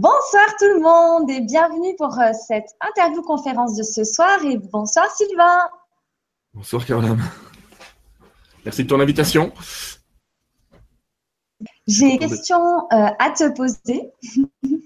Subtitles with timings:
[0.00, 4.56] Bonsoir tout le monde et bienvenue pour euh, cette interview conférence de ce soir et
[4.56, 5.68] bonsoir Sylvain.
[6.54, 7.18] Bonsoir Caroline.
[8.64, 9.52] Merci de ton invitation.
[11.86, 12.56] J'ai une question
[12.94, 14.10] euh, à te poser.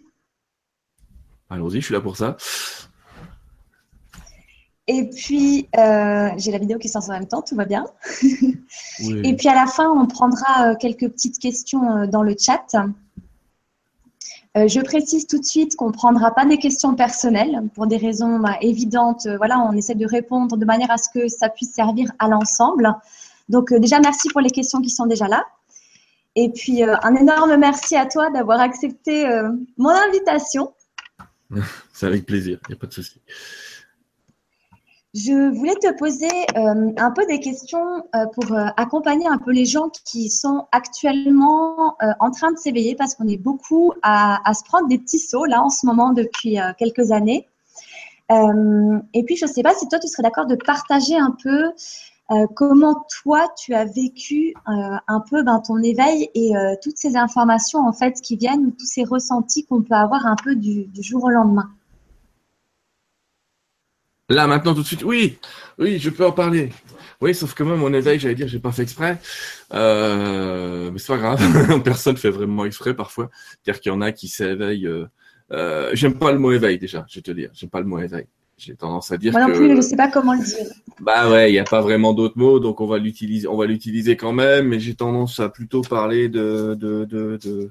[1.48, 2.36] Allons-y, je suis là pour ça.
[4.88, 7.84] Et puis, euh, j'ai la vidéo qui sort en même temps, tout va bien.
[8.98, 12.74] Et puis à la fin, on prendra quelques petites questions dans le chat.
[14.56, 17.96] Euh, je précise tout de suite qu'on ne prendra pas des questions personnelles pour des
[17.96, 19.26] raisons bah, évidentes.
[19.26, 22.28] Euh, voilà, on essaie de répondre de manière à ce que ça puisse servir à
[22.28, 22.94] l'ensemble.
[23.48, 25.44] Donc euh, déjà, merci pour les questions qui sont déjà là.
[26.36, 29.24] Et puis, un énorme merci à toi d'avoir accepté
[29.76, 30.74] mon invitation.
[31.92, 33.20] C'est avec plaisir, il n'y a pas de souci.
[35.14, 39.52] Je voulais te poser euh, un peu des questions euh, pour euh, accompagner un peu
[39.52, 44.64] les gens qui sont actuellement en train de s'éveiller parce qu'on est beaucoup à, se
[44.64, 47.46] prendre des petits sauts là en ce moment depuis quelques années.
[48.30, 51.70] et puis, je ne sais pas si toi, tu serais d'accord de partager un peu
[52.54, 56.52] comment toi, tu as vécu un peu ben, ton éveil et
[56.82, 60.56] toutes ces informations en fait qui viennent, tous ces ressentis qu'on peut avoir un peu
[60.56, 61.70] du jour au lendemain.
[64.30, 65.38] Là, maintenant, tout de suite, oui,
[65.78, 66.70] oui, je peux en parler.
[67.20, 69.18] Oui, sauf que moi, mon éveil, j'allais dire, j'ai pas fait exprès.
[69.74, 71.82] Euh, mais c'est pas grave.
[71.84, 73.30] Personne fait vraiment exprès parfois.
[73.62, 74.86] C'est-à-dire qu'il y en a qui s'éveillent.
[74.86, 75.06] Euh,
[75.52, 77.50] euh, j'aime pas le mot éveil déjà, je vais te dire.
[77.52, 78.26] J'aime pas le mot éveil.
[78.56, 80.66] J'ai tendance à dire moi non plus, je sais pas comment le dire.
[81.00, 83.66] Bah ouais, il n'y a pas vraiment d'autres mots, donc on va l'utiliser, on va
[83.66, 84.68] l'utiliser quand même.
[84.68, 87.70] Mais j'ai tendance à plutôt parler de, de, de, de...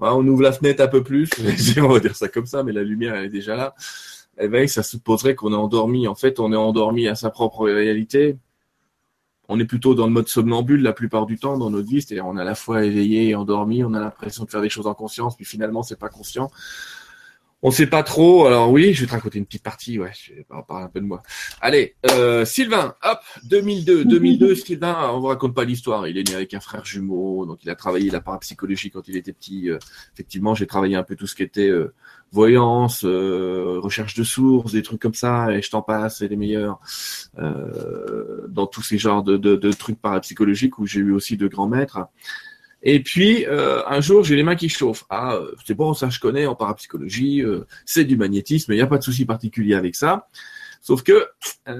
[0.00, 1.30] on ouvre la fenêtre un peu plus.
[1.78, 3.74] on va dire ça comme ça, mais la lumière elle est déjà là
[4.38, 6.08] éveil, ça supposerait qu'on est endormi.
[6.08, 8.36] En fait, on est endormi à sa propre réalité.
[9.48, 12.26] On est plutôt dans le mode somnambule la plupart du temps dans notre vie, c'est-à-dire
[12.26, 14.86] on est à la fois éveillé et endormi, on a l'impression de faire des choses
[14.86, 16.50] en conscience, puis finalement c'est pas conscient.
[17.66, 18.44] On sait pas trop.
[18.44, 19.98] Alors oui, je vais te raconter une petite partie.
[19.98, 21.22] Ouais, je vais parler un peu de moi.
[21.62, 24.54] Allez, euh, Sylvain, hop, 2002, 2002.
[24.54, 26.06] Sylvain, on vous raconte pas l'histoire.
[26.06, 29.16] Il est né avec un frère jumeau, donc il a travaillé la parapsychologie quand il
[29.16, 29.70] était petit.
[29.70, 29.78] Euh,
[30.12, 31.94] effectivement, j'ai travaillé un peu tout ce qui était euh,
[32.32, 36.36] voyance, euh, recherche de sources, des trucs comme ça, et je t'en passe, c'est les
[36.36, 36.80] meilleurs.
[37.38, 41.68] dans tous ces genres de, de, de trucs parapsychologiques où j'ai eu aussi de grands
[41.68, 41.98] maîtres.
[42.84, 45.06] Et puis, euh, un jour, j'ai les mains qui chauffent.
[45.08, 48.82] Ah, euh, c'est bon, ça je connais en parapsychologie, euh, c'est du magnétisme, il n'y
[48.82, 50.28] a pas de souci particulier avec ça.
[50.82, 51.28] Sauf que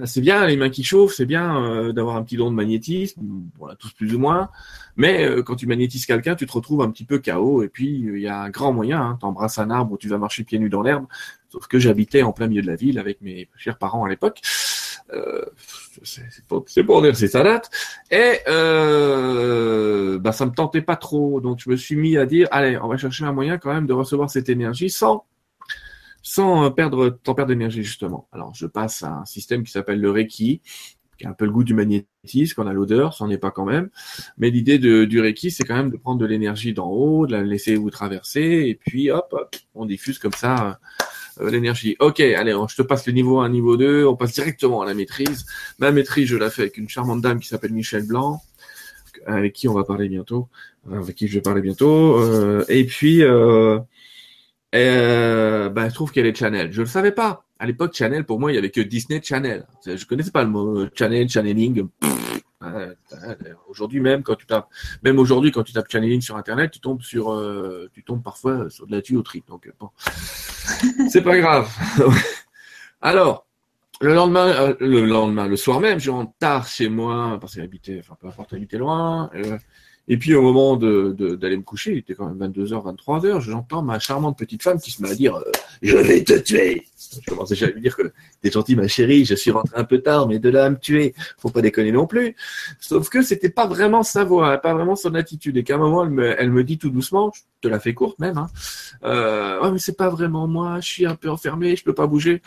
[0.06, 3.20] c'est bien les mains qui chauffent, c'est bien d'avoir un petit don de magnétisme,
[3.58, 4.48] voilà, tous plus ou moins.
[4.96, 7.62] Mais quand tu magnétises quelqu'un, tu te retrouves un petit peu chaos.
[7.62, 10.16] Et puis il y a un grand moyen, hein, t'embrasses un arbre ou tu vas
[10.16, 11.04] marcher pieds nus dans l'herbe.
[11.50, 14.40] Sauf que j'habitais en plein milieu de la ville avec mes chers parents à l'époque.
[15.12, 15.44] Euh,
[16.02, 16.46] c'est
[16.86, 17.70] pour dire c'est ça date.
[18.10, 22.78] Et euh, bah, me tentait pas trop, donc je me suis mis à dire allez,
[22.78, 25.24] on va chercher un moyen quand même de recevoir cette énergie sans
[26.22, 28.28] sans perdre tant perdre d'énergie justement.
[28.32, 30.62] Alors je passe à un système qui s'appelle le Reiki,
[31.18, 33.64] qui a un peu le goût du magnétisme, qu'on a l'odeur, c'en est pas quand
[33.64, 33.90] même.
[34.38, 37.42] Mais l'idée du Reiki, c'est quand même de prendre de l'énergie d'en haut, de la
[37.42, 40.78] laisser vous traverser, et puis hop, hop on diffuse comme ça
[41.40, 41.96] euh, l'énergie.
[42.00, 44.94] Ok, allez, je te passe le niveau 1, niveau 2, on passe directement à la
[44.94, 45.46] maîtrise.
[45.78, 48.40] Ma maîtrise, je la fais avec une charmante dame qui s'appelle Michel Blanc,
[49.26, 50.48] avec qui on va parler bientôt,
[50.92, 52.18] avec qui je vais parler bientôt.
[52.18, 53.78] Euh, et puis, euh,
[54.74, 56.72] euh, ben, je trouve qu'elle est Channel.
[56.72, 57.44] Je le savais pas.
[57.58, 59.66] À l'époque, Channel, pour moi, il y avait que Disney Channel.
[59.86, 61.86] Je connaissais pas le mot Channel, channeling.
[63.68, 64.68] Aujourd'hui même, quand tu tapes,
[65.02, 68.70] même aujourd'hui quand tu tapes channeling sur internet, tu tombes sur, euh, tu tombes parfois
[68.70, 69.44] sur de la tuyauterie.
[69.46, 69.90] Donc bon,
[71.10, 71.70] c'est pas grave.
[73.02, 73.46] Alors,
[74.00, 77.62] le lendemain, euh, le lendemain, le soir même, je rentre tard chez moi parce qu'il
[77.62, 79.30] habitait, enfin peu importe, habitait loin.
[79.34, 79.58] Euh,
[80.08, 83.82] et puis au moment de, d'aller me coucher, il était quand même 22h, 23h, j'entends
[83.82, 85.50] ma charmante petite femme qui se met à dire euh,
[85.82, 86.84] Je vais te tuer!»
[87.22, 89.84] Je commençais déjà à lui dire que t'es gentil ma chérie, je suis rentré un
[89.84, 92.34] peu tard, mais de là à me tuer, faut pas déconner non plus.
[92.80, 95.56] Sauf que c'était pas vraiment sa voix, pas vraiment son attitude.
[95.56, 97.94] Et qu'à un moment, elle me, elle me dit tout doucement, je te la fais
[97.94, 98.48] courte même, hein,
[99.04, 102.06] euh, ouais, mais c'est pas vraiment moi, je suis un peu enfermé, je peux pas
[102.06, 102.42] bouger.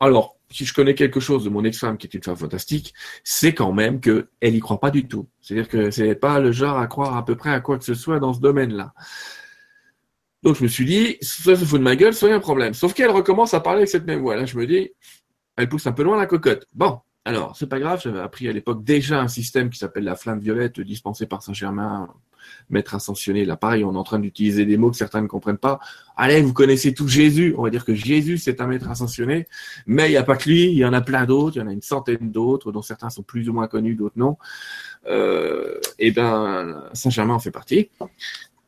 [0.00, 3.54] Alors, si je connais quelque chose de mon ex-femme, qui est une femme fantastique, c'est
[3.54, 5.28] quand même que elle y croit pas du tout.
[5.40, 7.94] C'est-à-dire que c'est pas le genre à croire à peu près à quoi que ce
[7.94, 8.94] soit dans ce domaine-là.
[10.42, 12.74] Donc je me suis dit, ça se fout de ma gueule, c'est un problème.
[12.74, 14.36] Sauf qu'elle recommence à parler avec cette même voix.
[14.36, 14.90] Là, je me dis,
[15.56, 16.66] elle pousse un peu loin la cocotte.
[16.72, 20.16] Bon, alors, c'est pas grave, j'avais appris à l'époque déjà un système qui s'appelle la
[20.16, 22.08] flamme violette dispensé par Saint-Germain
[22.70, 23.44] maître ascensionné.
[23.44, 25.80] Là, pareil, on est en train d'utiliser des mots que certains ne comprennent pas.
[26.16, 27.54] Allez, vous connaissez tout Jésus.
[27.56, 29.46] On va dire que Jésus, c'est un maître ascensionné.
[29.86, 30.64] Mais il n'y a pas que lui.
[30.64, 31.56] Il y en a plein d'autres.
[31.56, 34.18] Il y en a une centaine d'autres, dont certains sont plus ou moins connus, d'autres
[34.18, 34.36] non.
[35.06, 37.90] Euh, et ben, Saint-Germain en fait partie.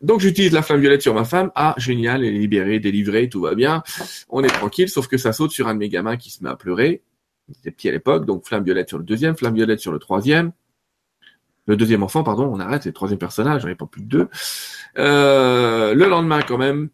[0.01, 1.51] Donc j'utilise la flamme violette sur ma femme.
[1.55, 3.83] Ah, génial, elle est libérée, délivrée, tout va bien.
[4.31, 6.51] On est tranquille, sauf que ça saute sur un de mes gamins qui se met
[6.51, 7.03] à pleurer.
[7.49, 9.99] Il était petit à l'époque, donc flamme violette sur le deuxième, flamme violette sur le
[9.99, 10.53] troisième.
[11.67, 14.09] Le deuxième enfant, pardon, on arrête, c'est le troisième personnage, j'en ai pas plus de
[14.09, 14.29] deux.
[14.99, 16.89] Euh, le lendemain, quand même,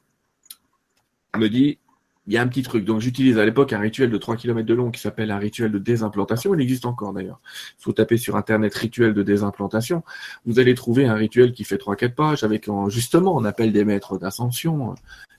[1.37, 1.79] me dit,
[2.27, 2.85] il y a un petit truc.
[2.85, 5.71] Donc j'utilise à l'époque un rituel de 3 km de long qui s'appelle un rituel
[5.71, 6.55] de désimplantation.
[6.55, 7.41] Il existe encore d'ailleurs.
[7.79, 10.03] Il faut taper sur internet rituel de désimplantation.
[10.45, 14.19] Vous allez trouver un rituel qui fait 3-4 pages avec justement on appelle des maîtres
[14.19, 14.95] d'ascension.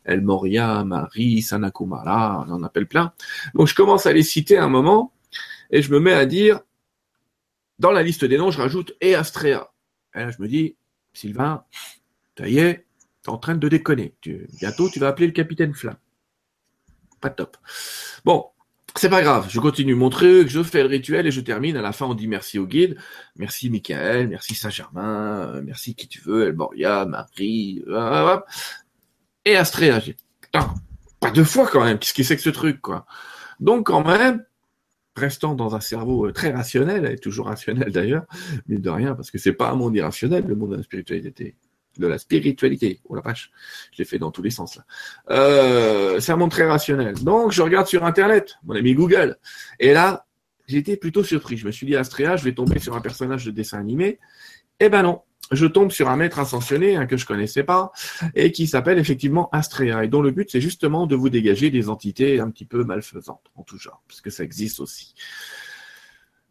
[0.05, 3.11] El Moria, Marie, Sanakumara, on en appelle plein.
[3.53, 5.11] Donc je commence à les citer un moment
[5.69, 6.61] et je me mets à dire
[7.79, 9.73] dans la liste des noms, je rajoute et Astrea.
[10.15, 10.75] Et là je me dis,
[11.13, 11.63] Sylvain,
[12.37, 12.85] ça y est,
[13.23, 14.15] t'es en train de déconner.
[14.59, 15.97] bientôt tu vas appeler le capitaine Flamme
[17.19, 17.57] pas top.
[18.25, 18.45] Bon,
[18.95, 21.77] c'est pas grave, je continue mon truc, je fais le rituel et je termine.
[21.77, 22.97] À la fin, on dit merci au guide,
[23.35, 28.39] merci Michael, merci Saint-Germain, euh, merci qui tu veux, Elboria, Marie, euh,
[29.45, 30.01] et Astrea.
[31.19, 33.05] pas deux fois quand même, qu'est-ce que c'est que ce truc, quoi?
[33.59, 34.43] Donc quand même,
[35.17, 38.25] restant dans un cerveau euh, très rationnel, et toujours rationnel d'ailleurs,
[38.67, 41.55] mais de rien, parce que c'est pas un monde irrationnel, le monde de la spiritualité
[41.99, 43.01] de la spiritualité.
[43.05, 43.51] Oh la vache,
[43.91, 44.85] je l'ai fait dans tous les sens là.
[45.31, 47.15] Euh, c'est un monde très rationnel.
[47.23, 49.37] Donc je regarde sur internet, mon ami Google,
[49.79, 50.25] et là
[50.67, 51.57] j'étais plutôt surpris.
[51.57, 54.19] Je me suis dit Astrea, je vais tomber sur un personnage de dessin animé.
[54.79, 55.21] Eh ben non,
[55.51, 57.91] je tombe sur un maître ascensionné hein, que je connaissais pas
[58.35, 61.89] et qui s'appelle effectivement Astrea et dont le but c'est justement de vous dégager des
[61.89, 65.15] entités un petit peu malfaisantes en tout genre, parce que ça existe aussi.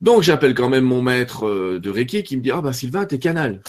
[0.00, 3.04] Donc j'appelle quand même mon maître euh, de Reiki qui me dit ah bah Sylvain
[3.06, 3.62] t'es canal.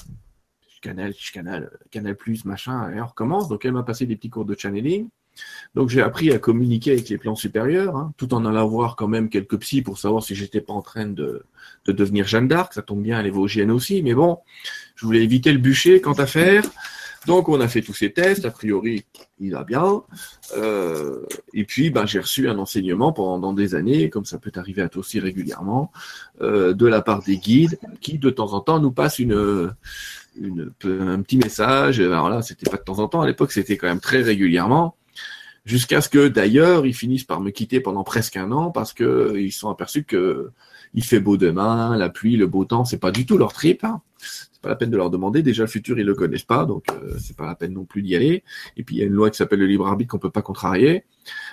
[0.81, 3.49] Canal, Canal, Canal Plus, machin, et on recommence.
[3.49, 5.09] Donc elle m'a passé des petits cours de channeling.
[5.75, 9.07] Donc j'ai appris à communiquer avec les plans supérieurs, hein, tout en allant voir quand
[9.07, 11.43] même quelques psys pour savoir si j'étais pas en train de,
[11.85, 12.73] de devenir Jeanne d'Arc.
[12.73, 14.39] Ça tombe bien, elle est vosgienne aussi, mais bon,
[14.97, 16.63] je voulais éviter le bûcher quant à faire.
[17.25, 19.05] Donc on a fait tous ces tests, a priori
[19.39, 20.01] il va bien.
[20.55, 24.81] Euh, et puis ben, j'ai reçu un enseignement pendant des années, comme ça peut arriver
[24.81, 25.91] à toi aussi régulièrement,
[26.41, 29.73] euh, de la part des guides qui de temps en temps nous passent une,
[30.41, 31.99] un petit message.
[31.99, 33.21] Alors là, c'était pas de temps en temps.
[33.21, 34.95] À l'époque, c'était quand même très régulièrement.
[35.65, 39.35] Jusqu'à ce que d'ailleurs, ils finissent par me quitter pendant presque un an parce que
[39.35, 40.51] ils sont aperçus que
[40.97, 43.83] il fait beau demain, la pluie, le beau temps, c'est pas du tout leur trip.
[43.83, 44.01] Hein.
[44.17, 45.43] C'est pas la peine de leur demander.
[45.43, 48.01] Déjà, le futur, ils le connaissent pas, donc euh, c'est pas la peine non plus
[48.01, 48.43] d'y aller.
[48.77, 50.41] Et puis il y a une loi qui s'appelle le libre arbitre qu'on peut pas
[50.41, 51.05] contrarier.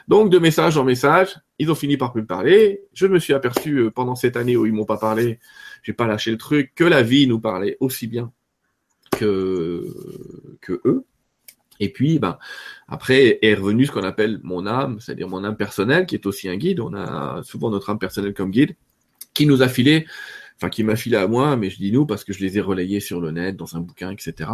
[0.09, 2.85] Donc de message en message, ils ont fini par plus me parler.
[2.95, 5.39] Je me suis aperçu euh, pendant cette année où ils m'ont pas parlé,
[5.83, 8.33] j'ai pas lâché le truc, que la vie nous parlait aussi bien
[9.11, 9.95] que,
[10.63, 11.05] que eux.
[11.81, 12.39] Et puis, ben,
[12.89, 16.49] après est revenu ce qu'on appelle mon âme, c'est-à-dire mon âme personnelle, qui est aussi
[16.49, 16.81] un guide.
[16.81, 18.75] On a souvent notre âme personnelle comme guide,
[19.35, 20.07] qui nous a filé,
[20.57, 22.61] enfin qui m'a filé à moi, mais je dis nous parce que je les ai
[22.61, 24.51] relayés sur le net, dans un bouquin, etc.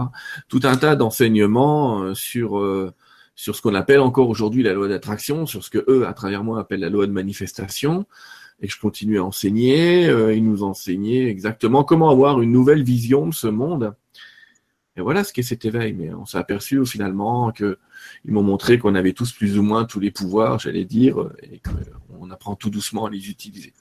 [0.49, 2.93] Tout un tas d'enseignements euh, sur euh,
[3.37, 6.45] sur ce qu'on appelle encore aujourd'hui la loi d'attraction, sur ce que eux, à travers
[6.45, 8.07] moi, appellent la loi de manifestation.
[8.63, 10.07] Et je continue à enseigner.
[10.09, 13.95] Euh, ils nous enseignaient exactement comment avoir une nouvelle vision de ce monde
[14.97, 15.95] et voilà ce qu'est cet éveil.
[15.95, 17.79] Mais on s'est aperçu finalement que
[18.25, 21.61] ils m'ont montré qu'on avait tous plus ou moins tous les pouvoirs, j'allais dire, et
[22.21, 23.73] qu'on apprend tout doucement à les utiliser.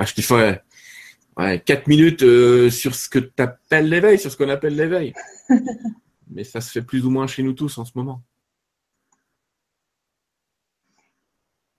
[0.00, 0.62] Je t'ai fait
[1.36, 5.14] ouais, quatre minutes euh, sur ce que tu appelles l'éveil, sur ce qu'on appelle l'éveil.
[6.30, 8.20] Mais ça se fait plus ou moins chez nous tous en ce moment.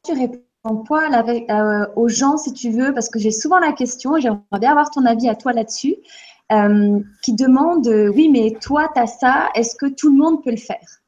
[0.04, 0.42] Tu réponds
[0.88, 4.60] quoi euh, aux gens si tu veux, parce que j'ai souvent la question, et j'aimerais
[4.60, 5.96] bien avoir ton avis à toi là-dessus.
[6.50, 10.52] Euh, qui demande oui, mais toi, tu as ça, est-ce que tout le monde peut
[10.52, 11.02] le faire?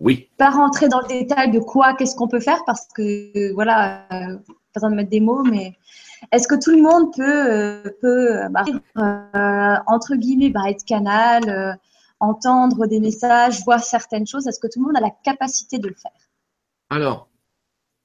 [0.00, 0.28] Oui.
[0.38, 4.36] Pas rentrer dans le détail de quoi, qu'est-ce qu'on peut faire, parce que voilà, euh,
[4.36, 5.76] pas besoin de mettre des mots, mais
[6.32, 8.64] est-ce que tout le monde peut, peut bah,
[9.86, 11.78] entre guillemets, bah, être canal,
[12.18, 14.46] entendre des messages, voir certaines choses?
[14.46, 16.12] Est-ce que tout le monde a la capacité de le faire?
[16.88, 17.28] Alors,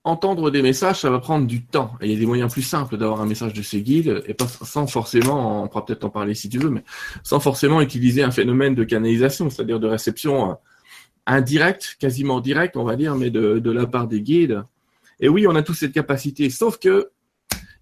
[0.05, 1.91] entendre des messages, ça va prendre du temps.
[2.01, 4.47] il y a des moyens plus simples d'avoir un message de ces guides, et pas
[4.47, 6.83] sans forcément, on pourra peut-être en parler si tu veux, mais
[7.23, 10.57] sans forcément utiliser un phénomène de canalisation, c'est-à-dire de réception
[11.25, 14.63] indirecte, quasiment directe, on va dire, mais de, la part des guides.
[15.19, 17.11] Et oui, on a tous cette capacité, sauf que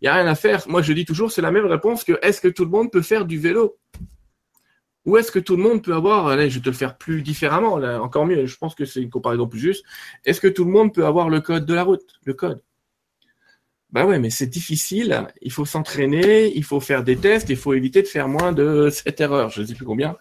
[0.01, 0.63] il y a rien à faire.
[0.67, 3.01] Moi, je dis toujours, c'est la même réponse que est-ce que tout le monde peut
[3.01, 3.77] faire du vélo?
[5.05, 7.21] Ou est-ce que tout le monde peut avoir, allez, je vais te le faire plus
[7.21, 9.85] différemment, là, encore mieux, je pense que c'est une comparaison plus juste.
[10.25, 12.61] Est-ce que tout le monde peut avoir le code de la route, le code?
[13.93, 17.73] Bah ouais, mais c'est difficile, il faut s'entraîner, il faut faire des tests, il faut
[17.73, 20.17] éviter de faire moins de cette erreur, je ne sais plus combien.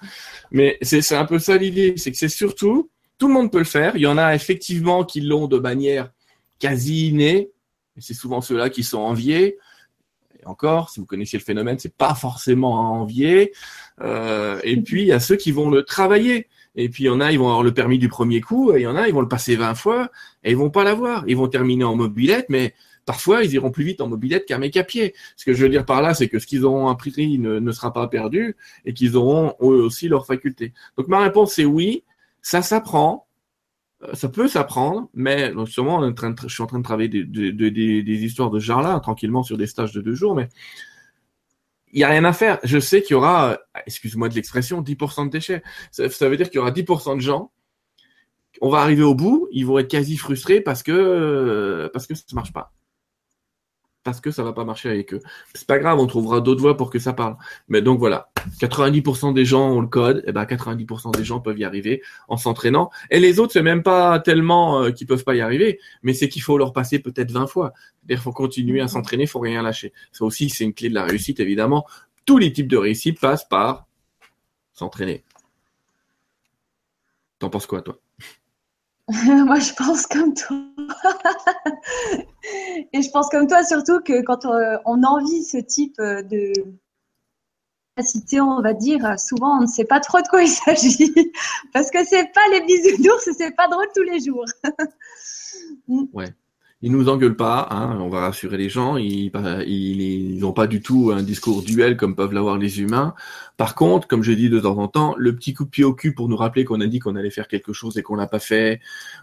[0.50, 2.90] Mais c'est un peu ça l'idée, c'est que c'est surtout,
[3.22, 6.10] tout le monde peut le faire, il y en a effectivement qui l'ont de manière
[6.58, 7.52] quasi innée,
[7.96, 9.58] et c'est souvent ceux-là qui sont enviés,
[10.44, 13.52] encore, si vous connaissiez le phénomène, c'est pas forcément à envier.
[14.00, 16.48] Euh, et puis il y a ceux qui vont le travailler.
[16.74, 18.80] Et puis il y en a, ils vont avoir le permis du premier coup, et
[18.80, 20.10] il y en a, ils vont le passer 20 fois,
[20.42, 21.22] et ils vont pas l'avoir.
[21.28, 22.74] Ils vont terminer en mobilette, mais
[23.06, 25.14] parfois ils iront plus vite en mobilette qu'un mec à pied.
[25.36, 27.70] Ce que je veux dire par là, c'est que ce qu'ils auront appris ne, ne
[27.70, 30.72] sera pas perdu, et qu'ils auront eux aussi leurs facultés.
[30.96, 32.02] Donc ma réponse c'est oui,
[32.42, 33.26] ça s'apprend,
[34.02, 38.24] euh, ça peut s'apprendre, mais sûrement train de, je suis en train de travailler des,
[38.24, 40.48] histoires de ce genre-là, tranquillement sur des stages de deux jours, mais
[41.92, 42.58] il y a rien à faire.
[42.64, 43.56] Je sais qu'il y aura, euh,
[43.86, 45.62] excuse-moi de l'expression, 10% de déchets.
[45.90, 47.52] Ça, veut dire qu'il y aura 10% de gens.
[48.60, 52.14] On va arriver au bout, ils vont être quasi frustrés parce que euh, parce que
[52.14, 52.72] ça ne marche pas
[54.04, 55.20] parce que ça va pas marcher avec eux.
[55.54, 57.36] C'est pas grave, on trouvera d'autres voies pour que ça parle.
[57.68, 58.30] Mais donc voilà,
[58.60, 62.36] 90% des gens ont le code, et ben 90% des gens peuvent y arriver en
[62.36, 62.90] s'entraînant.
[63.10, 66.28] Et les autres, c'est même pas tellement euh, qu'ils peuvent pas y arriver, mais c'est
[66.28, 67.72] qu'il faut leur passer peut-être 20 fois.
[68.00, 69.92] C'est-à-dire faut continuer à s'entraîner, faut rien lâcher.
[70.10, 71.86] Ça aussi, c'est une clé de la réussite, évidemment.
[72.24, 73.86] Tous les types de réussite passent par
[74.72, 75.24] s'entraîner.
[77.38, 78.01] T'en penses quoi, toi?
[79.26, 80.56] Moi, je pense comme toi.
[82.92, 86.52] Et je pense comme toi surtout que quand on, on envie ce type euh, de
[87.96, 91.12] capacité, on va dire, souvent on ne sait pas trop de quoi il s'agit.
[91.72, 94.44] Parce que c'est pas les bisounours, c'est pas drôle tous les jours.
[95.88, 96.34] ouais.
[96.84, 98.96] Ils nous engueulent pas, hein, on va rassurer les gens.
[98.96, 99.30] Ils
[100.40, 103.14] n'ont pas du tout un discours duel comme peuvent l'avoir les humains.
[103.56, 105.94] Par contre, comme je dis de temps en temps, le petit coup de pied au
[105.94, 108.26] cul pour nous rappeler qu'on a dit qu'on allait faire quelque chose et qu'on l'a
[108.26, 108.80] pas fait,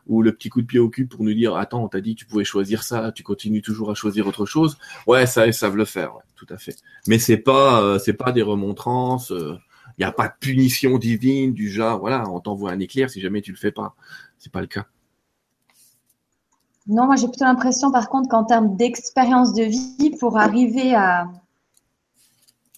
[0.08, 2.16] ou le petit coup de pied au cul pour nous dire attends, on t'a dit
[2.16, 4.78] que tu pouvais choisir ça, tu continues toujours à choisir autre chose.
[5.06, 6.78] Ouais, ça ils savent le faire, tout à fait.
[7.08, 9.32] Mais c'est pas euh, c'est pas des remontrances.
[9.32, 9.56] Il euh,
[9.98, 13.42] n'y a pas de punition divine du genre voilà, on t'envoie un éclair si jamais
[13.42, 13.96] tu le fais pas.
[14.38, 14.86] C'est pas le cas.
[16.90, 21.28] Non, moi j'ai plutôt l'impression par contre qu'en termes d'expérience de vie, pour arriver à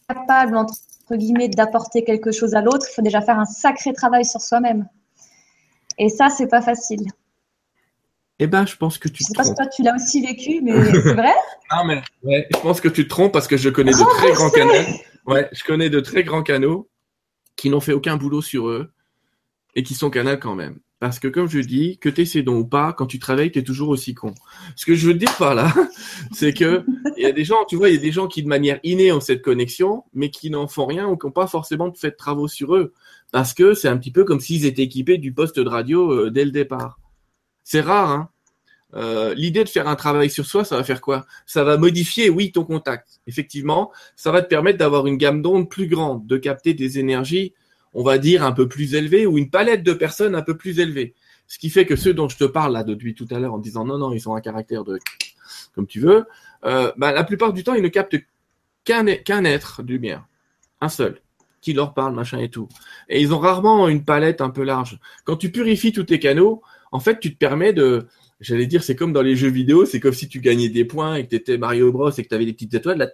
[0.10, 0.76] capable entre
[1.12, 4.88] guillemets d'apporter quelque chose à l'autre, il faut déjà faire un sacré travail sur soi-même.
[5.98, 7.06] Et ça, c'est pas facile.
[8.40, 9.24] Eh ben, je pense que tu.
[9.24, 11.34] Je sais pas si toi tu l'as aussi vécu, mais c'est vrai?
[11.70, 14.34] Ah mais ouais, je pense que tu te trompes parce que je connais de très
[14.34, 14.74] grands canaux.
[15.26, 16.90] Ouais, je connais de très grands canaux
[17.56, 18.92] qui n'ont fait aucun boulot sur eux
[19.76, 20.80] et qui sont canals quand même.
[21.02, 23.64] Parce que comme je dis, que ces dons ou pas, quand tu travailles, tu es
[23.64, 24.36] toujours aussi con.
[24.76, 25.74] Ce que je veux dire par là,
[26.32, 26.86] c'est que
[27.18, 28.80] il y a des gens, tu vois, il y a des gens qui de manière
[28.84, 32.12] innée ont cette connexion, mais qui n'en font rien ou qui n'ont pas forcément fait
[32.12, 32.94] de travaux sur eux.
[33.32, 36.30] Parce que c'est un petit peu comme s'ils étaient équipés du poste de radio euh,
[36.30, 37.00] dès le départ.
[37.64, 38.30] C'est rare, hein.
[38.94, 41.26] Euh, L'idée de faire un travail sur soi, ça va faire quoi?
[41.48, 43.22] Ça va modifier, oui, ton contact.
[43.26, 47.56] Effectivement, ça va te permettre d'avoir une gamme d'ondes plus grande, de capter des énergies
[47.94, 50.80] on va dire, un peu plus élevé ou une palette de personnes un peu plus
[50.80, 51.14] élevée.
[51.48, 53.58] Ce qui fait que ceux dont je te parle là depuis tout à l'heure en
[53.58, 55.00] disant non, non, ils ont un caractère de
[55.76, 56.26] comme tu veux,
[56.66, 58.18] euh, bah, la plupart du temps, ils ne captent
[58.84, 60.26] qu'un qu'un être de lumière,
[60.80, 61.22] un seul,
[61.62, 62.70] qui leur parle, machin et tout.
[63.10, 65.00] Et ils ont rarement une palette un peu large.
[65.26, 68.08] Quand tu purifies tous tes canaux, en fait, tu te permets de,
[68.40, 71.16] j'allais dire, c'est comme dans les jeux vidéo, c'est comme si tu gagnais des points
[71.16, 73.08] et que tu étais Mario Bros et que tu avais des petites étoiles, là,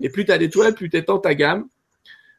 [0.00, 1.66] et plus tu as d'étoiles, plus tu étends ta gamme,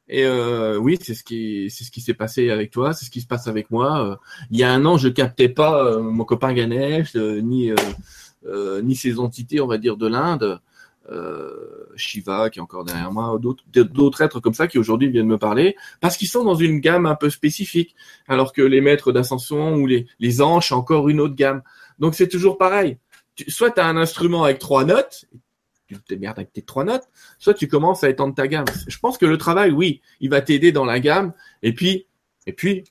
[0.07, 3.09] et euh, oui, c'est ce qui c'est ce qui s'est passé avec toi, c'est ce
[3.09, 4.05] qui se passe avec moi.
[4.05, 4.15] Euh,
[4.51, 7.71] il y a un an, je captais pas euh, mon copain Ganesh ni
[8.83, 10.59] ni ses entités, on va dire de l'Inde,
[11.95, 15.75] Shiva qui est encore derrière moi, d'autres êtres comme ça qui aujourd'hui viennent me parler
[16.01, 17.95] parce qu'ils sont dans une gamme un peu spécifique,
[18.27, 21.63] alors que les maîtres d'ascension ou les les anges encore une autre gamme.
[21.97, 22.97] Donc c'est toujours pareil.
[23.47, 25.25] soit tu as un instrument avec trois notes,
[25.87, 27.07] tu te démerdes avec tes trois notes,
[27.39, 28.65] soit tu commences à étendre ta gamme.
[28.87, 32.07] Je pense que le travail, oui, il va t'aider dans la gamme, et puis,
[32.47, 32.83] et puis,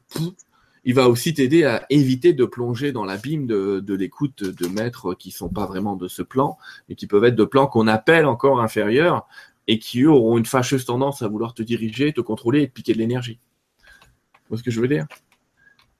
[0.84, 5.30] il va aussi t'aider à éviter de plonger dans l'abîme de, l'écoute de maîtres qui
[5.30, 6.58] sont pas vraiment de ce plan,
[6.88, 9.26] mais qui peuvent être de plans qu'on appelle encore inférieurs,
[9.66, 12.72] et qui eux auront une fâcheuse tendance à vouloir te diriger, te contrôler et te
[12.72, 13.38] piquer de l'énergie.
[14.34, 15.06] Vous voyez ce que je veux dire?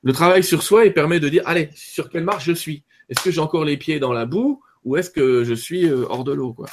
[0.02, 2.82] Le travail sur soi, il permet de dire, allez, sur quelle marche je suis?
[3.08, 4.60] Est-ce que j'ai encore les pieds dans la boue?
[4.84, 6.66] Ou est-ce que je suis euh, hors de l'eau quoi?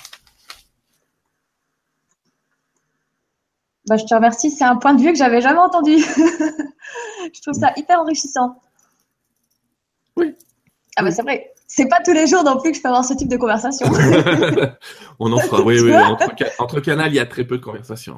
[3.88, 5.98] Bah, Je te remercie, c'est un point de vue que j'avais jamais entendu.
[7.34, 8.62] je trouve ça hyper enrichissant.
[10.18, 10.36] Oui.
[10.98, 13.06] Ah bah c'est vrai, c'est pas tous les jours non plus que je peux avoir
[13.06, 13.88] ce type de conversation.
[15.20, 15.96] On en fera, oui, oui.
[15.96, 18.18] Entre, entre canals, il y a très peu de conversations.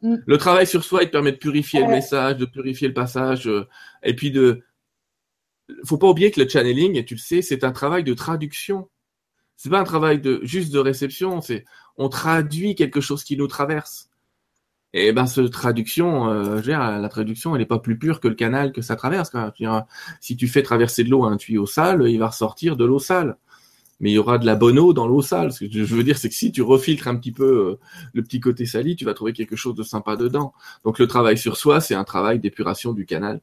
[0.00, 0.16] Mm.
[0.26, 3.48] Le travail sur soi, il te permet de purifier le message, de purifier le passage,
[3.48, 3.66] euh,
[4.02, 4.62] et puis de,
[5.84, 8.88] faut pas oublier que le channeling, tu le sais, c'est un travail de traduction.
[9.56, 11.64] C'est pas un travail de juste de réception, c'est
[11.96, 14.10] on traduit quelque chose qui nous traverse.
[14.96, 18.72] Et ben cette traduction, euh, la traduction, elle n'est pas plus pure que le canal
[18.72, 19.32] que ça traverse.
[20.20, 23.00] si tu fais traverser de l'eau à un tuyau sale, il va ressortir de l'eau
[23.00, 23.36] sale.
[24.00, 25.52] mais il y aura de la bonne eau dans l'eau sale.
[25.52, 27.78] Ce que je veux dire, c'est que si tu refiltres un petit peu euh,
[28.12, 30.54] le petit côté sali, tu vas trouver quelque chose de sympa dedans.
[30.84, 33.40] Donc le travail sur soi, c'est un travail d'épuration du canal.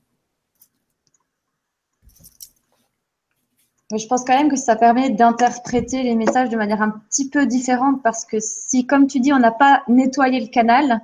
[3.98, 7.46] Je pense quand même que ça permet d'interpréter les messages de manière un petit peu
[7.46, 11.02] différente parce que si, comme tu dis, on n'a pas nettoyé le canal,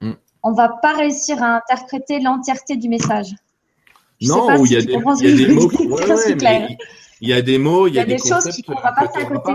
[0.00, 0.16] on mm.
[0.42, 3.34] on va pas réussir à interpréter l'entièreté du message.
[4.20, 5.14] non, il y, a des mots.
[7.20, 9.52] Il y a des mots, il y a, des, choses qu'on va pas à côté.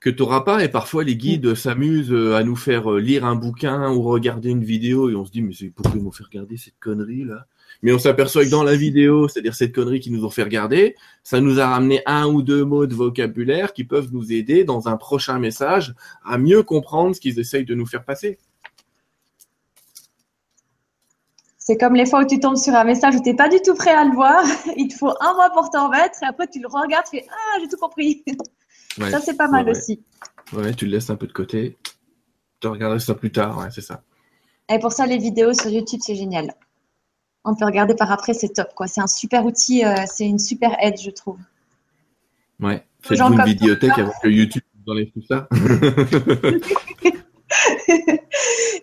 [0.00, 3.90] Que tu n'auras pas, et parfois les guides s'amusent à nous faire lire un bouquin
[3.90, 6.78] ou regarder une vidéo, et on se dit, mais pourquoi ils m'ont fait regarder cette
[6.78, 7.46] connerie là?
[7.82, 10.94] Mais on s'aperçoit que dans la vidéo, c'est-à-dire cette connerie qu'ils nous ont fait regarder,
[11.22, 14.88] ça nous a ramené un ou deux mots de vocabulaire qui peuvent nous aider dans
[14.88, 18.38] un prochain message à mieux comprendre ce qu'ils essayent de nous faire passer.
[21.58, 23.60] C'est comme les fois où tu tombes sur un message où tu n'es pas du
[23.60, 24.44] tout prêt à le voir.
[24.76, 27.26] Il te faut un mois pour t'en mettre et après tu le regardes, tu fais
[27.28, 28.22] Ah, j'ai tout compris.
[29.10, 30.00] ça, c'est pas mal aussi.
[30.52, 31.76] Ouais, tu le laisses un peu de côté.
[32.60, 34.02] Tu regarderas ça plus tard, ouais, c'est ça.
[34.72, 36.54] Et pour ça, les vidéos sur YouTube, c'est génial.
[37.48, 38.74] On peut regarder par après, c'est top.
[38.74, 38.88] quoi.
[38.88, 41.38] C'est un super outil, euh, c'est une super aide, je trouve.
[42.60, 45.48] Ouais, faites-vous une vidéothèque avant que YouTube vous enlève tout ça.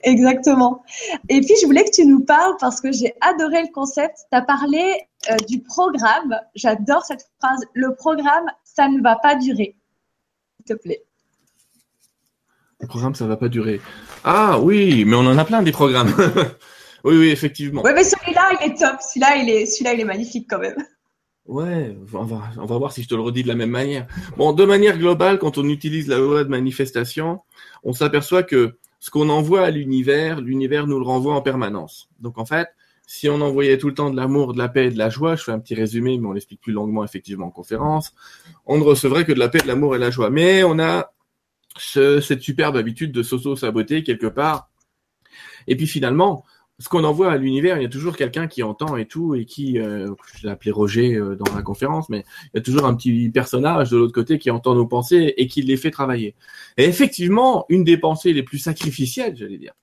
[0.04, 0.82] Exactement.
[1.28, 4.16] Et puis, je voulais que tu nous parles parce que j'ai adoré le concept.
[4.32, 4.96] Tu as parlé
[5.30, 6.40] euh, du programme.
[6.56, 7.60] J'adore cette phrase.
[7.74, 9.76] Le programme, ça ne va pas durer.
[10.56, 11.04] S'il te plaît.
[12.80, 13.82] Le programme, ça ne va pas durer.
[14.24, 16.14] Ah oui, mais on en a plein des programmes.
[17.04, 17.82] oui, oui, effectivement.
[17.84, 18.98] Oui, mais celui-là, il est top.
[19.02, 20.76] Celui-là, il est, celui-là, il est magnifique quand même.
[21.46, 24.08] Ouais, on va, on va voir si je te le redis de la même manière.
[24.38, 27.42] Bon, de manière globale, quand on utilise la loi de manifestation,
[27.84, 32.10] on s'aperçoit que ce qu'on envoie à l'univers, l'univers nous le renvoie en permanence.
[32.20, 32.70] Donc en fait,
[33.06, 35.36] si on envoyait tout le temps de l'amour, de la paix et de la joie,
[35.36, 38.14] je fais un petit résumé, mais on l'explique plus longuement effectivement en conférence,
[38.66, 40.30] on ne recevrait que de la paix, de l'amour et de la joie.
[40.30, 41.12] Mais on a
[41.76, 44.70] cette superbe habitude de s'auto-saboter quelque part.
[45.68, 46.46] Et puis finalement,
[46.80, 49.46] ce qu'on envoie à l'univers, il y a toujours quelqu'un qui entend et tout, et
[49.46, 52.86] qui, euh, je l'ai appelé Roger euh, dans la conférence, mais il y a toujours
[52.86, 56.36] un petit personnage de l'autre côté qui entend nos pensées et qui les fait travailler.
[56.78, 59.74] Et effectivement, une des pensées les plus sacrificielles, j'allais dire,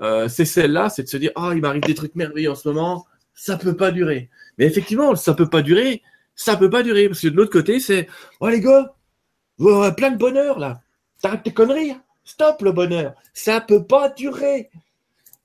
[0.00, 2.68] euh, c'est celle-là, c'est de se dire, ah, il m'arrive des trucs merveilleux en ce
[2.68, 4.28] moment, ça peut pas durer.
[4.58, 6.02] Mais effectivement, ça peut pas durer,
[6.34, 8.06] ça peut pas durer, parce que de l'autre côté, c'est,
[8.40, 8.94] oh les gars,
[9.56, 10.82] vous aurez plein de bonheur là,
[11.22, 12.02] t'arrêtes tes conneries, hein.
[12.24, 14.70] stop le bonheur, ça peut pas durer.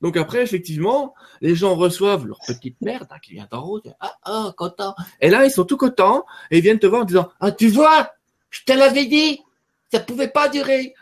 [0.03, 3.81] Donc après, effectivement, les gens reçoivent leur petite merde hein, qui vient d'en haut.
[4.01, 4.93] Ah, ah, content.
[5.21, 7.69] Et là, ils sont tout contents et ils viennent te voir en disant, ah, tu
[7.69, 8.11] vois,
[8.49, 9.39] je te l'avais dit,
[9.89, 10.93] ça pouvait pas durer.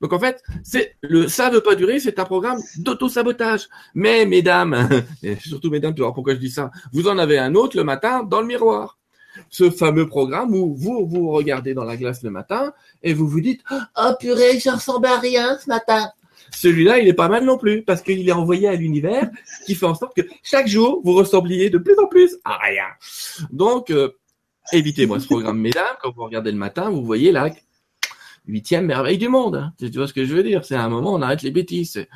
[0.00, 3.68] Donc en fait, c'est le ça veut pas durer, c'est un programme d'auto-sabotage.
[3.94, 4.88] Mais mesdames,
[5.22, 7.84] et surtout mesdames, tu vois pourquoi je dis ça, vous en avez un autre le
[7.84, 8.98] matin dans le miroir.
[9.50, 12.72] Ce fameux programme où vous vous regardez dans la glace le matin
[13.04, 16.10] et vous vous dites, oh purée, je ressemble à rien ce matin.
[16.50, 19.30] Celui-là, il est pas mal non plus, parce qu'il est envoyé à l'univers,
[19.66, 22.86] qui fait en sorte que chaque jour, vous ressembliez de plus en plus à rien.
[23.50, 24.10] Donc, euh,
[24.72, 25.96] évitez-moi ce programme, mesdames.
[26.02, 27.50] Quand vous regardez le matin, vous voyez là
[28.48, 29.56] huitième merveille du monde.
[29.56, 29.72] Hein.
[29.78, 30.64] Tu vois ce que je veux dire?
[30.64, 32.06] C'est à un moment, on arrête les bêtises.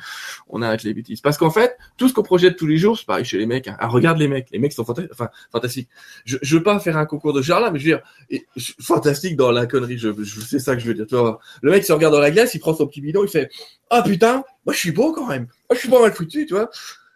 [0.49, 1.21] On arrête les bêtises.
[1.21, 3.67] Parce qu'en fait, tout ce qu'on projette tous les jours, c'est pareil chez les mecs.
[3.67, 3.77] Hein.
[3.79, 4.49] Ah, regarde les mecs.
[4.51, 5.13] Les mecs sont fantastiques.
[5.13, 5.89] Enfin, fantastiques.
[6.25, 8.41] Je, je veux pas faire un concours de là, mais je veux dire,
[8.81, 9.97] fantastique dans la connerie.
[9.97, 11.05] Je, je c'est ça que je veux dire.
[11.07, 13.29] Tu vois, le mec se regarde dans la glace, il prend son petit bidon, il
[13.29, 13.49] fait
[13.89, 15.43] Ah putain, moi je suis beau quand même.
[15.69, 16.69] Moi je suis pas mal foutu, tu vois.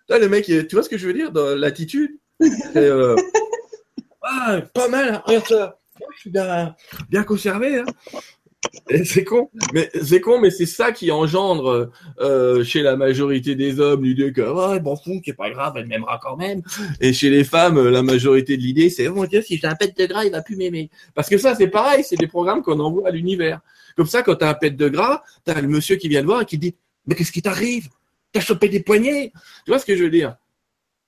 [0.10, 2.12] Là, le mec, tu vois ce que je veux dire dans l'attitude?
[2.76, 3.16] Euh,
[4.30, 5.16] Ah, pas mal.
[5.16, 5.22] Hein.
[5.26, 5.80] Regarde ça.
[6.16, 6.76] Je suis bien,
[7.10, 7.80] bien conservé.
[7.80, 7.86] Hein.
[9.06, 13.80] C'est con, mais c'est con, mais c'est ça qui engendre euh, chez la majorité des
[13.80, 16.62] hommes l'idée que oh, m'en fous, c'est pas grave, elle m'aimera quand même.
[17.00, 19.76] Et chez les femmes, la majorité de l'idée, c'est oh mon dieu, si j'ai un
[19.76, 20.90] pet de gras, il va plus m'aimer.
[21.14, 23.62] Parce que ça, c'est pareil, c'est des programmes qu'on envoie à l'univers.
[23.96, 26.42] Comme ça, quand t'as un pet de gras, t'as le monsieur qui vient te voir
[26.42, 26.76] et qui dit
[27.08, 27.88] mais qu'est-ce qui t'arrive?
[28.32, 29.32] T'as chopé des poignets
[29.66, 30.36] Tu vois ce que je veux dire?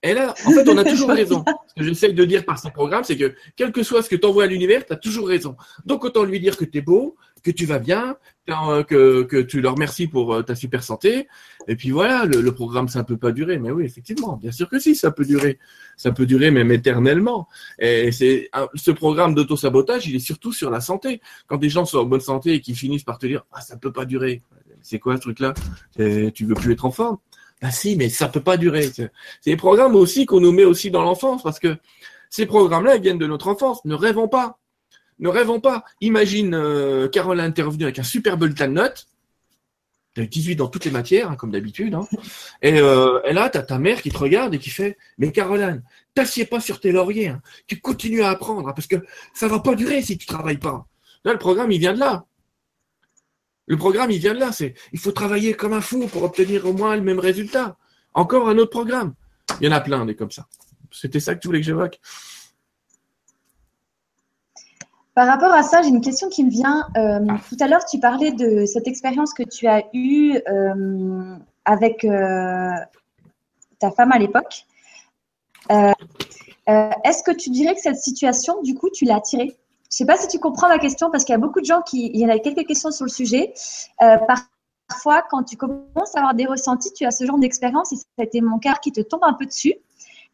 [0.02, 1.44] Et là, en fait, on a toujours raison.
[1.68, 4.16] Ce que j'essaie de dire par ces programmes, c'est que quel que soit ce que
[4.16, 5.58] tu envoies à l'univers, tu as toujours raison.
[5.86, 9.62] Donc, autant lui dire que tu es beau, que tu vas bien, que, que tu
[9.62, 11.28] leur remercies pour euh, ta super santé.
[11.68, 13.60] Et puis voilà, le, programme, ça ne peut pas durer.
[13.60, 15.60] Mais oui, effectivement, bien sûr que si, ça peut durer.
[15.98, 17.48] Ça peut durer même éternellement.
[17.78, 21.22] Et c'est ce programme d'auto-sabotage, il est surtout sur la santé.
[21.48, 23.78] Quand des gens sont en bonne santé et qui finissent par te dire ah, ça
[23.78, 24.42] peut pas durer.
[24.82, 25.54] C'est quoi ce truc-là?
[25.98, 27.18] Tu veux plus être en forme
[27.62, 28.90] Ben si, mais ça peut pas durer.
[28.94, 29.12] C'est
[29.46, 31.78] des programmes aussi qu'on nous met aussi dans l'enfance parce que
[32.30, 33.84] ces programmes-là, viennent de notre enfance.
[33.86, 34.59] Ne rêvons pas
[35.20, 35.84] ne rêvons pas.
[36.02, 39.08] Imagine euh, Caroline, t'es revenu avec un super bulletin de notes.
[40.16, 41.94] T'as eu 18 dans toutes les matières, hein, comme d'habitude.
[41.94, 42.08] Hein.
[42.62, 45.84] Et, euh, et, là, t'as ta mère qui te regarde et qui fait Mais Caroline,
[46.16, 47.28] t'assieds pas sur tes lauriers.
[47.28, 47.42] Hein.
[47.68, 48.96] Tu continues à apprendre parce que
[49.34, 50.88] ça va pas durer si tu travailles pas.
[51.26, 52.26] Là, le programme, il vient de là.
[53.68, 54.52] Le programme, il vient de là.
[54.52, 57.78] C'est, il faut travailler comme un fou pour obtenir au moins le même résultat.
[58.14, 59.14] Encore un autre programme.
[59.62, 60.48] Il y en a plein des comme ça.
[60.92, 62.00] C'était ça que tu voulais que j'évoque?
[65.20, 66.88] Par rapport à ça, j'ai une question qui me vient.
[66.96, 67.36] Euh, ah.
[67.50, 72.70] Tout à l'heure, tu parlais de cette expérience que tu as eue euh, avec euh,
[73.80, 74.66] ta femme à l'époque.
[75.70, 79.58] Est-ce que tu dirais que cette situation, du coup, tu l'as attirée Je ne
[79.90, 82.12] sais pas si tu comprends ma question parce qu'il y a beaucoup de gens qui.
[82.14, 83.54] Il y en a quelques questions sur le sujet.
[84.00, 88.04] parfois, quand tu commences à avoir des ressentis, tu as ce genre d'expérience et ça
[88.20, 89.74] a été mon cœur qui te tombe un peu dessus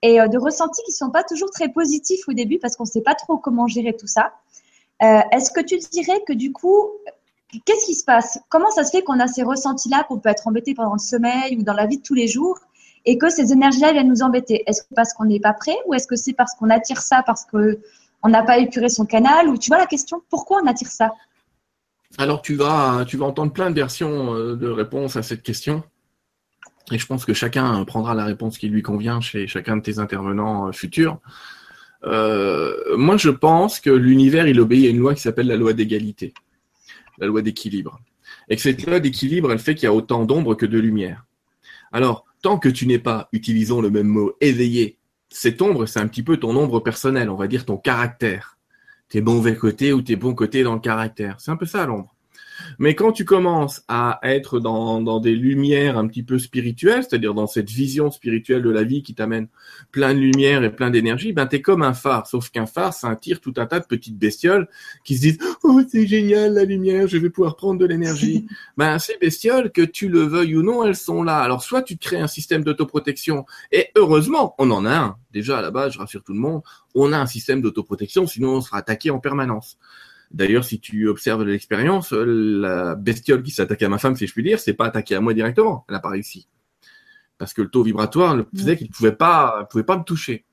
[0.03, 2.89] et de ressentis qui ne sont pas toujours très positifs au début parce qu'on ne
[2.89, 4.31] sait pas trop comment gérer tout ça.
[5.03, 6.89] Euh, est-ce que tu dirais que du coup,
[7.65, 8.39] qu'est-ce qui se passe?
[8.49, 11.57] Comment ça se fait qu'on a ces ressentis-là, qu'on peut être embêté pendant le sommeil
[11.57, 12.59] ou dans la vie de tous les jours
[13.05, 14.63] et que ces énergies-là viennent nous embêter?
[14.67, 17.23] Est-ce que parce qu'on n'est pas prêt ou est-ce que c'est parce qu'on attire ça
[17.25, 20.89] parce qu'on n'a pas épuré son canal ou tu vois la question Pourquoi on attire
[20.89, 21.13] ça?
[22.17, 25.83] Alors tu vas, tu vas entendre plein de versions euh, de réponses à cette question.
[26.91, 29.99] Et je pense que chacun prendra la réponse qui lui convient chez chacun de tes
[29.99, 31.19] intervenants euh, futurs.
[32.03, 35.73] Euh, moi, je pense que l'univers, il obéit à une loi qui s'appelle la loi
[35.73, 36.33] d'égalité,
[37.17, 37.99] la loi d'équilibre.
[38.49, 41.25] Et que cette loi d'équilibre, elle fait qu'il y a autant d'ombre que de lumière.
[41.91, 44.97] Alors, tant que tu n'es pas, utilisons le même mot, éveillé,
[45.29, 48.57] cette ombre, c'est un petit peu ton ombre personnelle, on va dire ton caractère.
[49.09, 51.39] Tes mauvais côtés ou tes bons côtés dans le caractère.
[51.39, 52.14] C'est un peu ça l'ombre.
[52.79, 57.33] Mais quand tu commences à être dans, dans des lumières un petit peu spirituelles, c'est-à-dire
[57.33, 59.47] dans cette vision spirituelle de la vie qui t'amène
[59.91, 62.27] plein de lumière et plein d'énergie, ben t'es comme un phare.
[62.27, 64.67] Sauf qu'un phare, ça attire tout un tas de petites bestioles
[65.03, 68.45] qui se disent oh c'est génial la lumière, je vais pouvoir prendre de l'énergie.
[68.77, 71.39] ben ces bestioles, que tu le veuilles ou non, elles sont là.
[71.39, 75.17] Alors soit tu te crées un système d'autoprotection et heureusement on en a un.
[75.31, 76.61] Déjà à la base, je rassure tout le monde,
[76.93, 79.77] on a un système d'autoprotection, sinon on sera attaqué en permanence.
[80.35, 84.43] D'ailleurs, si tu observes l'expérience, la bestiole qui s'attaque à ma femme, si je puis
[84.43, 85.85] dire, c'est pas attaqué à moi directement.
[85.87, 86.49] Elle n'a pas réussi.
[87.37, 90.43] Parce que le taux vibratoire le faisait qu'il ne pouvait pas, pouvait pas me toucher.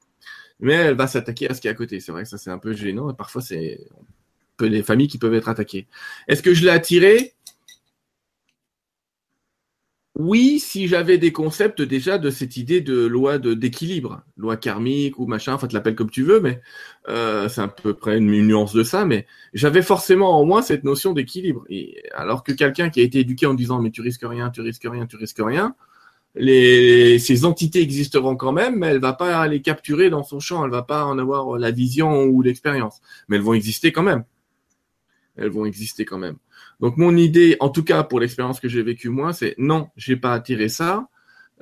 [0.60, 1.98] Mais elle va s'attaquer à ce qui est à côté.
[1.98, 3.10] C'est vrai que ça, c'est un peu gênant.
[3.10, 3.80] Et parfois, c'est
[4.60, 5.88] les familles qui peuvent être attaquées.
[6.28, 7.34] Est-ce que je l'ai attiré
[10.14, 15.18] oui, si j'avais des concepts déjà de cette idée de loi de d'équilibre, loi karmique
[15.18, 16.60] ou machin, enfin tu l'appelles comme tu veux, mais
[17.08, 20.84] euh, c'est à peu près une, nuance de ça, mais j'avais forcément en moi cette
[20.84, 21.64] notion d'équilibre.
[22.14, 24.86] Alors que quelqu'un qui a été éduqué en disant mais tu risques rien, tu risques
[24.88, 25.74] rien, tu risques rien,
[26.34, 30.64] les ces entités existeront quand même, mais elle va pas les capturer dans son champ,
[30.64, 34.24] elle va pas en avoir la vision ou l'expérience, mais elles vont exister quand même.
[35.36, 36.36] Elles vont exister quand même.
[36.80, 40.16] Donc mon idée, en tout cas pour l'expérience que j'ai vécue moi, c'est non, j'ai
[40.16, 41.08] pas attiré ça.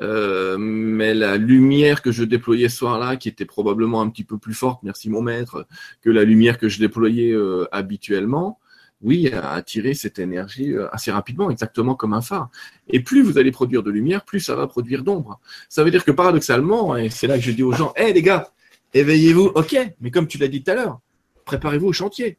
[0.01, 4.39] Euh, mais la lumière que je déployais ce soir-là, qui était probablement un petit peu
[4.39, 5.67] plus forte, merci mon maître,
[6.03, 8.59] que la lumière que je déployais euh, habituellement,
[9.03, 12.51] oui, a attiré cette énergie euh, assez rapidement, exactement comme un phare.
[12.89, 15.41] Et plus vous allez produire de lumière, plus ça va produire d'ombre.
[15.69, 18.23] Ça veut dire que paradoxalement, et c'est là que je dis aux gens, hé les
[18.23, 18.53] gars,
[18.95, 21.01] éveillez-vous, ok, mais comme tu l'as dit tout à l'heure,
[21.45, 22.39] préparez-vous au chantier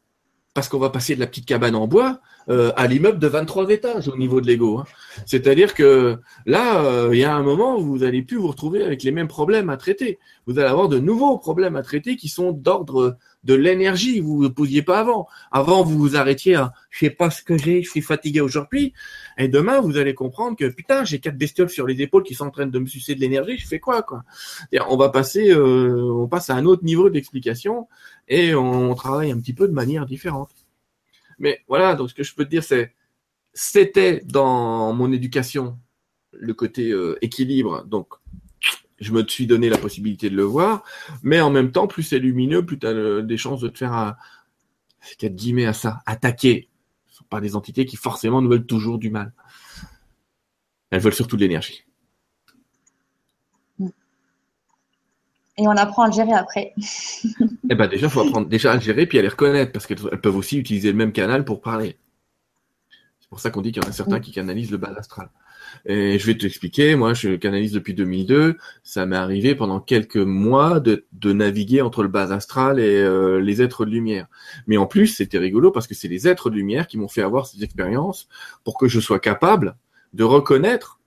[0.53, 3.69] parce qu'on va passer de la petite cabane en bois euh, à l'immeuble de 23
[3.69, 4.79] étages au niveau de l'ego.
[4.79, 4.85] Hein.
[5.25, 8.83] C'est-à-dire que là, euh, il y a un moment où vous n'allez plus vous retrouver
[8.83, 10.19] avec les mêmes problèmes à traiter.
[10.47, 14.19] Vous allez avoir de nouveaux problèmes à traiter qui sont d'ordre de l'énergie.
[14.19, 15.27] Vous ne posiez pas avant.
[15.51, 18.93] Avant, vous vous arrêtiez à «je sais pas ce que j'ai, je suis fatigué aujourd'hui».
[19.37, 22.45] Et demain, vous allez comprendre que putain, j'ai quatre bestioles sur les épaules qui sont
[22.45, 23.57] en train de me sucer de l'énergie.
[23.57, 24.23] Je fais quoi quoi?
[24.89, 27.87] On va passer, euh, on passe à un autre niveau d'explication
[28.27, 30.51] et on travaille un petit peu de manière différente.
[31.39, 32.93] Mais voilà, donc ce que je peux te dire, c'est
[33.53, 35.77] c'était dans mon éducation
[36.31, 38.07] le côté euh, équilibre, donc
[39.01, 40.83] je me suis donné la possibilité de le voir,
[41.23, 43.93] mais en même temps, plus c'est lumineux, plus tu as des chances de te faire,
[43.93, 44.17] à,
[45.17, 46.69] quatre guillemets à ça, attaquer.
[47.07, 49.33] Ce sont pas des entités qui forcément nous veulent toujours du mal.
[50.91, 51.83] Elles veulent surtout de l'énergie.
[55.57, 56.73] Et on apprend à le gérer après.
[57.69, 59.85] eh ben déjà, il faut apprendre déjà à le gérer puis à les reconnaître parce
[59.85, 61.97] qu'elles peuvent aussi utiliser le même canal pour parler.
[63.19, 65.29] C'est pour ça qu'on dit qu'il y en a certains qui canalisent le bas astral.
[65.85, 70.79] Et je vais t'expliquer, moi je canalise depuis 2002, ça m'est arrivé pendant quelques mois
[70.79, 74.27] de, naviguer entre le bas astral et euh, les êtres de lumière.
[74.67, 77.21] Mais en plus, c'était rigolo parce que c'est les êtres de lumière qui m'ont fait
[77.21, 78.27] avoir ces expériences
[78.63, 79.75] pour que je sois capable
[80.13, 80.99] de reconnaître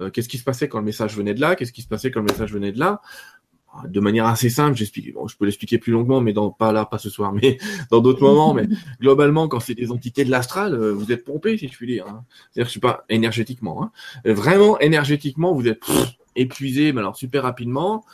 [0.00, 2.10] euh, qu'est-ce qui se passait quand le message venait de là, qu'est-ce qui se passait
[2.10, 3.00] quand le message venait de là,
[3.86, 5.14] de manière assez simple, j'explique.
[5.14, 7.58] Bon, je peux l'expliquer plus longuement, mais dans pas là, pas ce soir, mais
[7.90, 8.54] dans d'autres moments.
[8.54, 8.68] Mais
[9.00, 12.06] globalement, quand c'est des entités de l'astral, euh, vous êtes pompé, si je puis dire.
[12.06, 12.24] Hein.
[12.50, 13.82] C'est-à-dire, je suis pas énergétiquement.
[13.82, 13.92] Hein.
[14.24, 15.82] Vraiment énergétiquement, vous êtes
[16.36, 18.04] épuisé, mais alors super rapidement.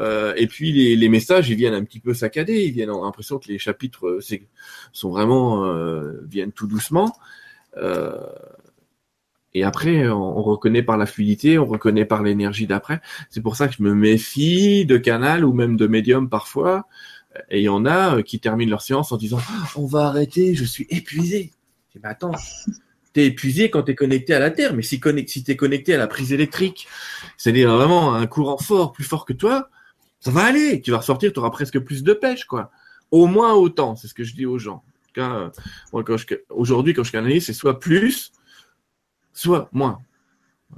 [0.00, 3.04] Euh, et puis les, les, messages, ils viennent un petit peu saccadés, ils viennent en
[3.04, 4.40] l'impression que les chapitres euh,
[4.92, 7.14] sont vraiment euh, viennent tout doucement.
[7.76, 8.18] Euh,
[9.54, 13.00] et après, on, reconnaît par la fluidité, on reconnaît par l'énergie d'après.
[13.28, 16.86] C'est pour ça que je me méfie de canal ou même de médium parfois.
[17.50, 20.54] Et il y en a qui terminent leur séance en disant ah, "On va arrêter,
[20.54, 21.52] je suis épuisé."
[21.94, 22.32] Et ben attends,
[23.12, 26.06] t'es épuisé quand t'es connecté à la Terre, mais si, si t'es connecté à la
[26.06, 26.88] prise électrique,
[27.36, 29.68] c'est-à-dire vraiment un courant fort, plus fort que toi,
[30.20, 30.80] ça va aller.
[30.80, 32.70] Tu vas ressortir, tu auras presque plus de pêche, quoi.
[33.10, 34.82] Au moins autant, c'est ce que je dis aux gens.
[35.18, 35.50] Euh,
[36.48, 38.32] aujourd'hui, quand je canalise, c'est soit plus,
[39.32, 40.00] soit moins.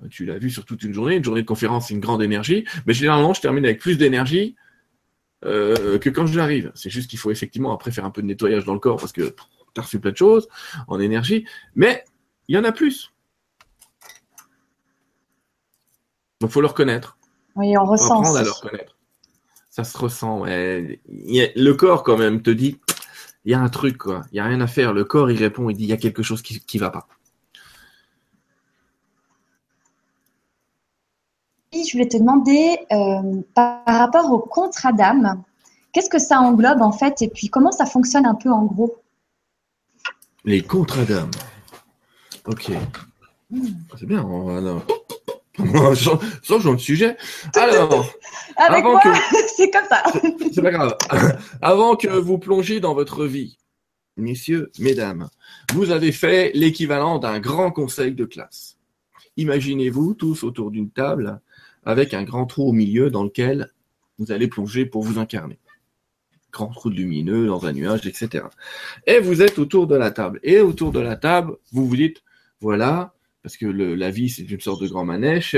[0.02, 1.16] Euh, tu l'as vu sur toute une journée.
[1.16, 2.64] Une journée de conférence, c'est une grande énergie.
[2.86, 4.56] Mais généralement, je termine avec plus d'énergie
[5.44, 6.72] euh, que quand j'arrive.
[6.74, 9.12] C'est juste qu'il faut effectivement après faire un peu de nettoyage dans le corps parce
[9.12, 9.34] que
[9.74, 10.48] tu as reçu plein de choses
[10.88, 11.44] en énergie.
[11.74, 12.04] Mais
[12.48, 13.12] il y en a plus.
[16.40, 17.16] Donc, faut le reconnaître.
[17.56, 18.18] Oui, on ressent.
[18.18, 18.96] Apprendre à le reconnaître.
[19.70, 20.40] Ça se ressent.
[20.40, 21.00] Ouais.
[21.08, 22.78] Le corps, quand même, te dit
[23.44, 24.22] il y a un truc, quoi.
[24.30, 24.92] Il n'y a rien à faire.
[24.92, 27.08] Le corps, il répond, il dit il y a quelque chose qui ne va pas.
[31.74, 35.42] Je voulais te demander, euh, par rapport au contrat d'âme,
[35.92, 38.96] qu'est-ce que ça englobe en fait et puis comment ça fonctionne un peu en gros?
[40.44, 41.30] Les contrats d'âme.
[42.46, 42.70] Ok.
[43.98, 44.22] C'est bien.
[44.22, 44.82] On
[46.42, 47.16] Changeons de sujet.
[47.54, 48.06] Alors,
[48.56, 49.00] avec moi,
[49.56, 50.02] c'est comme ça.
[50.52, 50.96] C'est pas grave.
[51.62, 53.58] Avant que vous plongiez dans votre vie,
[54.16, 55.28] messieurs, mesdames,
[55.74, 58.76] vous avez fait l'équivalent d'un grand conseil de classe.
[59.36, 61.40] Imaginez-vous tous autour d'une table
[61.84, 63.70] avec un grand trou au milieu dans lequel
[64.18, 65.58] vous allez plonger pour vous incarner.
[66.52, 68.44] Grand trou lumineux dans un nuage, etc.
[69.06, 70.38] Et vous êtes autour de la table.
[70.42, 72.22] Et autour de la table, vous vous dites,
[72.60, 75.56] voilà, parce que la vie c'est une sorte de grand manège.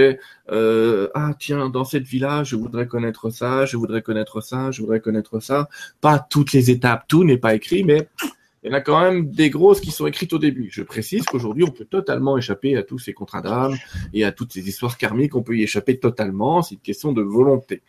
[0.50, 4.80] Euh, ah tiens, dans cette vie-là, je voudrais connaître ça, je voudrais connaître ça, je
[4.80, 5.68] voudrais connaître ça.
[6.00, 8.08] Pas toutes les étapes, tout n'est pas écrit, mais
[8.66, 10.70] il y en a quand même des grosses qui sont écrites au début.
[10.72, 13.76] Je précise qu'aujourd'hui, on peut totalement échapper à tous ces contrats d'âme
[14.12, 15.36] et à toutes ces histoires karmiques.
[15.36, 16.62] On peut y échapper totalement.
[16.62, 17.82] C'est une question de volonté.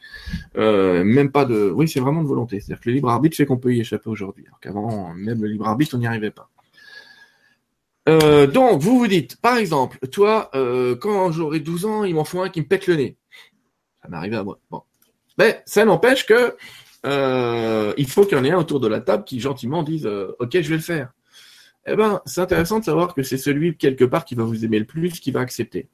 [0.55, 1.71] Euh, même pas de.
[1.73, 2.59] Oui, c'est vraiment de volonté.
[2.59, 4.45] C'est-à-dire que le libre arbitre fait qu'on peut y échapper aujourd'hui.
[4.45, 6.47] Alors qu'avant, même le libre arbitre, on n'y arrivait pas.
[8.07, 12.23] Euh, donc, vous vous dites, par exemple, toi, euh, quand j'aurai 12 ans, il m'en
[12.23, 13.17] faut un qui me pète le nez.
[14.03, 14.59] Ça m'est arrivé à moi.
[14.69, 14.83] Bon.
[15.39, 16.55] Mais ça n'empêche que
[17.07, 20.07] euh, il faut qu'il y en ait un autour de la table qui gentiment dise
[20.39, 21.11] Ok, je vais le faire.
[21.87, 24.79] Eh ben, c'est intéressant de savoir que c'est celui quelque part qui va vous aimer
[24.79, 25.87] le plus qui va accepter.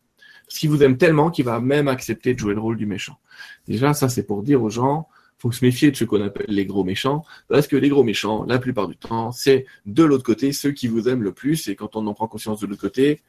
[0.47, 3.19] Parce qu'il vous aime tellement qu'il va même accepter de jouer le rôle du méchant.
[3.67, 6.65] Déjà, ça c'est pour dire aux gens, faut se méfier de ce qu'on appelle les
[6.65, 10.54] gros méchants, parce que les gros méchants, la plupart du temps, c'est de l'autre côté
[10.54, 13.21] ceux qui vous aiment le plus, et quand on en prend conscience de l'autre côté,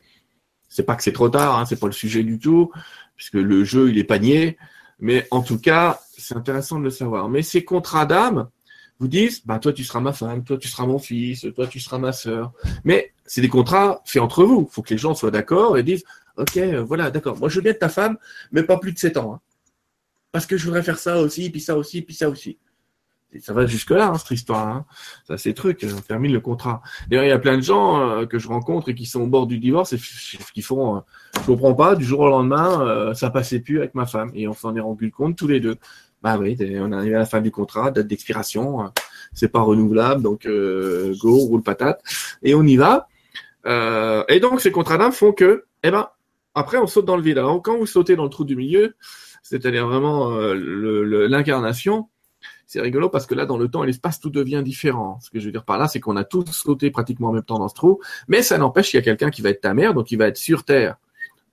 [0.68, 2.70] c'est pas que c'est trop tard, hein, c'est pas le sujet du tout,
[3.16, 4.56] puisque le jeu il est panier,
[5.04, 7.28] mais en tout cas, c'est intéressant de le savoir.
[7.28, 8.48] Mais ces contrats d'âme
[8.98, 11.78] vous disent, bah toi tu seras ma femme, toi tu seras mon fils, toi tu
[11.78, 12.52] seras ma sœur.
[12.84, 14.66] Mais c'est des contrats faits entre vous.
[14.70, 16.04] Il faut que les gens soient d'accord et disent,
[16.38, 17.38] ok, euh, voilà, d'accord.
[17.38, 18.16] Moi je veux bien être ta femme,
[18.50, 19.34] mais pas plus de 7 ans.
[19.34, 19.40] Hein
[20.34, 22.58] parce que je voudrais faire ça aussi, puis ça aussi, puis ça aussi.
[23.40, 24.68] Ça va jusque-là, hein, cette histoire.
[24.68, 24.84] Hein.
[25.26, 26.82] Ça, c'est trucs, on termine le contrat.
[27.08, 29.26] D'ailleurs, il y a plein de gens euh, que je rencontre et qui sont au
[29.26, 29.98] bord du divorce et
[30.54, 31.00] qui font, euh,
[31.40, 34.30] je comprends pas, du jour au lendemain, euh, ça passait plus avec ma femme.
[34.34, 35.76] Et on s'en est rendu compte tous les deux.
[36.22, 38.90] Bah oui, on est arrivé à la fin du contrat, date d'expiration,
[39.34, 42.02] c'est pas renouvelable, donc go, roule patate,
[42.42, 43.08] et on y va.
[43.66, 46.08] et donc, ces contrats d'âme font que, eh ben,
[46.54, 47.36] après, on saute dans le vide.
[47.36, 48.94] Alors, quand vous sautez dans le trou du milieu,
[49.44, 52.08] c'est-à-dire vraiment euh, l'incarnation,
[52.66, 55.18] c'est rigolo parce que là, dans le temps et l'espace, tout devient différent.
[55.20, 57.42] Ce que je veux dire par là, c'est qu'on a tous sauté pratiquement en même
[57.42, 59.74] temps dans ce trou, mais ça n'empêche qu'il y a quelqu'un qui va être ta
[59.74, 60.96] mère, donc il va être sur Terre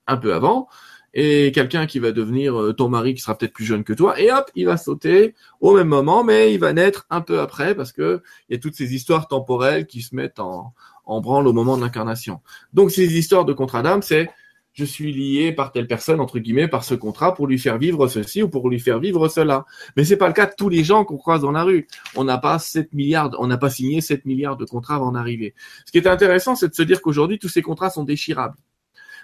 [0.08, 0.68] un peu avant,
[1.14, 4.20] et quelqu'un qui va devenir euh, ton mari qui sera peut-être plus jeune que toi,
[4.20, 7.76] et hop, il va sauter au même moment, mais il va naître un peu après
[7.76, 10.74] parce que il y a toutes ces histoires temporelles qui se mettent en,
[11.06, 12.40] branle au moment de l'incarnation.
[12.74, 14.30] Donc ces histoires de contrat d'âme, c'est
[14.74, 18.08] je suis lié par telle personne, entre guillemets, par ce contrat pour lui faire vivre
[18.08, 19.66] ceci ou pour lui faire vivre cela.
[19.98, 21.88] Mais c'est pas le cas de tous les gens qu'on croise dans la rue.
[22.16, 25.54] On n'a pas 7 milliards, on n'a pas signé 7 milliards de contrats avant d'arriver.
[25.86, 28.56] Ce qui est intéressant, c'est de se dire qu'aujourd'hui, tous ces contrats sont déchirables.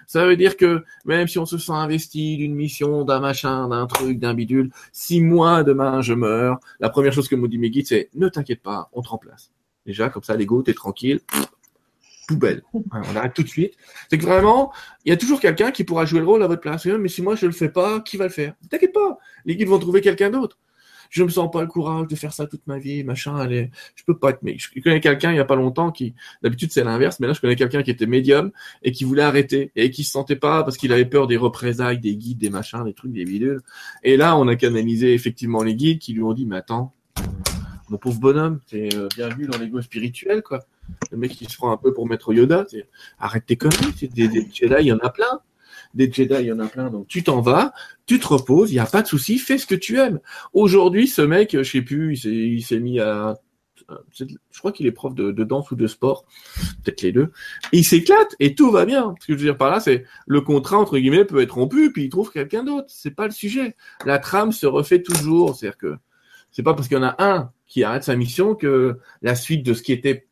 [0.06, 3.86] Ça veut dire que même si on se sent investi d'une mission, d'un machin, d'un
[3.86, 7.68] truc, d'un bidule, si moi demain je meurs, la première chose que me dit mes
[7.68, 9.52] guides, c'est ne t'inquiète pas, on te remplace.
[9.84, 11.20] Déjà, comme ça, l'ego, t'es tranquille,
[12.28, 12.62] poubelle.
[12.72, 13.74] on arrête tout de suite.
[14.08, 14.72] C'est que vraiment,
[15.04, 16.86] il y a toujours quelqu'un qui pourra jouer le rôle à votre place.
[16.86, 18.54] Mais si moi je le fais pas, qui va le faire?
[18.70, 20.58] T'inquiète pas, les guides vont trouver quelqu'un d'autre.
[21.10, 24.04] je me sens pas le courage de faire ça toute ma vie, machin, allez, je
[24.04, 26.84] peux pas être, mais je connais quelqu'un il y a pas longtemps qui, d'habitude c'est
[26.84, 30.04] l'inverse, mais là je connais quelqu'un qui était médium et qui voulait arrêter et qui
[30.04, 33.12] se sentait pas parce qu'il avait peur des représailles, des guides, des machins, des trucs,
[33.12, 33.62] des bidules.
[34.02, 36.92] Et là, on a canalisé effectivement les guides qui lui ont dit, mais attends,
[37.88, 40.60] mon pauvre bonhomme, t'es euh, bien vu dans l'ego spirituel, quoi.
[41.10, 42.66] Le mec qui se prend un peu pour mettre Yoda,
[43.18, 45.40] arrête tes conneries, des, des Jedi, il y en a plein
[45.94, 46.90] des Jedi, il y en a plein.
[46.90, 47.72] Donc tu t'en vas,
[48.06, 50.20] tu te reposes, il n'y a pas de souci, fais ce que tu aimes.
[50.52, 53.38] Aujourd'hui, ce mec, je sais plus, il s'est mis à
[54.12, 56.26] je crois qu'il est prof de, danse ou de sport,
[56.84, 57.32] peut-être les deux.
[57.72, 59.14] il s'éclate et tout va bien.
[59.20, 61.92] Ce que je veux dire par là, c'est le contrat entre guillemets peut être rompu
[61.92, 62.88] puis il trouve quelqu'un d'autre.
[62.88, 63.76] C'est pas le sujet.
[64.04, 65.56] La trame se refait toujours.
[65.56, 65.96] C'est-à-dire que
[66.50, 69.64] c'est pas parce qu'il y en a un qui arrête sa mission que la suite
[69.64, 70.27] de ce qui était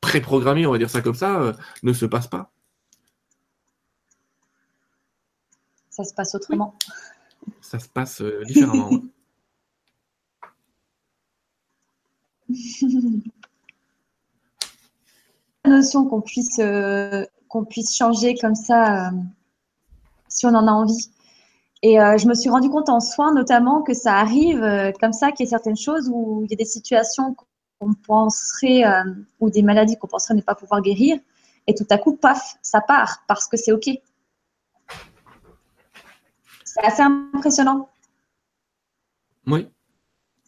[0.00, 2.50] préprogrammé, on va dire ça comme ça, euh, ne se passe pas.
[5.90, 6.74] ça se passe autrement.
[7.60, 8.90] Ça se passe euh, différemment.
[15.64, 19.10] La notion qu'on puisse, euh, qu'on puisse changer comme ça
[20.28, 21.10] si on en a envie.
[21.82, 25.44] Et je me suis rendu compte en soins notamment que ça arrive comme ça, qu'il
[25.44, 27.36] y a certaines choses où il y a des situations
[27.80, 28.84] qu'on penserait,
[29.40, 31.18] ou des maladies qu'on penserait ne pas pouvoir guérir,
[31.66, 33.88] et tout à coup, paf, ça part parce que c'est OK.
[36.64, 37.88] C'est assez impressionnant.
[39.46, 39.68] Oui.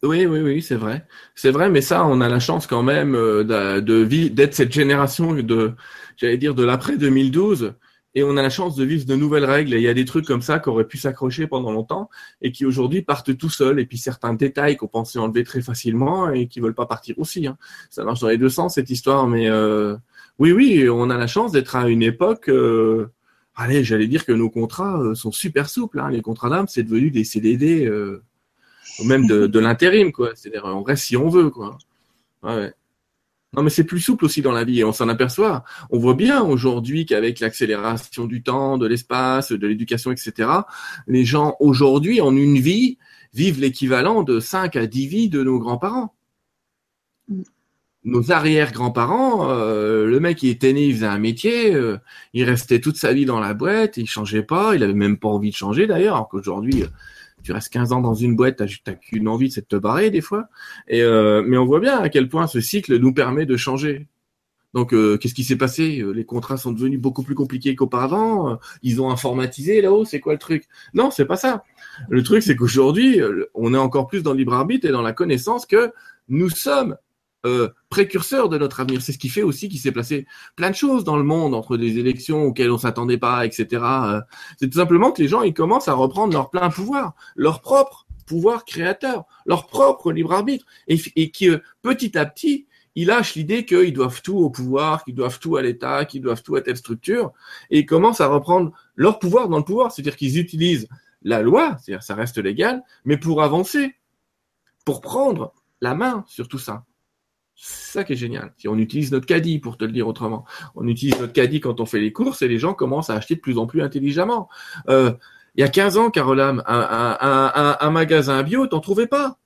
[0.02, 1.06] Oui, oui, oui, c'est vrai.
[1.36, 5.74] C'est vrai, mais ça, on a la chance quand même euh, d'être cette génération de,
[6.16, 7.74] j'allais dire, de l'après 2012.
[8.14, 9.72] Et on a la chance de vivre de nouvelles règles.
[9.74, 12.10] Il y a des trucs comme ça qui auraient pu s'accrocher pendant longtemps
[12.42, 13.80] et qui aujourd'hui partent tout seuls.
[13.80, 17.46] Et puis certains détails qu'on pensait enlever très facilement et qui veulent pas partir aussi.
[17.46, 17.56] Hein.
[17.88, 19.26] Ça marche dans les deux sens cette histoire.
[19.28, 19.96] Mais euh,
[20.38, 22.48] oui, oui, on a la chance d'être à une époque.
[22.48, 23.10] Euh,
[23.54, 26.00] allez, j'allais dire que nos contrats euh, sont super souples.
[26.00, 26.10] Hein.
[26.10, 28.22] Les contrats d'âme, c'est devenu des CDD, euh,
[29.04, 30.32] même de, de l'intérim, quoi.
[30.34, 31.78] C'est-à-dire, on reste si on veut, quoi.
[32.42, 32.72] Ouais.
[33.54, 35.62] Non, mais c'est plus souple aussi dans la vie et on s'en aperçoit.
[35.90, 40.48] On voit bien aujourd'hui qu'avec l'accélération du temps, de l'espace, de l'éducation, etc.,
[41.06, 42.96] les gens aujourd'hui, en une vie,
[43.34, 46.14] vivent l'équivalent de 5 à 10 vies de nos grands-parents.
[48.04, 51.98] Nos arrière-grands-parents, euh, le mec il était né, il faisait un métier, euh,
[52.32, 55.28] il restait toute sa vie dans la boîte, il changeait pas, il avait même pas
[55.28, 56.88] envie de changer d'ailleurs, qu'aujourd'hui euh,
[57.42, 60.10] tu restes 15 ans dans une boîte, t'as juste qu'une envie, c'est de te barrer
[60.10, 60.48] des fois.
[60.88, 64.08] Et mais on voit bien à quel point ce cycle nous permet de changer.
[64.74, 66.02] Donc qu'est-ce qui s'est passé?
[66.14, 68.58] Les contrats sont devenus beaucoup plus compliqués qu'auparavant.
[68.82, 70.04] Ils ont informatisé là-haut.
[70.04, 70.64] C'est quoi le truc?
[70.94, 71.64] Non, c'est pas ça.
[72.08, 73.20] Le truc, c'est qu'aujourd'hui,
[73.54, 75.92] on est encore plus dans le libre arbitre et dans la connaissance que
[76.28, 76.96] nous sommes
[77.44, 79.02] euh, précurseur de notre avenir.
[79.02, 80.26] C'est ce qui fait aussi qu'il s'est placé
[80.56, 83.66] plein de choses dans le monde entre des élections auxquelles on s'attendait pas, etc.
[83.82, 84.20] Euh,
[84.58, 88.06] c'est tout simplement que les gens ils commencent à reprendre leur plein pouvoir, leur propre
[88.26, 93.64] pouvoir créateur, leur propre libre arbitre, et, et que petit à petit ils lâchent l'idée
[93.64, 96.76] qu'ils doivent tout au pouvoir, qu'ils doivent tout à l'État, qu'ils doivent tout à telle
[96.76, 97.32] structure,
[97.70, 100.88] et ils commencent à reprendre leur pouvoir dans le pouvoir, c'est-à-dire qu'ils utilisent
[101.22, 103.94] la loi, c'est-à-dire ça reste légal, mais pour avancer,
[104.84, 106.84] pour prendre la main sur tout ça.
[107.54, 108.52] C'est ça qui est génial.
[108.56, 111.80] Si on utilise notre caddie, pour te le dire autrement, on utilise notre caddie quand
[111.80, 114.48] on fait les courses et les gens commencent à acheter de plus en plus intelligemment.
[114.88, 115.12] Euh,
[115.54, 119.38] il y a 15 ans, Caroline, un, magasin bio, t'en trouvais pas.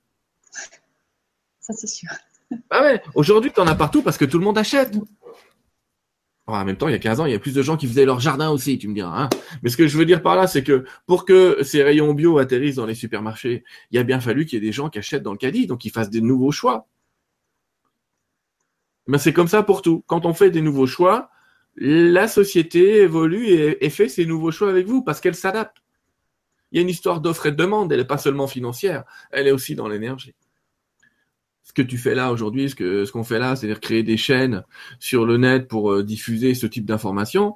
[1.59, 2.09] Ça, c'est sûr.
[2.69, 4.93] Ah ouais, aujourd'hui, t'en as partout parce que tout le monde achète.
[6.45, 7.87] en même temps, il y a 15 ans, il y a plus de gens qui
[7.87, 9.23] faisaient leur jardin aussi, tu me diras.
[9.23, 9.29] Hein.
[9.61, 12.37] Mais ce que je veux dire par là, c'est que pour que ces rayons bio
[12.37, 15.23] atterrissent dans les supermarchés, il a bien fallu qu'il y ait des gens qui achètent
[15.23, 16.87] dans le caddie, donc ils fassent des nouveaux choix.
[19.07, 20.03] Mais c'est comme ça pour tout.
[20.07, 21.29] Quand on fait des nouveaux choix,
[21.77, 25.77] la société évolue et, fait ses nouveaux choix avec vous parce qu'elle s'adapte.
[26.71, 29.47] Il y a une histoire d'offre et de demande, elle n'est pas seulement financière, elle
[29.47, 30.35] est aussi dans l'énergie.
[31.63, 34.17] Ce que tu fais là aujourd'hui, ce que ce qu'on fait là, c'est-à-dire créer des
[34.17, 34.63] chaînes
[34.99, 37.55] sur le net pour euh, diffuser ce type d'informations,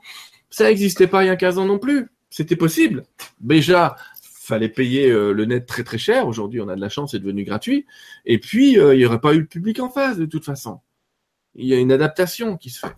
[0.49, 2.09] ça n'existait pas il y a 15 ans non plus.
[2.29, 3.03] C'était possible.
[3.39, 6.27] Déjà, fallait payer euh, le net très très cher.
[6.27, 7.85] Aujourd'hui, on a de la chance, c'est devenu gratuit.
[8.25, 10.79] Et puis, euh, il n'y aurait pas eu le public en face de toute façon
[11.55, 12.95] il y a une adaptation qui se fait.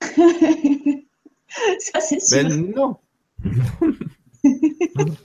[1.78, 2.42] Ça, c'est sûr.
[2.42, 2.96] Ben non.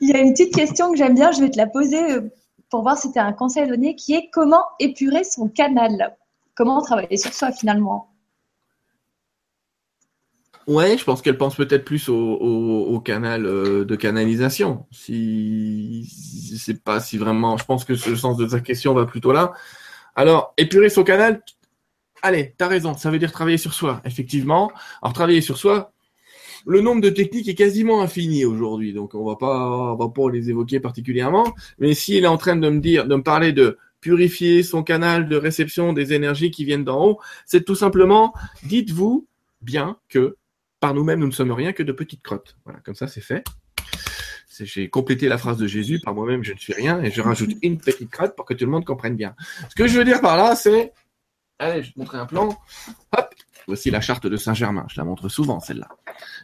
[0.00, 2.22] il y a une petite question que j'aime bien, je vais te la poser euh,
[2.70, 6.16] pour voir si tu as un conseil à donner, qui est comment épurer son canal?
[6.54, 8.11] Comment travailler sur soi finalement?
[10.66, 14.86] Ouais, je pense qu'elle pense peut-être plus au, canal euh, de canalisation.
[14.92, 19.06] Si, si c'est pas si vraiment, je pense que le sens de ta question va
[19.06, 19.52] plutôt là.
[20.14, 21.42] Alors, épurer son canal,
[22.22, 24.70] allez, t'as raison, ça veut dire travailler sur soi, effectivement.
[25.02, 25.92] Alors, travailler sur soi,
[26.66, 30.30] le nombre de techniques est quasiment infini aujourd'hui, donc on va pas, on va pas
[30.30, 31.54] les évoquer particulièrement.
[31.78, 35.28] Mais s'il est en train de me dire, de me parler de purifier son canal
[35.28, 38.32] de réception des énergies qui viennent d'en haut, c'est tout simplement,
[38.64, 39.26] dites-vous
[39.62, 40.36] bien que
[40.82, 42.56] par nous-mêmes, nous ne sommes rien que de petites crottes.
[42.64, 43.44] Voilà, comme ça, c'est fait.
[44.58, 47.52] J'ai complété la phrase de Jésus, par moi-même, je ne suis rien, et je rajoute
[47.62, 49.36] une petite crotte pour que tout le monde comprenne bien.
[49.70, 50.92] Ce que je veux dire par là, c'est,
[51.60, 52.58] allez, je vais te montrer un plan.
[53.16, 53.34] Hop,
[53.68, 54.84] voici la charte de Saint-Germain.
[54.90, 55.88] Je la montre souvent, celle-là.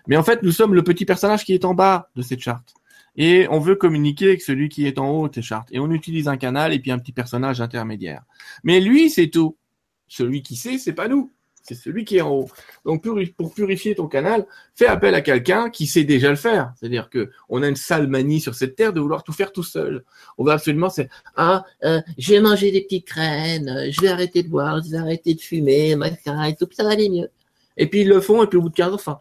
[0.07, 2.74] Mais en fait, nous sommes le petit personnage qui est en bas de cette charte.
[3.16, 5.68] Et on veut communiquer avec celui qui est en haut de cette charte.
[5.72, 8.22] Et on utilise un canal et puis un petit personnage intermédiaire.
[8.62, 9.59] Mais lui, c'est tout.
[10.07, 11.32] Celui qui sait, c'est pas nous
[11.69, 12.49] c'est celui qui est en haut.
[12.85, 13.05] Donc
[13.37, 16.73] pour purifier ton canal, fais appel à quelqu'un qui sait déjà le faire.
[16.77, 19.62] C'est-à-dire que on a une sale manie sur cette terre de vouloir tout faire tout
[19.62, 20.05] seul.
[20.39, 24.09] On va absolument c'est ah euh, je vais manger des petites graines, euh, je vais
[24.09, 27.29] arrêter de boire, je vais arrêter de fumer, machin et tout, ça va aller mieux.
[27.77, 29.19] Et puis ils le font et puis au bout de 15 ans, enfin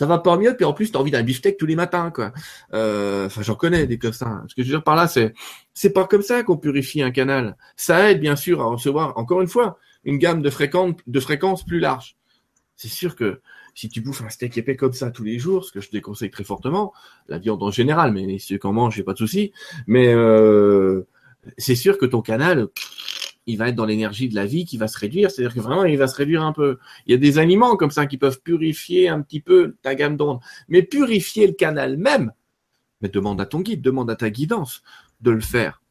[0.00, 2.10] ça va pas mieux, puis en plus, tu as envie d'un beefsteak tous les matins,
[2.10, 2.32] quoi.
[2.72, 4.42] Euh, enfin, j'en connais des comme ça.
[4.48, 5.34] Ce que je veux dire par là, c'est,
[5.74, 7.54] c'est pas comme ça qu'on purifie un canal.
[7.76, 11.80] Ça aide, bien sûr, à recevoir, encore une fois, une gamme de fréquences, de plus
[11.80, 12.16] large.
[12.76, 13.40] C'est sûr que
[13.74, 16.30] si tu bouffes un steak épais comme ça tous les jours, ce que je déconseille
[16.30, 16.92] très fortement,
[17.28, 19.52] la viande en général, mais si tu en manges, j'ai pas de souci.
[19.86, 21.06] Mais euh,
[21.58, 22.68] c'est sûr que ton canal,
[23.46, 25.30] il va être dans l'énergie de la vie qui va se réduire.
[25.30, 26.78] C'est-à-dire que vraiment, il va se réduire un peu.
[27.06, 30.16] Il y a des aliments comme ça qui peuvent purifier un petit peu ta gamme
[30.16, 30.40] d'ondes.
[30.68, 32.32] Mais purifier le canal même,
[33.00, 34.82] mais demande à ton guide, demande à ta guidance
[35.20, 35.82] de le faire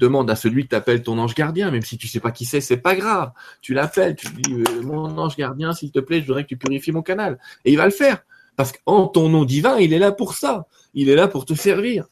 [0.00, 2.60] demande à celui qui t'appelle ton ange gardien, même si tu sais pas qui c'est,
[2.60, 3.32] c'est pas grave.
[3.60, 6.56] Tu l'appelles, tu dis euh, mon ange gardien, s'il te plaît, je voudrais que tu
[6.56, 7.38] purifies mon canal.
[7.64, 8.24] Et il va le faire.
[8.56, 10.66] Parce qu'en ton nom divin, il est là pour ça.
[10.94, 12.06] Il est là pour te servir.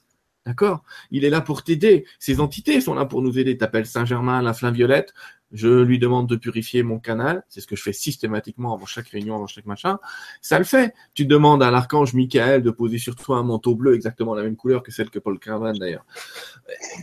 [0.47, 0.83] D'accord?
[1.11, 2.07] Il est là pour t'aider.
[2.19, 3.59] Ces entités sont là pour nous aider.
[3.59, 5.13] T'appelles Saint-Germain, la flamme violette.
[5.53, 7.43] Je lui demande de purifier mon canal.
[7.49, 9.99] C'est ce que je fais systématiquement avant chaque réunion, avant chaque machin.
[10.43, 10.95] Ça le fait.
[11.15, 14.57] Tu demandes à l'archange Michael de poser sur toi un manteau bleu, exactement la même
[14.57, 16.05] couleur que celle que Paul Carvan d'ailleurs.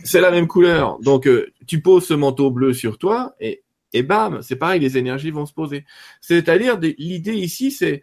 [0.04, 0.98] C'est la même couleur.
[1.00, 4.98] Donc, euh, tu poses ce manteau bleu sur toi et, et bam, c'est pareil, les
[4.98, 5.84] énergies vont se poser.
[6.20, 8.02] C'est-à-dire, l'idée ici, c'est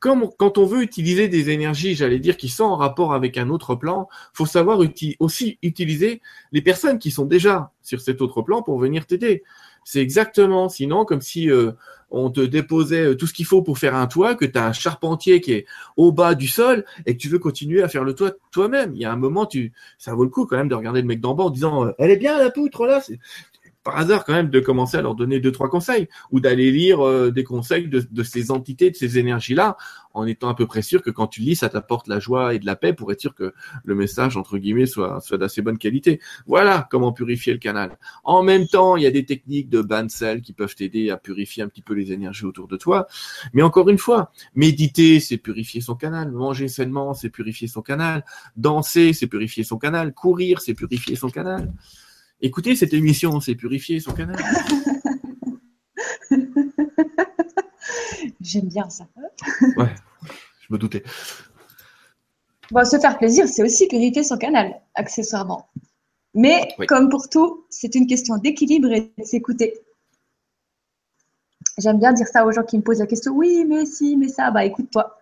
[0.00, 3.50] comme quand on veut utiliser des énergies, j'allais dire, qui sont en rapport avec un
[3.50, 4.80] autre plan, faut savoir
[5.20, 6.22] aussi utiliser
[6.52, 9.44] les personnes qui sont déjà sur cet autre plan pour venir t'aider.
[9.84, 11.72] C'est exactement, sinon, comme si euh,
[12.10, 14.66] on te déposait euh, tout ce qu'il faut pour faire un toit, que tu as
[14.66, 18.04] un charpentier qui est au bas du sol et que tu veux continuer à faire
[18.04, 18.94] le toit toi-même.
[18.94, 21.06] Il y a un moment, tu, ça vaut le coup quand même de regarder le
[21.06, 23.00] mec d'en bas en disant, euh, elle est bien la poutre là
[23.82, 27.06] par hasard quand même de commencer à leur donner deux trois conseils ou d'aller lire
[27.06, 29.76] euh, des conseils de, ces entités, de ces énergies là,
[30.12, 32.58] en étant à peu près sûr que quand tu lis, ça t'apporte la joie et
[32.58, 33.54] de la paix pour être sûr que
[33.84, 36.20] le message entre guillemets soit d'assez bonne qualité.
[36.46, 37.98] Voilà comment purifier le canal.
[38.24, 41.10] En même temps, il y a des techniques de bain de sel qui peuvent t'aider
[41.10, 43.06] à purifier un petit peu les énergies autour de toi.
[43.52, 46.30] Mais encore une fois, méditer, c'est purifier son canal.
[46.32, 48.24] Manger sainement, c'est purifier son canal.
[48.56, 50.12] Danser, c'est purifier son canal.
[50.12, 51.72] Courir, c'est purifier son canal.
[52.42, 54.36] Écoutez cette émission, c'est purifier son canal.
[58.40, 59.06] J'aime bien ça.
[59.76, 59.94] ouais,
[60.60, 61.02] je me doutais.
[62.70, 65.68] Bon, se faire plaisir, c'est aussi purifier son canal, accessoirement.
[66.34, 69.74] Mais comme pour tout, c'est une question d'équilibre et de s'écouter.
[71.78, 74.28] J'aime bien dire ça aux gens qui me posent la question oui, mais si, mais
[74.28, 75.18] ça, bah écoute-toi.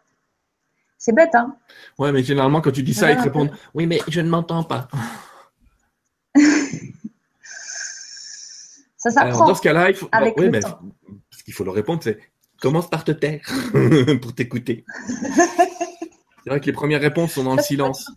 [0.99, 1.57] C'est bête, hein
[1.99, 4.65] Ouais, mais généralement, quand tu dis ça, ils te répondent oui, mais je ne m'entends
[4.65, 4.89] pas.
[8.99, 9.47] Ça s'apprend.
[9.47, 10.09] Dans ce cas-là, il faut.
[10.13, 12.19] ce qu'il faut leur répondre, c'est
[12.61, 13.41] commence par te taire
[14.21, 14.85] pour t'écouter.
[15.09, 18.11] c'est vrai que les premières réponses sont dans le silence.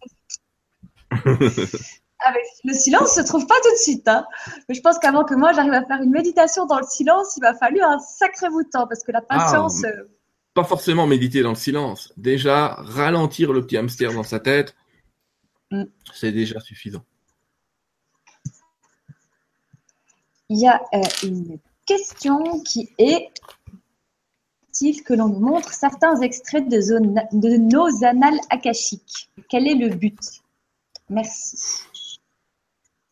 [1.26, 4.08] le silence se trouve pas tout de suite.
[4.08, 4.26] Hein.
[4.68, 7.42] Mais je pense qu'avant que moi j'arrive à faire une méditation dans le silence, il
[7.42, 9.84] m'a fallu un sacré bout de temps parce que la ah, patience.
[9.84, 10.10] Euh,
[10.54, 12.12] pas forcément méditer dans le silence.
[12.18, 14.76] Déjà, ralentir le petit hamster dans sa tête,
[15.72, 15.84] mm.
[16.14, 17.06] c'est déjà suffisant.
[20.52, 23.30] Il y a euh, une question qui est
[25.06, 29.30] que l'on nous montre certains extraits de, nos annales akashiques?
[29.50, 30.20] Quel est le but?
[31.10, 31.84] Merci.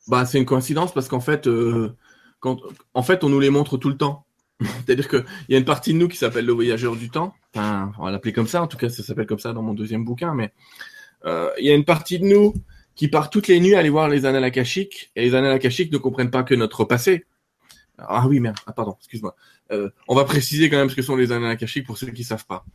[0.08, 1.96] Bah, c'est une coïncidence parce qu'en fait, euh,
[2.40, 2.60] quand,
[2.94, 4.26] en fait, on nous les montre tout le temps.
[4.62, 7.34] C'est-à-dire qu'il y a une partie de nous qui s'appelle le voyageur du temps.
[7.54, 8.64] Enfin, on va l'appeler comme ça.
[8.64, 10.34] En tout cas, ça s'appelle comme ça dans mon deuxième bouquin.
[10.34, 10.52] Mais
[11.26, 12.54] euh, il y a une partie de nous
[12.96, 15.12] qui part toutes les nuits aller voir les annales akashiques.
[15.16, 17.26] Et les annales akashiques ne comprennent pas que notre passé.
[18.08, 18.58] Ah oui, merde.
[18.66, 19.36] Ah, pardon, excuse-moi.
[19.72, 22.24] Euh, on va préciser quand même ce que sont les annales akashiques pour ceux qui
[22.24, 22.66] savent pas.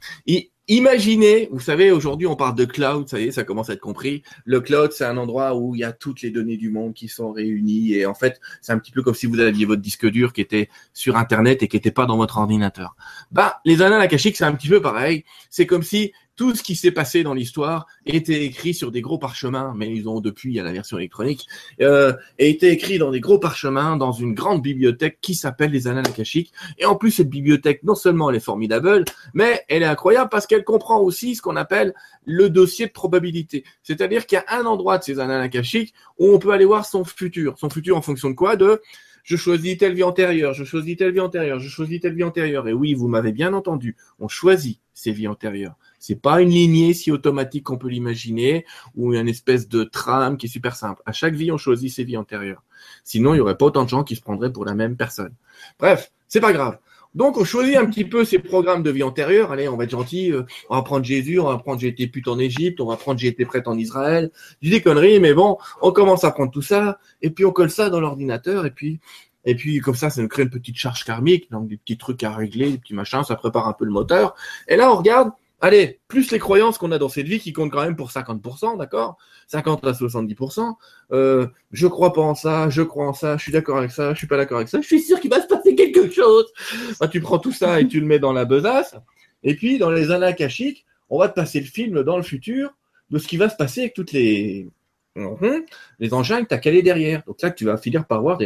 [0.68, 3.80] Imaginez, vous savez, aujourd'hui on parle de cloud, ça y est, ça commence à être
[3.80, 4.22] compris.
[4.46, 7.08] Le cloud, c'est un endroit où il y a toutes les données du monde qui
[7.08, 10.06] sont réunies et en fait, c'est un petit peu comme si vous aviez votre disque
[10.06, 12.96] dur qui était sur Internet et qui n'était pas dans votre ordinateur.
[13.30, 15.24] Bah, les annales akashiques, c'est un petit peu pareil.
[15.50, 19.18] C'est comme si tout ce qui s'est passé dans l'histoire était écrit sur des gros
[19.18, 21.46] parchemins, mais ils ont depuis il y a la version électronique,
[21.80, 25.86] euh, et était écrit dans des gros parchemins dans une grande bibliothèque qui s'appelle les
[25.86, 26.52] Annales akashiques.
[26.78, 30.46] Et en plus, cette bibliothèque, non seulement elle est formidable, mais elle est incroyable parce
[30.46, 31.94] qu'elle comprend aussi ce qu'on appelle
[32.24, 33.64] le dossier de probabilité.
[33.82, 36.86] C'est-à-dire qu'il y a un endroit de ces Annales akashiques où on peut aller voir
[36.86, 37.58] son futur.
[37.58, 38.80] Son futur en fonction de quoi De
[39.24, 42.68] je choisis telle vie antérieure, je choisis telle vie antérieure, je choisis telle vie antérieure.
[42.68, 45.76] Et oui, vous m'avez bien entendu, on choisit ces vies antérieures.
[45.98, 50.46] C'est pas une lignée si automatique qu'on peut l'imaginer ou une espèce de trame qui
[50.46, 51.02] est super simple.
[51.06, 52.62] À chaque vie, on choisit ses vies antérieures.
[53.02, 55.34] Sinon, il y aurait pas autant de gens qui se prendraient pour la même personne.
[55.78, 56.78] Bref, c'est pas grave.
[57.14, 59.52] Donc, on choisit un petit peu ces programmes de vie antérieure.
[59.52, 60.32] Allez, on va être gentil.
[60.32, 62.96] Euh, on va prendre Jésus, on va prendre j'ai été pute en Égypte, on va
[62.96, 64.30] prendre j'ai été prête en Israël.
[64.62, 67.52] Je dis des conneries, mais bon, on commence à prendre tout ça et puis on
[67.52, 69.00] colle ça dans l'ordinateur et puis
[69.44, 72.22] et puis comme ça, ça nous crée une petite charge karmique, donc des petits trucs
[72.22, 74.34] à régler, des petits machins, ça prépare un peu le moteur.
[74.68, 75.32] Et là, on regarde
[75.64, 78.76] allez, plus les croyances qu'on a dans cette vie qui comptent quand même pour 50%,
[78.76, 79.16] d'accord?
[79.48, 80.74] 50 à 70%.
[81.12, 84.12] Euh, je crois pas en ça, je crois en ça, je suis d'accord avec ça,
[84.12, 86.52] je suis pas d'accord avec ça, je suis sûr qu'il va se passer quelque chose.
[87.00, 88.94] Bah, tu prends tout ça et tu le mets dans la besace.
[89.42, 92.74] Et puis, dans les années akashiques, on va te passer le film dans le futur
[93.10, 94.68] de ce qui va se passer avec toutes les,
[95.16, 95.64] mhm,
[95.98, 97.22] les engins que tu as calés derrière.
[97.26, 98.38] Donc là, tu vas finir par voir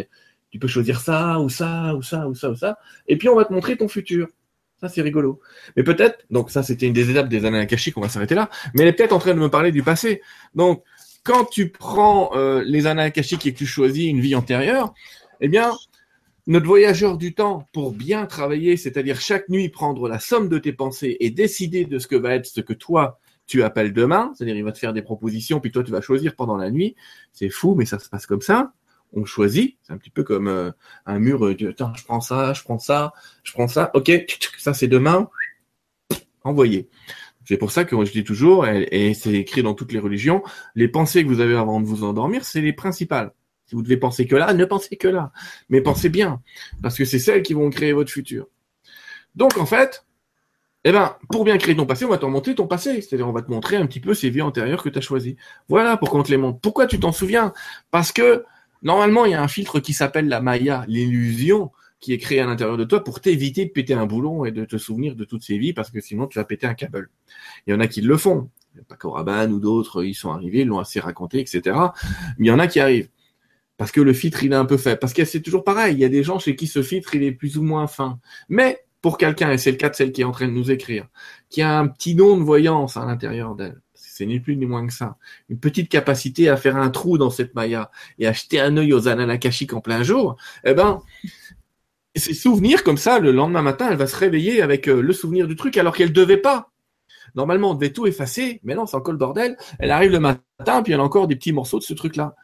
[0.50, 2.78] tu peux choisir ça, ou ça, ou ça, ou ça, ou ça.
[3.06, 4.28] Et puis, on va te montrer ton futur.
[4.80, 5.40] Ça, c'est rigolo.
[5.76, 8.48] Mais peut-être, donc ça, c'était une des étapes des années akashiques, on va s'arrêter là.
[8.74, 10.22] Mais elle est peut-être en train de me parler du passé.
[10.54, 10.84] Donc,
[11.24, 14.94] quand tu prends euh, les années akashiques et que tu choisis une vie antérieure,
[15.40, 15.72] eh bien,
[16.46, 20.72] notre voyageur du temps, pour bien travailler, c'est-à-dire chaque nuit prendre la somme de tes
[20.72, 24.56] pensées et décider de ce que va être ce que toi, tu appelles demain, c'est-à-dire
[24.56, 26.94] il va te faire des propositions, puis toi, tu vas choisir pendant la nuit.
[27.32, 28.72] C'est fou, mais ça se passe comme ça
[29.12, 29.78] on choisit.
[29.82, 30.70] C'est un petit peu comme euh,
[31.06, 31.44] un mur.
[31.44, 33.90] Euh, je prends ça, je prends ça, je prends ça.
[33.94, 34.10] Ok,
[34.58, 35.28] ça c'est demain.
[36.44, 36.88] Envoyé.
[37.44, 40.42] C'est pour ça que je dis toujours, et, c'est écrit dans toutes les religions,
[40.74, 43.32] les pensées que vous avez avant de vous endormir, c'est les principales.
[43.64, 45.32] Si vous devez penser que là, ne pensez que là.
[45.70, 46.42] Mais pensez bien,
[46.82, 48.48] parce que c'est celles qui vont créer votre futur.
[49.34, 50.04] Donc en fait,
[50.84, 53.00] eh ben, pour bien créer ton passé, on va te remonter ton passé.
[53.00, 55.36] C'est-à-dire, on va te montrer un petit peu ces vies antérieures que tu as choisies.
[55.68, 56.60] Voilà pourquoi on te les montre.
[56.60, 57.52] Pourquoi tu t'en souviens?
[57.90, 58.44] Parce que
[58.82, 61.70] Normalement, il y a un filtre qui s'appelle la Maya, l'illusion,
[62.00, 64.64] qui est créé à l'intérieur de toi pour t'éviter de péter un boulon et de
[64.64, 67.10] te souvenir de toutes ces vies parce que sinon tu vas péter un câble.
[67.66, 68.50] Il y en a qui le font.
[68.86, 71.76] Paco Rabanne ou d'autres, ils sont arrivés, ils l'ont assez raconté, etc.
[72.38, 73.08] Mais il y en a qui arrivent.
[73.76, 74.96] Parce que le filtre, il est un peu fait.
[74.96, 75.94] Parce que c'est toujours pareil.
[75.94, 78.20] Il y a des gens chez qui ce filtre, il est plus ou moins fin.
[78.48, 80.70] Mais pour quelqu'un, et c'est le cas de celle qui est en train de nous
[80.70, 81.08] écrire,
[81.48, 83.80] qui a un petit don de voyance à l'intérieur d'elle,
[84.18, 85.16] c'est ni plus ni moins que ça.
[85.48, 88.92] Une petite capacité à faire un trou dans cette Maya et à jeter un œil
[88.92, 91.00] aux Ananakashik en plein jour, eh ben,
[92.16, 95.46] ses souvenirs comme ça, le lendemain matin, elle va se réveiller avec euh, le souvenir
[95.46, 96.72] du truc alors qu'elle devait pas.
[97.36, 99.56] Normalement, on devait tout effacer, mais non, c'est encore le bordel.
[99.78, 102.34] Elle arrive le matin, puis elle a encore des petits morceaux de ce truc-là.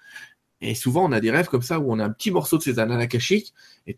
[0.61, 2.62] Et souvent, on a des rêves comme ça où on a un petit morceau de
[2.62, 3.53] ces ananakashiques
[3.89, 3.97] et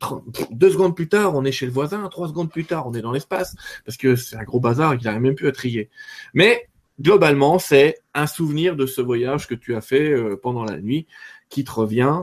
[0.51, 3.03] deux secondes plus tard, on est chez le voisin, trois secondes plus tard, on est
[3.03, 3.55] dans l'espace,
[3.85, 5.91] parce que c'est un gros bazar qu'il n'arrive même plus à trier.
[6.33, 6.69] Mais
[7.01, 11.07] globalement, c'est un souvenir de ce voyage que tu as fait euh, pendant la nuit
[11.49, 12.23] qui te revient.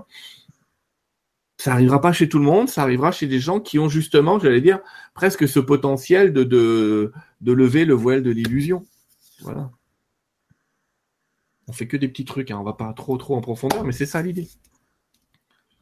[1.57, 4.39] Ça arrivera pas chez tout le monde, ça arrivera chez des gens qui ont justement,
[4.39, 4.79] j'allais dire,
[5.13, 7.11] presque ce potentiel de, de,
[7.41, 8.85] lever le voile de l'illusion.
[9.41, 9.71] Voilà.
[11.67, 12.57] On fait que des petits trucs, hein.
[12.59, 14.49] on va pas trop trop en profondeur, mais c'est ça l'idée.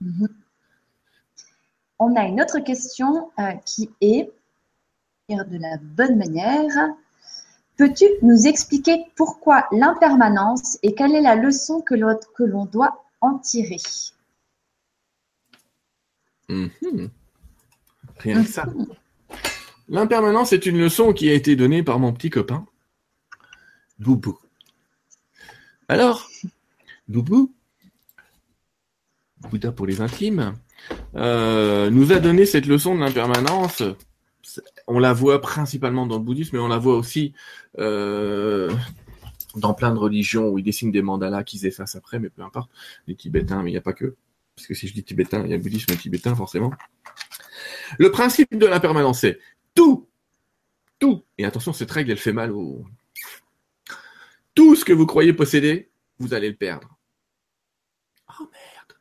[0.01, 0.27] Mhm.
[1.97, 4.31] On a une autre question euh, qui est
[5.29, 6.93] de la bonne manière.
[7.81, 13.77] Peux-tu nous expliquer pourquoi l'impermanence et quelle est la leçon que l'on doit en tirer?
[16.47, 17.09] Mhm.
[18.19, 18.67] Rien que ça.
[19.89, 22.67] L'impermanence est une leçon qui a été donnée par mon petit copain,
[23.97, 24.37] Boubou.
[25.87, 26.29] Alors,
[27.07, 27.51] Boubou,
[29.49, 30.53] Bouddha pour les intimes,
[31.15, 33.81] euh, nous a donné cette leçon de l'impermanence
[34.91, 37.33] on la voit principalement dans le bouddhisme, mais on la voit aussi
[37.79, 38.69] euh,
[39.55, 42.69] dans plein de religions où ils dessinent des mandalas qu'ils effacent après, mais peu importe.
[43.07, 44.15] Les Tibétains, mais il n'y a pas que.
[44.55, 46.73] Parce que si je dis tibétain, il y a le bouddhisme tibétain, forcément.
[47.97, 49.39] Le principe de l'impermanence, c'est
[49.73, 50.09] tout,
[50.99, 52.85] tout, et attention, cette règle, elle fait mal au...
[54.53, 55.89] Tout ce que vous croyez posséder,
[56.19, 56.97] vous allez le perdre.
[58.39, 58.99] Oh merde.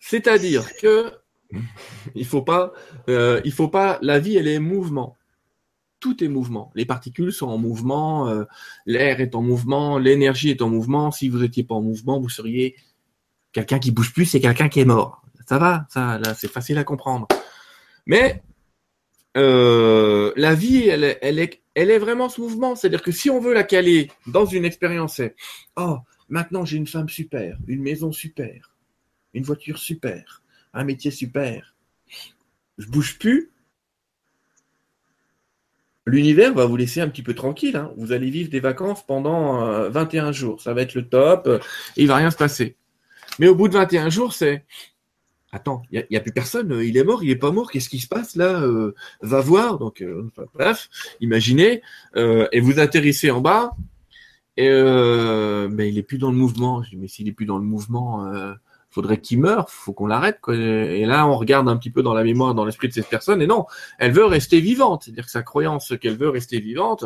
[0.00, 1.19] C'est-à-dire que
[2.14, 2.72] il faut pas,
[3.08, 3.98] euh, il faut pas.
[4.02, 5.16] La vie, elle est mouvement.
[6.00, 6.72] tout est mouvement.
[6.74, 8.44] Les particules sont en mouvement, euh,
[8.86, 11.10] l'air est en mouvement, l'énergie est en mouvement.
[11.12, 12.74] Si vous n'étiez pas en mouvement, vous seriez
[13.52, 15.22] quelqu'un qui bouge plus, c'est quelqu'un qui est mort.
[15.46, 17.26] Ça va, ça, là, c'est facile à comprendre.
[18.06, 18.42] Mais
[19.36, 22.74] euh, la vie, elle, est, elle, est, elle est vraiment ce mouvement.
[22.76, 25.36] C'est-à-dire que si on veut la caler dans une expérience, c'est
[25.76, 25.98] oh,
[26.28, 28.74] maintenant j'ai une femme super, une maison super,
[29.34, 30.42] une voiture super,
[30.72, 31.74] un métier super.
[32.78, 33.50] Je bouge plus.
[36.06, 37.76] L'univers va vous laisser un petit peu tranquille.
[37.76, 37.92] Hein.
[37.96, 40.60] Vous allez vivre des vacances pendant 21 euh, jours.
[40.60, 41.48] Ça va être le top.
[41.96, 42.76] et il va rien se passer.
[43.38, 44.64] Mais au bout de 21 jours, c'est
[45.52, 47.98] Attends, il n'y a, plus personne, il est mort, il est pas mort, qu'est-ce qui
[47.98, 48.62] se passe là?
[48.62, 49.78] Euh, Va voir.
[49.78, 50.88] Donc, euh, bref,
[51.20, 51.82] imaginez,
[52.14, 53.72] et vous atterrissez en bas,
[54.56, 56.84] mais il est plus dans le mouvement.
[56.84, 58.30] Je dis, mais s'il est plus dans le mouvement,
[58.90, 60.40] faudrait qu'il meure, faut qu'on l'arrête.
[60.48, 63.40] Et là, on regarde un petit peu dans la mémoire, dans l'esprit de cette personne,
[63.40, 63.66] et non,
[63.98, 65.04] elle veut rester vivante.
[65.04, 67.04] C'est-à-dire que sa croyance qu'elle veut rester vivante,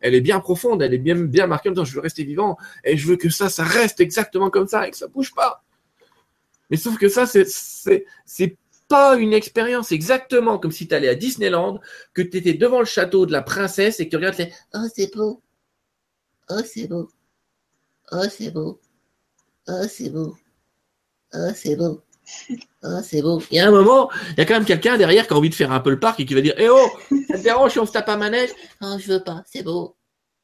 [0.00, 1.70] elle est bien profonde, elle est bien bien marquée.
[1.70, 4.86] En je veux rester vivant, et je veux que ça, ça reste exactement comme ça,
[4.86, 5.64] et que ça bouge pas.
[6.70, 8.56] Mais sauf que ça, c'est c'est
[8.88, 11.80] pas une expérience exactement comme si tu allais à Disneyland,
[12.12, 14.86] que tu étais devant le château de la princesse et que tu regardes les Oh,
[14.94, 15.40] c'est beau.
[16.50, 17.08] Oh, c'est beau.
[18.10, 18.80] Oh, c'est beau.
[19.68, 20.36] Oh, c'est beau.
[21.34, 22.02] Oh, c'est beau.
[22.84, 23.42] Oh, c'est beau.
[23.50, 25.50] Il y a un moment, il y a quand même quelqu'un derrière qui a envie
[25.50, 26.88] de faire un peu le parc et qui va dire Eh oh,
[27.28, 28.50] ça te dérange si on se tape un manège?
[28.80, 29.96] Non, je veux pas, c'est beau.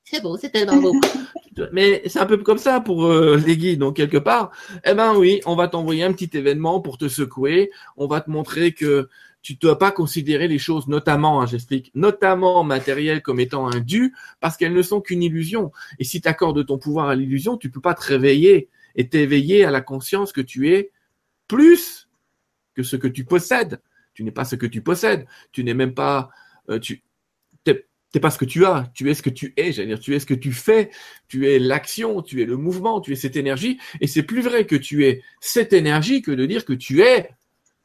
[0.05, 0.95] C'est beau, c'est tellement beau.
[1.73, 3.81] Mais c'est un peu comme ça pour euh, les guides.
[3.81, 4.53] Donc, quelque part,
[4.85, 7.71] eh ben oui, on va t'envoyer un petit événement pour te secouer.
[7.97, 9.09] On va te montrer que
[9.43, 13.81] tu ne dois pas considérer les choses, notamment, hein, j'explique, notamment matérielles comme étant un
[13.81, 15.73] dû, parce qu'elles ne sont qu'une illusion.
[15.99, 18.69] Et si tu accordes ton pouvoir à l'illusion, tu peux pas te réveiller
[18.99, 20.91] et t'éveiller à la conscience que tu es
[21.47, 22.11] plus
[22.75, 23.81] que ce que tu possèdes.
[24.13, 25.27] Tu n'es pas ce que tu possèdes.
[25.53, 26.31] Tu n'es même pas,
[26.69, 27.03] euh, tu,
[27.65, 28.91] t'es pas ce que tu as.
[28.95, 29.73] Tu es ce que tu es.
[29.73, 30.91] J'allais dire, tu es ce que tu fais.
[31.29, 32.23] Tu es l'action.
[32.23, 33.01] Tu es le mouvement.
[33.01, 33.79] Tu es cette énergie.
[34.01, 37.31] Et c'est plus vrai que tu es cette énergie que de dire que tu es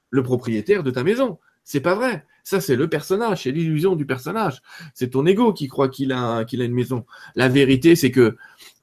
[0.09, 1.39] le propriétaire de ta maison.
[1.63, 2.25] C'est pas vrai.
[2.43, 4.61] Ça, c'est le personnage, c'est l'illusion du personnage.
[4.93, 7.05] C'est ton ego qui croit qu'il a, qu'il a une maison.
[7.35, 8.35] La vérité, c'est que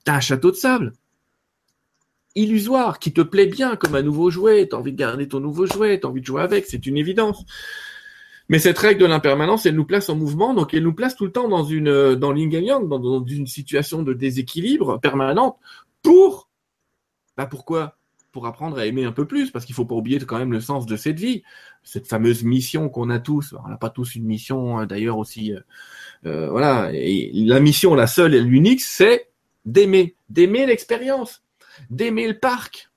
[0.04, 0.92] tu as un château de sable
[2.34, 5.40] illusoire, qui te plaît bien comme un nouveau jouet, tu as envie de garder ton
[5.40, 7.44] nouveau jouet, tu as envie de jouer avec, c'est une évidence.
[8.48, 11.24] Mais cette règle de l'impermanence, elle nous place en mouvement, donc elle nous place tout
[11.24, 15.56] le temps dans une dans dans, dans une situation de déséquilibre permanente
[16.02, 16.50] pour
[17.36, 17.96] bah pourquoi?
[18.32, 20.60] Pour apprendre à aimer un peu plus, parce qu'il faut pas oublier quand même le
[20.60, 21.42] sens de cette vie,
[21.82, 23.54] cette fameuse mission qu'on a tous.
[23.64, 25.52] On n'a pas tous une mission, hein, d'ailleurs aussi.
[25.52, 25.60] Euh,
[26.26, 29.30] euh, voilà, et la mission, la seule et l'unique, c'est
[29.64, 31.42] d'aimer, d'aimer l'expérience
[31.90, 32.90] d'aimer le parc,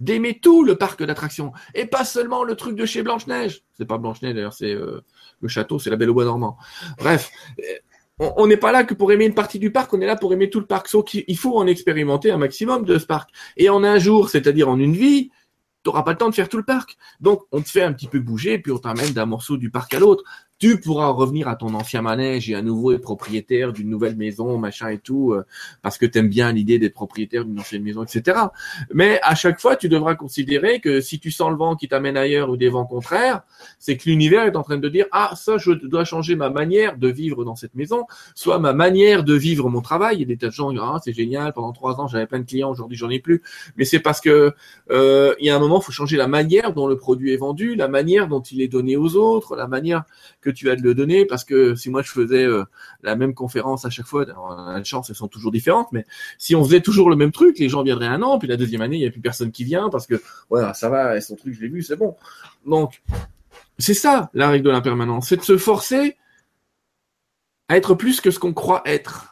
[0.00, 3.62] d'aimer tout le parc d'attractions, et pas seulement le truc de chez Blanche-Neige.
[3.72, 5.04] C'est pas Blanche-Neige d'ailleurs, c'est euh,
[5.40, 6.56] le château, c'est la Belle au Bois dormant.
[6.98, 7.30] Bref,
[7.60, 7.62] euh,
[8.18, 10.32] on n'est pas là que pour aimer une partie du parc, on est là pour
[10.32, 10.88] aimer tout le parc.
[10.88, 13.30] Sauf qu'il faut en expérimenter un maximum de ce parc.
[13.56, 15.30] Et en un jour, c'est-à-dire en une vie,
[15.82, 16.96] tu n'auras pas le temps de faire tout le parc.
[17.20, 19.92] Donc, on te fait un petit peu bouger, puis on t'amène d'un morceau du parc
[19.94, 20.22] à l'autre
[20.62, 24.58] tu pourras revenir à ton ancien manège et à nouveau être propriétaire d'une nouvelle maison,
[24.58, 25.44] machin et tout, euh,
[25.82, 28.38] parce que tu aimes bien l'idée d'être propriétaire d'une ancienne maison, etc.
[28.94, 32.16] Mais à chaque fois, tu devras considérer que si tu sens le vent qui t'amène
[32.16, 33.42] ailleurs ou des vents contraires,
[33.80, 36.96] c'est que l'univers est en train de dire ah ça je dois changer ma manière
[36.96, 38.06] de vivre dans cette maison,
[38.36, 40.18] soit ma manière de vivre mon travail.
[40.18, 42.38] Il y a des tas de gens ah c'est génial pendant trois ans j'avais plein
[42.38, 43.42] de clients aujourd'hui j'en ai plus,
[43.76, 44.54] mais c'est parce que
[44.92, 47.36] euh, il y a un moment il faut changer la manière dont le produit est
[47.36, 50.04] vendu, la manière dont il est donné aux autres, la manière
[50.40, 52.64] que tu as de le donner parce que si moi je faisais euh,
[53.02, 56.04] la même conférence à chaque fois, la chance elles sont toujours différentes, mais
[56.38, 58.82] si on faisait toujours le même truc, les gens viendraient un an, puis la deuxième
[58.82, 61.54] année il n'y a plus personne qui vient parce que voilà ça va, son truc
[61.54, 62.16] je l'ai vu, c'est bon.
[62.66, 63.02] Donc
[63.78, 66.16] c'est ça la règle de l'impermanence, c'est de se forcer
[67.68, 69.31] à être plus que ce qu'on croit être.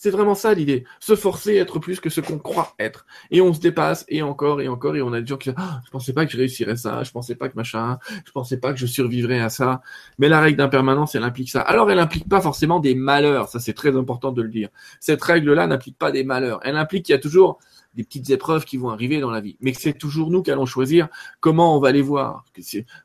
[0.00, 0.84] C'est vraiment ça l'idée.
[1.00, 3.04] Se forcer à être plus que ce qu'on croit être.
[3.32, 5.58] Et on se dépasse, et encore, et encore, et on a des gens qui disent,
[5.58, 8.58] ah, je pensais pas que je réussirais ça, je pensais pas que machin, je pensais
[8.58, 9.82] pas que je survivrais à ça.
[10.18, 11.62] Mais la règle d'impermanence, elle implique ça.
[11.62, 13.48] Alors, elle implique pas forcément des malheurs.
[13.48, 14.68] Ça, c'est très important de le dire.
[15.00, 16.60] Cette règle-là n'implique pas des malheurs.
[16.62, 17.58] Elle implique qu'il y a toujours
[17.94, 19.56] des petites épreuves qui vont arriver dans la vie.
[19.60, 21.08] Mais que c'est toujours nous qui allons choisir
[21.40, 22.44] comment on va les voir.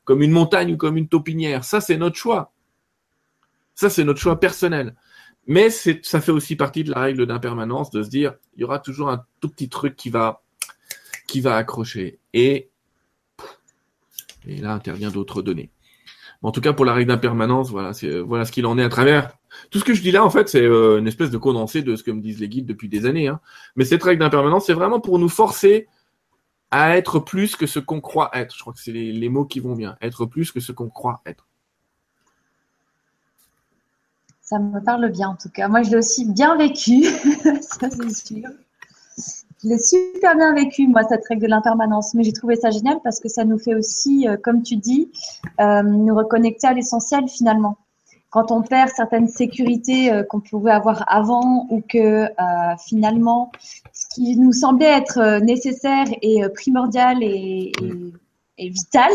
[0.03, 1.63] Comme une montagne ou comme une taupinière.
[1.63, 2.51] Ça, c'est notre choix.
[3.73, 4.93] Ça, c'est notre choix personnel.
[5.45, 8.79] Mais ça fait aussi partie de la règle d'impermanence de se dire, il y aura
[8.79, 10.41] toujours un tout petit truc qui va,
[11.27, 12.19] qui va accrocher.
[12.33, 12.69] Et,
[14.47, 15.69] et là intervient d'autres données.
[16.43, 18.89] En tout cas, pour la règle d'impermanence, voilà, c'est, voilà ce qu'il en est à
[18.89, 19.31] travers.
[19.69, 21.95] Tout ce que je dis là, en fait, c'est euh, une espèce de condensé de
[21.95, 23.27] ce que me disent les guides depuis des années.
[23.29, 23.39] Hein.
[23.75, 25.87] Mais cette règle d'impermanence, c'est vraiment pour nous forcer
[26.69, 28.55] à être plus que ce qu'on croit être.
[28.55, 29.95] Je crois que c'est les mots qui vont bien.
[30.01, 31.47] Être plus que ce qu'on croit être.
[34.54, 35.68] Ça me parle bien en tout cas.
[35.68, 37.06] Moi, je l'ai aussi bien vécu,
[37.62, 38.49] ça c'est sûr.
[39.64, 42.14] Je l'ai super bien vécu, moi, cette règle de l'impermanence.
[42.14, 45.12] Mais j'ai trouvé ça génial parce que ça nous fait aussi, euh, comme tu dis,
[45.60, 47.78] euh, nous reconnecter à l'essentiel finalement.
[48.30, 52.28] Quand on perd certaines sécurités euh, qu'on pouvait avoir avant ou que
[52.86, 53.51] finalement,
[53.91, 57.72] ce qui nous semblait être nécessaire et primordial et,
[58.60, 59.12] et, vital,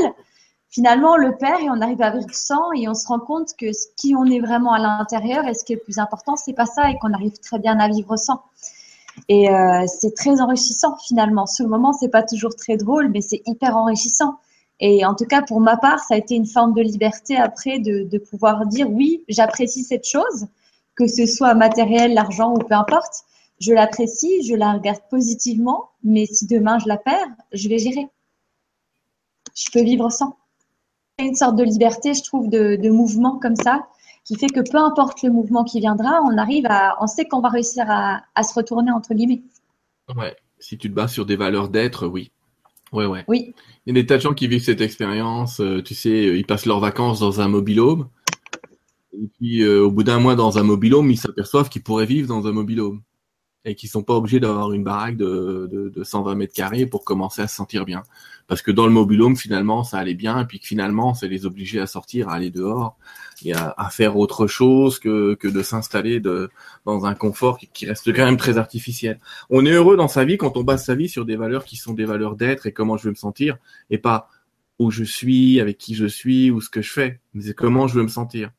[0.70, 3.54] finalement, on le perd et on arrive à vivre sans et on se rend compte
[3.58, 6.36] que ce qui on est vraiment à l'intérieur et ce qui est le plus important,
[6.36, 8.42] c'est pas ça et qu'on arrive très bien à vivre sans.
[9.28, 11.46] Et euh, c'est très enrichissant finalement.
[11.46, 14.38] Sur le moment, c'est pas toujours très drôle, mais c'est hyper enrichissant.
[14.80, 17.80] Et en tout cas, pour ma part, ça a été une forme de liberté après
[17.80, 20.46] de, de pouvoir dire oui, j'apprécie cette chose,
[20.94, 23.24] que ce soit matériel, l'argent ou peu importe.
[23.60, 28.08] Je l'apprécie, je la regarde positivement, mais si demain je la perds, je vais gérer.
[29.56, 30.36] Je peux vivre sans.
[31.20, 33.88] Une sorte de liberté, je trouve, de, de mouvement comme ça,
[34.24, 37.40] qui fait que peu importe le mouvement qui viendra, on arrive à, on sait qu'on
[37.40, 39.42] va réussir à, se retourner entre guillemets.
[40.14, 42.30] Ouais, si tu te bases sur des valeurs d'être, oui.
[42.92, 43.24] Ouais, ouais.
[43.26, 43.54] Oui.
[43.84, 45.60] Il y a des tas de gens qui vivent cette expérience.
[45.60, 48.08] Euh, tu sais, euh, ils passent leurs vacances dans un mobilhome.
[49.12, 52.28] Et puis, euh, au bout d'un mois dans un mobilhome, ils s'aperçoivent qu'ils pourraient vivre
[52.28, 53.02] dans un mobilhome.
[53.64, 57.04] Et qu'ils sont pas obligés d'avoir une baraque de, de, de 120 mètres carrés pour
[57.04, 58.02] commencer à se sentir bien
[58.48, 61.46] parce que dans le mobilhome finalement ça allait bien et puis que finalement ça les
[61.46, 62.96] obligeait à sortir, à aller dehors
[63.44, 68.24] et à, faire autre chose que, que de s'installer dans un confort qui, reste quand
[68.24, 69.20] même très artificiel.
[69.48, 71.76] On est heureux dans sa vie quand on base sa vie sur des valeurs qui
[71.76, 73.56] sont des valeurs d'être et comment je veux me sentir
[73.90, 74.28] et pas
[74.80, 77.86] où je suis, avec qui je suis ou ce que je fais, mais c'est comment
[77.86, 78.50] je veux me sentir.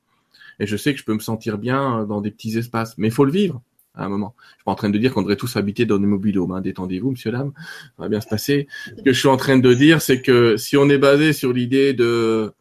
[0.60, 3.14] Et je sais que je peux me sentir bien dans des petits espaces, mais il
[3.14, 3.62] faut le vivre
[4.00, 4.34] à un moment.
[4.38, 6.52] Je suis pas en train de dire qu'on devrait tous habiter dans des mobilhomes.
[6.52, 6.62] Hein.
[6.62, 7.52] Détendez-vous, monsieur, dame.
[7.98, 8.68] Ça va bien se passer.
[8.86, 11.54] Ce que je suis en train de dire, c'est que si on est basé sur
[11.54, 12.54] l'idée de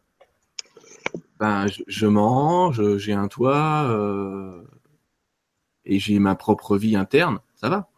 [1.39, 4.61] ben, je, mange, j'ai un toit euh,
[5.85, 7.89] et j'ai ma propre vie interne, ça va.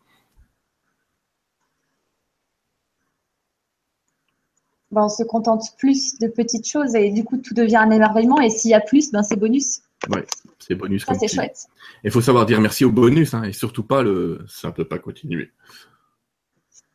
[4.91, 8.39] Ben, on se contente plus de petites choses et du coup tout devient un émerveillement
[8.39, 9.81] et s'il y a plus, ben c'est bonus.
[10.09, 10.25] Ouais,
[10.61, 11.05] c'est bonus.
[11.05, 11.67] Ça c'est chouette.
[12.03, 14.85] Il faut savoir dire merci au bonus hein, et surtout pas le ça ne peut
[14.85, 15.51] pas continuer.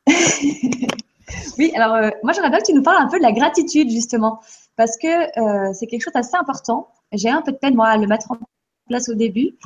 [1.58, 3.90] oui, alors euh, moi j'aimerais bien que tu nous parles un peu de la gratitude
[3.90, 4.40] justement
[4.76, 6.88] parce que euh, c'est quelque chose d'assez important.
[7.12, 8.38] J'ai un peu de peine moi à le mettre en
[8.88, 9.56] place au début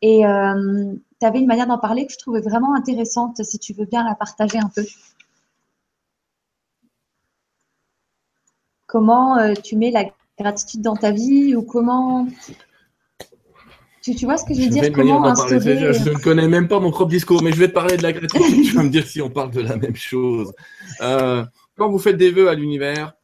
[0.00, 3.74] et euh, tu avais une manière d'en parler que je trouvais vraiment intéressante si tu
[3.74, 4.84] veux bien la partager un peu.
[8.86, 10.04] Comment tu mets la
[10.38, 12.26] gratitude dans ta vie ou comment
[14.02, 14.92] tu, vois ce que je veux dire?
[14.92, 15.92] Comment instaurer...
[15.92, 18.12] Je, ne connais même pas mon propre discours, mais je vais te parler de la
[18.12, 18.64] gratitude.
[18.64, 20.52] tu vas me dire si on parle de la même chose.
[21.00, 21.44] Euh,
[21.76, 23.14] quand vous faites des vœux à l'univers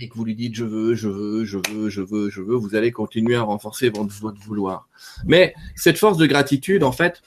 [0.00, 2.56] et que vous lui dites je veux, je veux, je veux, je veux, je veux,
[2.56, 4.88] vous allez continuer à renforcer votre, votre vouloir.
[5.26, 7.22] Mais cette force de gratitude, en fait,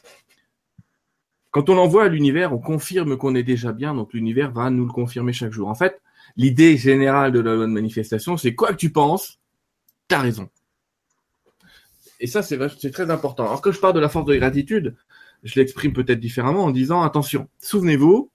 [1.52, 4.86] quand on l'envoie à l'univers, on confirme qu'on est déjà bien, donc l'univers va nous
[4.86, 5.70] le confirmer chaque jour.
[5.70, 6.02] En fait,
[6.36, 9.40] l'idée générale de la loi de manifestation, c'est quoi que tu penses,
[10.08, 10.50] t'as raison.
[12.24, 12.58] Et ça, c'est
[12.92, 13.44] très important.
[13.44, 14.96] Alors que je parle de la force de gratitude,
[15.44, 18.32] je l'exprime peut-être différemment en disant, attention, souvenez-vous,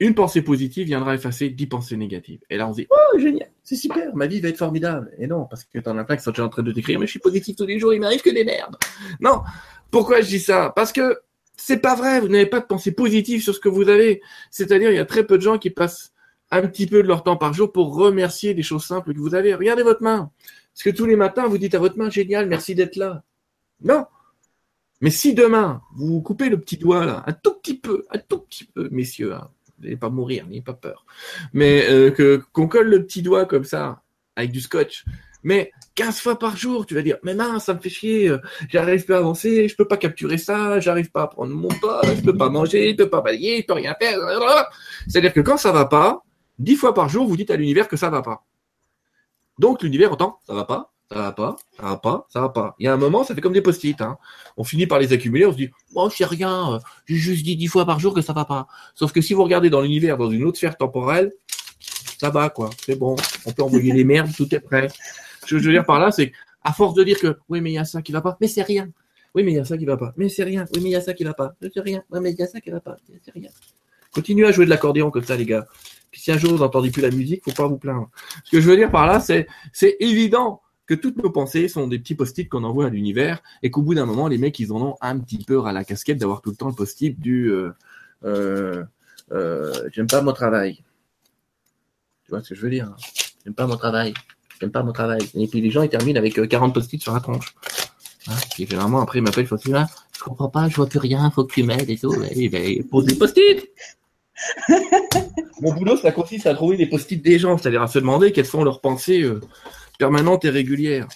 [0.00, 2.40] une pensée positive viendra effacer dix pensées négatives.
[2.48, 5.12] Et là, on se dit, oh, génial, c'est super, ma vie va être formidable.
[5.18, 7.04] Et non, parce que t'en as plein qui sont déjà en train de t'écrire, mais
[7.04, 8.78] je suis positif tous les jours, il m'arrive que des merdes.
[9.20, 9.42] Non.
[9.90, 10.72] Pourquoi je dis ça?
[10.74, 11.18] Parce que
[11.58, 14.22] c'est pas vrai, vous n'avez pas de pensée positive sur ce que vous avez.
[14.50, 16.14] C'est-à-dire, il y a très peu de gens qui passent
[16.50, 19.34] un petit peu de leur temps par jour pour remercier des choses simples que vous
[19.34, 19.54] avez.
[19.54, 20.30] Regardez votre main.
[20.74, 23.22] Est-ce que tous les matins, vous dites à votre main, génial, merci d'être là.
[23.82, 24.06] Non.
[25.00, 28.38] Mais si demain, vous coupez le petit doigt là, un tout petit peu, un tout
[28.38, 31.04] petit peu, messieurs, hein, vous n'allez pas mourir, n'ayez pas peur.
[31.52, 34.02] Mais euh, qu'on colle le petit doigt comme ça,
[34.36, 35.04] avec du scotch,
[35.42, 38.38] mais 15 fois par jour, tu vas dire, mais mince, ça me fait chier, euh,
[38.68, 42.00] j'arrive pas à avancer, je peux pas capturer ça, j'arrive pas à prendre mon pas,
[42.04, 44.18] je peux pas manger, je peux pas balayer, je peux rien faire.
[45.08, 46.22] C'est-à-dire que quand ça va pas,
[46.60, 48.44] 10 fois par jour, vous dites à l'univers que ça va pas.
[49.58, 52.74] Donc l'univers entend, ça va pas, ça va pas, ça va pas, ça va pas.
[52.78, 54.00] Il y a un moment, ça fait comme des post-it.
[54.00, 54.18] Hein.
[54.56, 57.68] On finit par les accumuler, on se dit, oh, c'est rien, j'ai juste dit dix
[57.68, 58.66] fois par jour que ça va pas.
[58.94, 61.32] Sauf que si vous regardez dans l'univers, dans une autre sphère temporelle,
[62.18, 62.70] ça va, quoi.
[62.86, 63.16] C'est bon.
[63.46, 64.88] On peut envoyer les merdes, tout est prêt.
[65.44, 66.32] Ce que je veux dire par là, c'est
[66.62, 68.46] à force de dire que, oui, mais il y a ça qui va pas, mais
[68.46, 68.88] c'est rien.
[69.34, 70.66] Oui, mais il y a ça qui va pas, mais c'est rien.
[70.74, 72.04] Oui, mais il y a ça qui va pas, c'est rien.
[72.10, 73.50] Oui, mais il y a ça qui va pas, c'est rien.
[74.12, 75.66] Continuez à jouer de l'accordéon comme ça, les gars.
[76.12, 78.10] Si un jour vous n'entendez plus la musique, faut pas vous plaindre.
[78.44, 81.86] Ce que je veux dire par là, c'est, c'est évident que toutes nos pensées sont
[81.86, 84.72] des petits post-it qu'on envoie à l'univers et qu'au bout d'un moment, les mecs, ils
[84.72, 87.50] en ont un petit peu à la casquette d'avoir tout le temps le post-it du
[87.50, 87.72] euh,
[88.24, 88.84] euh,
[89.32, 90.82] euh, j'aime pas mon travail.
[92.24, 92.96] Tu vois ce que je veux dire hein
[93.44, 94.14] J'aime pas mon travail.
[94.60, 95.20] J'aime pas mon travail.
[95.34, 97.54] Et puis les gens, ils terminent avec 40 post-it sur la tronche.
[98.28, 101.00] Hein, puis généralement, après, il m'appelle, il faut que je comprends pas, je vois plus
[101.00, 102.14] rien, faut que tu m'aides et tout.
[102.30, 103.68] Et ben, des post-it.
[105.60, 108.46] Mon boulot, ça consiste à trouver des post-it des gens, c'est-à-dire à se demander quelles
[108.46, 109.40] sont leurs pensées euh,
[109.98, 111.08] permanentes et régulières.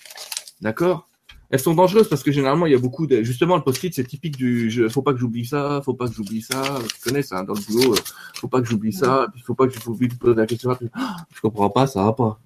[0.61, 1.09] D'accord?
[1.51, 3.23] Elles sont dangereuses parce que généralement, il y a beaucoup de...
[3.23, 4.69] Justement, le post-it, c'est typique du...
[4.71, 4.89] Je...
[4.89, 6.79] Faut pas que j'oublie ça, faut pas que j'oublie ça.
[6.93, 8.01] Tu connais ça, dans le boulot, euh,
[8.35, 10.77] faut pas que j'oublie ça, puis faut pas que j'oublie de poser la question.
[10.95, 12.41] Ah, je comprends pas, ça va pas.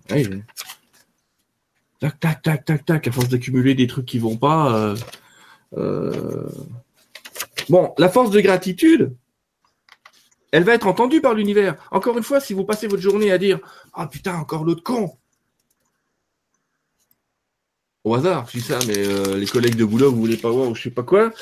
[1.98, 4.76] Tac, tac, tac, tac, tac, à force d'accumuler des trucs qui vont pas...
[4.76, 4.96] Euh,
[5.78, 6.48] euh...
[7.70, 9.14] Bon, la force de gratitude,
[10.52, 11.76] elle va être entendue par l'univers.
[11.90, 13.60] Encore une fois, si vous passez votre journée à dire
[13.92, 15.12] Ah putain, encore l'autre con.
[18.04, 20.68] Au hasard, je dis ça, mais euh, les collègues de boulot, vous voulez pas voir
[20.68, 21.32] ou je sais pas quoi.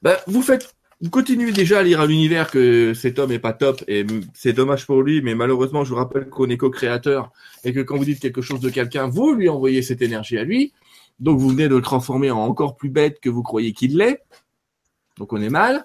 [0.00, 3.52] Ben, vous faites, vous continuez déjà à lire à l'univers que cet homme est pas
[3.52, 7.32] top et c'est dommage pour lui, mais malheureusement, je vous rappelle qu'on est co-créateur
[7.64, 10.44] et que quand vous dites quelque chose de quelqu'un, vous lui envoyez cette énergie à
[10.44, 10.72] lui.
[11.18, 14.22] Donc vous venez de le transformer en encore plus bête que vous croyez qu'il l'est.
[15.18, 15.84] Donc on est mal.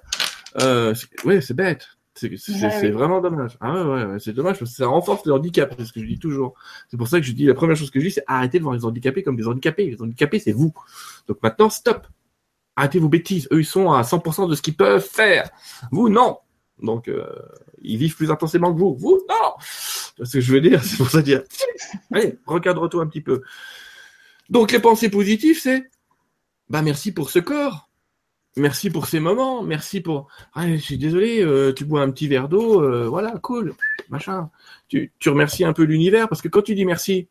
[0.61, 1.87] Euh, c'est bête.
[2.15, 3.57] C'est vraiment dommage.
[3.59, 6.05] Ah ouais, ouais, c'est dommage parce que ça renforce le handicap, c'est ce que je
[6.05, 6.53] dis toujours.
[6.89, 8.63] C'est pour ça que je dis, la première chose que je dis, c'est arrêtez de
[8.63, 9.89] voir les handicapés comme des handicapés.
[9.89, 10.73] Les handicapés, c'est vous.
[11.27, 12.07] Donc maintenant, stop.
[12.75, 13.47] Arrêtez vos bêtises.
[13.51, 15.49] Eux, ils sont à 100% de ce qu'ils peuvent faire.
[15.91, 16.37] Vous, non.
[16.81, 17.27] Donc, euh,
[17.81, 18.95] ils vivent plus intensément que vous.
[18.95, 19.53] Vous, non.
[20.17, 20.83] C'est ce que je veux dire?
[20.83, 21.43] C'est pour ça dire,
[22.11, 23.41] allez, recadre-toi un petit peu.
[24.49, 25.89] Donc, les pensées positives, c'est,
[26.69, 27.89] bah, merci pour ce corps.
[28.55, 30.27] Merci pour ces moments, merci pour.
[30.53, 33.73] Ah, je suis désolé, euh, tu bois un petit verre d'eau, euh, voilà, cool,
[34.09, 34.51] machin.
[34.89, 37.27] Tu, remercies un peu l'univers parce que quand tu dis merci,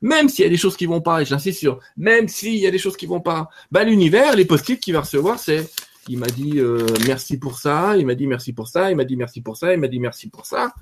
[0.00, 2.68] même s'il y a des choses qui vont pas, et j'insiste sur, même s'il y
[2.68, 5.68] a des choses qui vont pas, bah l'univers, les post-it qu'il va recevoir, c'est,
[6.08, 9.04] il m'a dit euh, merci pour ça, il m'a dit merci pour ça, il m'a
[9.04, 10.72] dit merci pour ça, il m'a dit merci pour ça,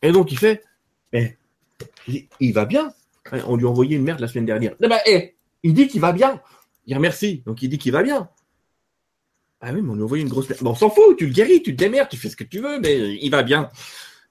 [0.00, 0.62] et donc il fait,
[1.12, 1.36] mais
[2.40, 2.90] il, va bien.
[3.46, 4.74] On lui a envoyé une merde la semaine dernière.
[4.80, 6.40] Eh ben, eh, il dit qu'il va bien.
[6.86, 8.28] Il remercie, donc il dit qu'il va bien.
[9.64, 11.62] Ah oui, mais on lui envoie une grosse Bon, on s'en fout, tu le guéris,
[11.62, 13.70] tu te démerdes, tu fais ce que tu veux, mais il va bien.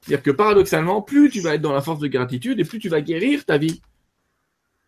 [0.01, 2.89] C'est-à-dire que paradoxalement, plus tu vas être dans la force de gratitude et plus tu
[2.89, 3.81] vas guérir ta vie.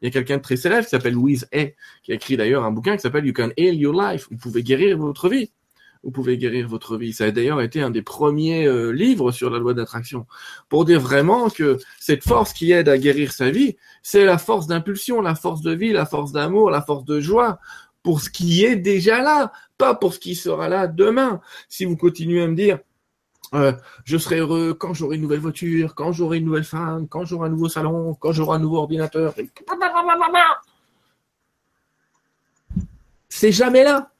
[0.01, 2.65] Il y a quelqu'un de très célèbre qui s'appelle Louise Hay, qui a écrit d'ailleurs
[2.65, 4.27] un bouquin qui s'appelle You Can Heal Your Life.
[4.29, 5.49] Vous pouvez guérir votre vie.
[6.03, 7.13] Vous pouvez guérir votre vie.
[7.13, 10.25] Ça a d'ailleurs été un des premiers euh, livres sur la loi d'attraction.
[10.67, 14.67] Pour dire vraiment que cette force qui aide à guérir sa vie, c'est la force
[14.67, 17.59] d'impulsion, la force de vie, la force d'amour, la force de joie
[18.04, 21.41] pour ce qui est déjà là, pas pour ce qui sera là demain.
[21.70, 22.80] Si vous continuez à me dire,
[23.54, 23.72] euh,
[24.04, 27.47] je serai heureux quand j'aurai une nouvelle voiture, quand j'aurai une nouvelle femme, quand j'aurai
[27.47, 29.34] un nouveau salon, quand j'aurai un nouveau ordinateur.
[33.30, 34.12] C'est jamais là.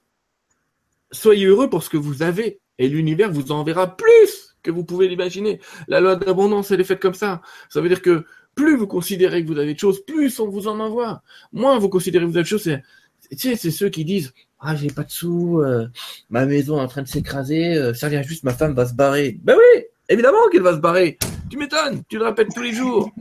[1.12, 5.08] Soyez heureux pour ce que vous avez et l'univers vous enverra plus que vous pouvez
[5.08, 5.60] l'imaginer.
[5.88, 7.42] La loi d'abondance, elle est faite comme ça.
[7.70, 8.26] Ça veut dire que
[8.56, 11.22] plus vous considérez que vous avez de choses, plus on vous en envoie.
[11.52, 12.84] Moins vous considérez que vous avez de choses, c'est
[13.32, 15.88] tu sais, c'est ceux qui disent Ah, j'ai pas de sous, euh,
[16.30, 18.93] ma maison est en train de s'écraser, euh, ça vient juste, ma femme va se
[18.93, 19.38] barrer.
[19.43, 21.17] Ben oui, évidemment qu'elle va se barrer.
[21.49, 23.11] Tu m'étonnes, tu le répètes tous les jours.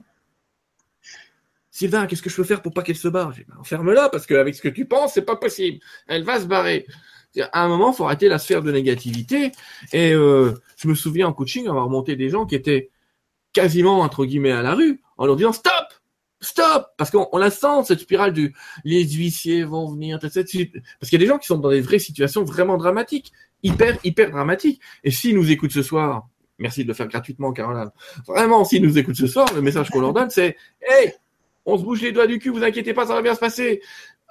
[1.71, 3.31] Sylvain, qu'est-ce que je peux faire pour pas qu'elle se barre?
[3.31, 5.79] Ben, Enferme-la, parce qu'avec ce que tu penses, c'est pas possible.
[6.07, 6.87] Elle va se barrer.
[7.53, 9.53] À un moment, faut arrêter la sphère de négativité.
[9.93, 12.91] Et euh, je me souviens en coaching avoir monté des gens qui étaient
[13.55, 15.73] quasiment, entre guillemets, à la rue, en leur disant Stop
[16.43, 20.71] Stop Parce qu'on la sent, cette spirale du les huissiers vont venir, etc.
[21.01, 23.33] Parce qu'il y a des gens qui sont dans des vraies situations vraiment dramatiques,
[23.63, 24.81] hyper, hyper dramatiques.
[25.05, 26.29] Et s'ils nous écoutent ce soir,
[26.59, 27.91] merci de le faire gratuitement, Caroline.
[28.27, 31.15] Vraiment, s'ils nous écoutent ce soir, le message qu'on leur donne, c'est Hey,
[31.65, 33.81] on se bouge les doigts du cul, vous inquiétez pas, ça va bien se passer.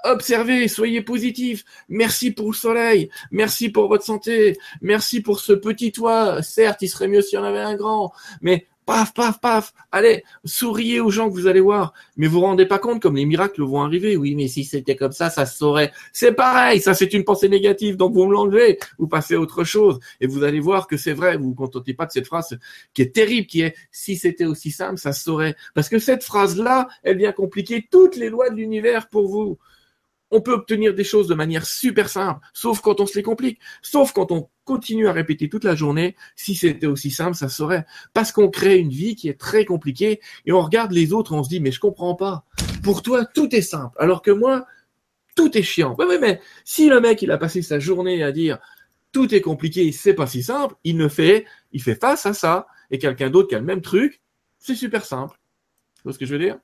[0.04, 1.64] Observez, soyez positifs.
[1.88, 3.10] Merci pour le soleil.
[3.30, 4.58] Merci pour votre santé.
[4.82, 6.42] Merci pour ce petit toit.
[6.42, 10.24] Certes, il serait mieux s'il y en avait un grand, mais paf, paf, paf, allez,
[10.46, 13.26] souriez aux gens que vous allez voir, mais vous vous rendez pas compte comme les
[13.26, 14.18] miracles vont arriver.
[14.18, 15.92] Oui, mais si c'était comme ça, ça se saurait.
[16.14, 19.64] C'est pareil, ça c'est une pensée négative, donc vous me l'enlevez, vous passez à autre
[19.64, 22.58] chose, et vous allez voir que c'est vrai, vous vous contentez pas de cette phrase
[22.94, 25.56] qui est terrible, qui est si c'était aussi simple, ça se saurait.
[25.74, 29.58] Parce que cette phrase-là, elle vient compliquer toutes les lois de l'univers pour vous
[30.32, 33.60] on peut obtenir des choses de manière super simple, sauf quand on se les complique,
[33.82, 37.86] sauf quand on continue à répéter toute la journée, si c'était aussi simple, ça serait.
[38.14, 41.44] Parce qu'on crée une vie qui est très compliquée et on regarde les autres, on
[41.44, 42.46] se dit, mais je comprends pas.
[42.82, 44.66] Pour toi, tout est simple, alors que moi,
[45.36, 45.96] tout est chiant.
[46.00, 48.58] Oui, oui, mais si le mec, il a passé sa journée à dire,
[49.12, 52.68] tout est compliqué, c'est pas si simple, il ne fait, il fait face à ça,
[52.90, 54.22] et quelqu'un d'autre qui a le même truc,
[54.58, 55.38] c'est super simple.
[55.96, 56.58] Tu vois ce que je veux dire?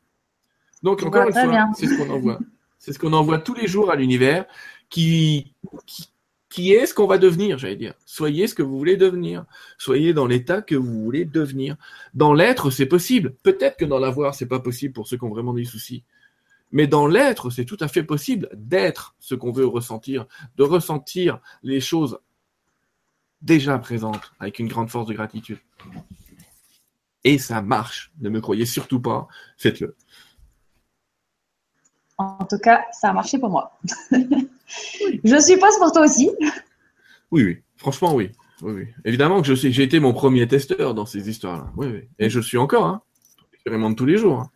[0.84, 2.39] Donc, encore une fois, c'est ce qu'on envoie.
[2.88, 4.45] C'est ce qu'on envoie tous les jours à l'univers
[4.89, 5.53] qui,
[6.57, 7.93] est ce qu'on va devenir, j'allais dire.
[8.05, 9.43] Soyez ce que vous voulez devenir.
[9.77, 11.75] Soyez dans l'état que vous voulez devenir.
[12.13, 13.35] Dans l'être, c'est possible.
[13.43, 16.05] Peut-être que dans l'avoir, c'est pas possible pour ceux qui ont vraiment des soucis.
[16.71, 20.25] Mais dans l'être, c'est tout à fait possible d'être ce qu'on veut ressentir,
[20.55, 22.19] de ressentir les choses
[23.41, 25.59] déjà présentes avec une grande force de gratitude.
[27.25, 28.13] Et ça marche.
[28.21, 29.27] Ne me croyez surtout pas.
[29.57, 29.97] Faites-le.
[32.18, 33.78] En tout cas, ça a marché pour moi.
[34.11, 36.32] je suppose pour toi aussi.
[37.32, 37.57] Oui, oui.
[37.78, 38.32] Franchement, oui.
[38.63, 38.88] Oui, oui.
[39.05, 41.72] Évidemment que je j'ai été mon premier testeur dans ces histoires-là.
[41.76, 42.09] Oui, oui.
[42.18, 43.01] Et je suis encore, hein.
[43.65, 44.39] de tous les jours.
[44.39, 44.49] Hein.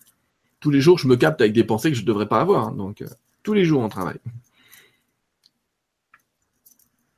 [0.59, 2.69] Tous les jours, je me capte avec des pensées que je ne devrais pas avoir.
[2.69, 2.73] Hein.
[2.75, 3.07] Donc, euh,
[3.43, 4.19] tous les jours, on travaille.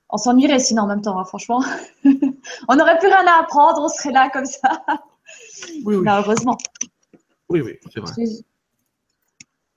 [0.09, 1.63] On s'ennuierait sinon en même temps, hein, franchement.
[2.67, 4.83] on n'aurait plus rien à apprendre, on serait là comme ça.
[5.85, 6.05] Oui, oui.
[6.07, 6.57] heureusement.
[7.49, 8.11] Oui, oui, c'est vrai.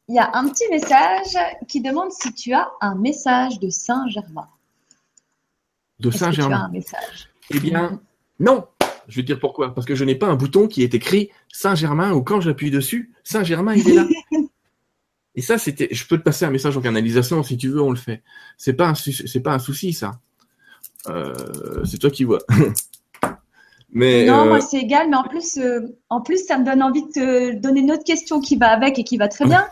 [0.09, 1.37] Il y a un petit message
[1.67, 4.49] qui demande si tu as un message de Saint-Germain.
[5.99, 6.71] De Saint-Germain.
[7.51, 8.01] Eh bien,
[8.39, 8.67] non.
[9.09, 9.75] Je vais te dire pourquoi.
[9.75, 13.13] Parce que je n'ai pas un bouton qui est écrit Saint-Germain ou quand j'appuie dessus,
[13.25, 14.07] Saint-Germain, il est là.
[15.37, 15.89] Et ça, c'était.
[15.91, 18.23] Je peux te passer un message en canalisation si tu veux, on le fait.
[18.57, 20.19] C'est pas un, c'est pas un souci, ça.
[21.09, 22.39] Euh, c'est toi qui vois.
[23.93, 26.83] mais non, euh, moi c'est égal, mais en plus, euh, en plus, ça me donne
[26.83, 29.67] envie de te donner une autre question qui va avec et qui va très bien.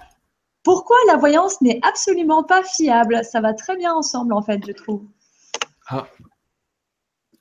[0.64, 3.20] Pourquoi la voyance n'est absolument pas fiable?
[3.30, 5.04] Ça va très bien ensemble, en fait, je trouve.
[5.86, 6.06] Ah.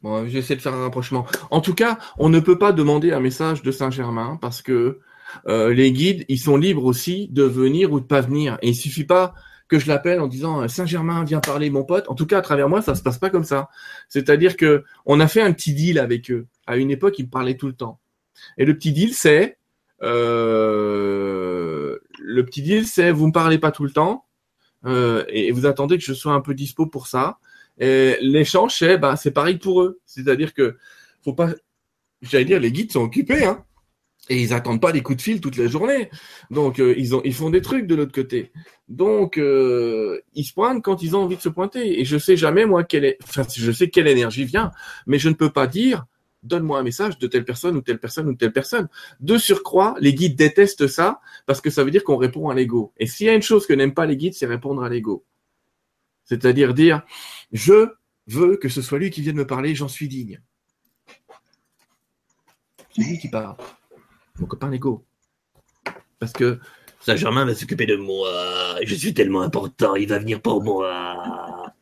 [0.01, 1.25] Bon, j'essaie de faire un rapprochement.
[1.49, 4.99] En tout cas, on ne peut pas demander un message de Saint-Germain parce que
[5.47, 8.57] euh, les guides, ils sont libres aussi de venir ou de pas venir.
[8.61, 9.33] Et il suffit pas
[9.69, 12.09] que je l'appelle en disant Saint-Germain, viens parler, mon pote.
[12.09, 13.69] En tout cas, à travers moi, ça se passe pas comme ça.
[14.09, 16.47] C'est-à-dire que on a fait un petit deal avec eux.
[16.67, 17.99] À une époque, ils parlaient tout le temps.
[18.57, 19.57] Et le petit deal, c'est
[20.03, 21.82] euh,
[22.23, 24.25] le petit deal, c'est vous me parlez pas tout le temps
[24.85, 27.37] euh, et vous attendez que je sois un peu dispo pour ça.
[27.79, 29.99] L'échange, c'est bah, c'est pareil pour eux.
[30.05, 30.77] C'est-à-dire que
[31.23, 31.53] faut pas,
[32.21, 33.63] j'allais dire, les guides sont occupés, hein.
[34.29, 36.09] Et ils attendent pas des coups de fil toute la journée.
[36.49, 38.53] Donc euh, ils ont ils font des trucs de l'autre côté.
[38.87, 41.99] Donc euh, ils se pointent quand ils ont envie de se pointer.
[41.99, 43.17] Et je sais jamais moi quelle
[43.91, 44.71] quelle énergie vient,
[45.07, 46.05] mais je ne peux pas dire
[46.43, 48.87] donne-moi un message de telle personne ou telle personne ou telle personne.
[49.19, 52.93] De surcroît, les guides détestent ça parce que ça veut dire qu'on répond à l'ego.
[52.97, 55.25] Et s'il y a une chose que n'aiment pas les guides, c'est répondre à l'ego.
[56.25, 57.03] C'est-à-dire dire
[57.51, 57.89] je
[58.27, 60.41] veux que ce soit lui qui vienne me parler, j'en suis digne.
[62.95, 63.57] C'est lui qui parle.
[64.39, 65.03] Mon copain l'ego.
[66.19, 66.59] Parce que
[67.01, 68.29] Saint-Germain va s'occuper de moi.
[68.83, 71.73] Je suis tellement important, il va venir pour moi.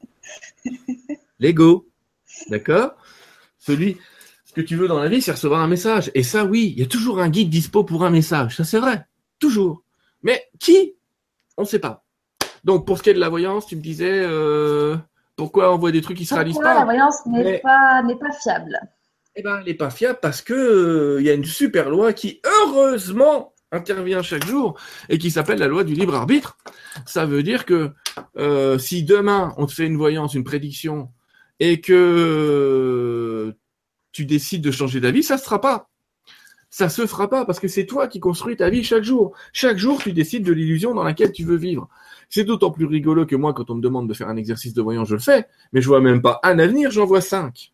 [1.39, 1.87] L'ego.
[2.49, 2.95] D'accord?
[3.59, 3.97] Celui,
[4.51, 6.11] ce que tu veux dans la vie, c'est recevoir un message.
[6.13, 8.57] Et ça, oui, il y a toujours un guide dispo pour un message.
[8.57, 9.05] Ça, c'est vrai.
[9.39, 9.81] Toujours.
[10.23, 10.95] Mais qui?
[11.55, 12.03] On ne sait pas.
[12.65, 14.97] Donc, pour ce qui est de la voyance, tu me disais euh,
[15.37, 16.79] pourquoi on voit des trucs qui se réalisent pas?
[16.79, 18.77] La voyance n'est pas, pas fiable?
[19.37, 22.41] Eh ben, elle n'est pas fiable parce que euh, y a une super loi qui,
[22.45, 24.77] heureusement, intervient chaque jour
[25.07, 26.57] et qui s'appelle la loi du libre arbitre.
[27.05, 27.91] Ça veut dire que
[28.35, 31.07] euh, si demain on te fait une voyance, une prédiction,
[31.61, 33.55] et que
[34.11, 35.89] tu décides de changer d'avis, ça se fera pas.
[36.69, 39.33] Ça se fera pas parce que c'est toi qui construis ta vie chaque jour.
[39.51, 41.89] Chaque jour, tu décides de l'illusion dans laquelle tu veux vivre.
[42.29, 44.81] C'est d'autant plus rigolo que moi, quand on me demande de faire un exercice de
[44.81, 47.73] voyance, je le fais, mais je vois même pas un avenir, j'en vois cinq.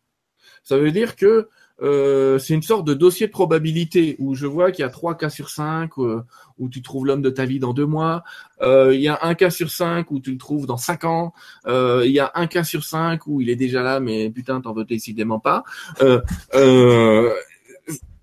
[0.64, 1.48] Ça veut dire que
[1.80, 5.16] euh, c'est une sorte de dossier de probabilité où je vois qu'il y a trois
[5.16, 6.22] cas sur cinq euh,
[6.58, 8.24] où tu trouves l'homme de ta vie dans deux mois.
[8.62, 11.32] Euh, il y a un cas sur cinq où tu le trouves dans cinq ans.
[11.66, 14.72] il y a un cas sur cinq où il est déjà là, mais putain, t'en
[14.72, 15.62] veux décidément pas.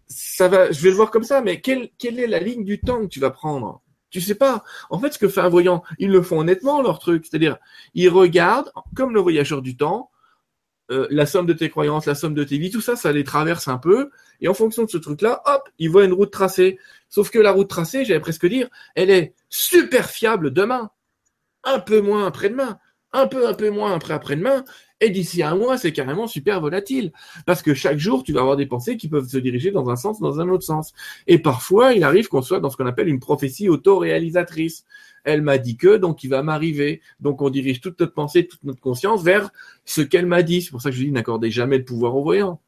[0.08, 2.80] ça va, je vais le voir comme ça, mais quelle, quelle est la ligne du
[2.80, 3.82] temps que tu vas prendre?
[4.10, 4.64] Tu sais pas.
[4.90, 7.26] En fait, ce que fait un voyant, ils le font honnêtement, leur truc.
[7.26, 7.58] C'est-à-dire,
[7.96, 10.10] ils regardent, comme le voyageur du temps,
[10.92, 13.24] euh, la somme de tes croyances, la somme de tes vies, tout ça, ça les
[13.24, 14.10] traverse un peu.
[14.42, 16.78] Et en fonction de ce truc-là, hop, ils voient une route tracée.
[17.10, 20.92] Sauf que la route tracée, j'allais presque dire, elle est super fiable demain.
[21.64, 22.78] Un peu moins après-demain.
[23.14, 24.64] Un peu, un peu moins après-après-demain.
[25.02, 27.12] Et d'ici un mois, c'est carrément super volatile.
[27.46, 29.96] Parce que chaque jour, tu vas avoir des pensées qui peuvent se diriger dans un
[29.96, 30.94] sens, dans un autre sens.
[31.28, 34.86] Et parfois, il arrive qu'on soit dans ce qu'on appelle une prophétie auto-réalisatrice.
[35.26, 37.02] Elle m'a dit que, donc il va m'arriver.
[37.20, 39.52] Donc on dirige toute notre pensée, toute notre conscience vers
[39.84, 40.62] ce qu'elle m'a dit.
[40.62, 42.62] C'est pour ça que je dis n'accordez jamais de pouvoir au voyant.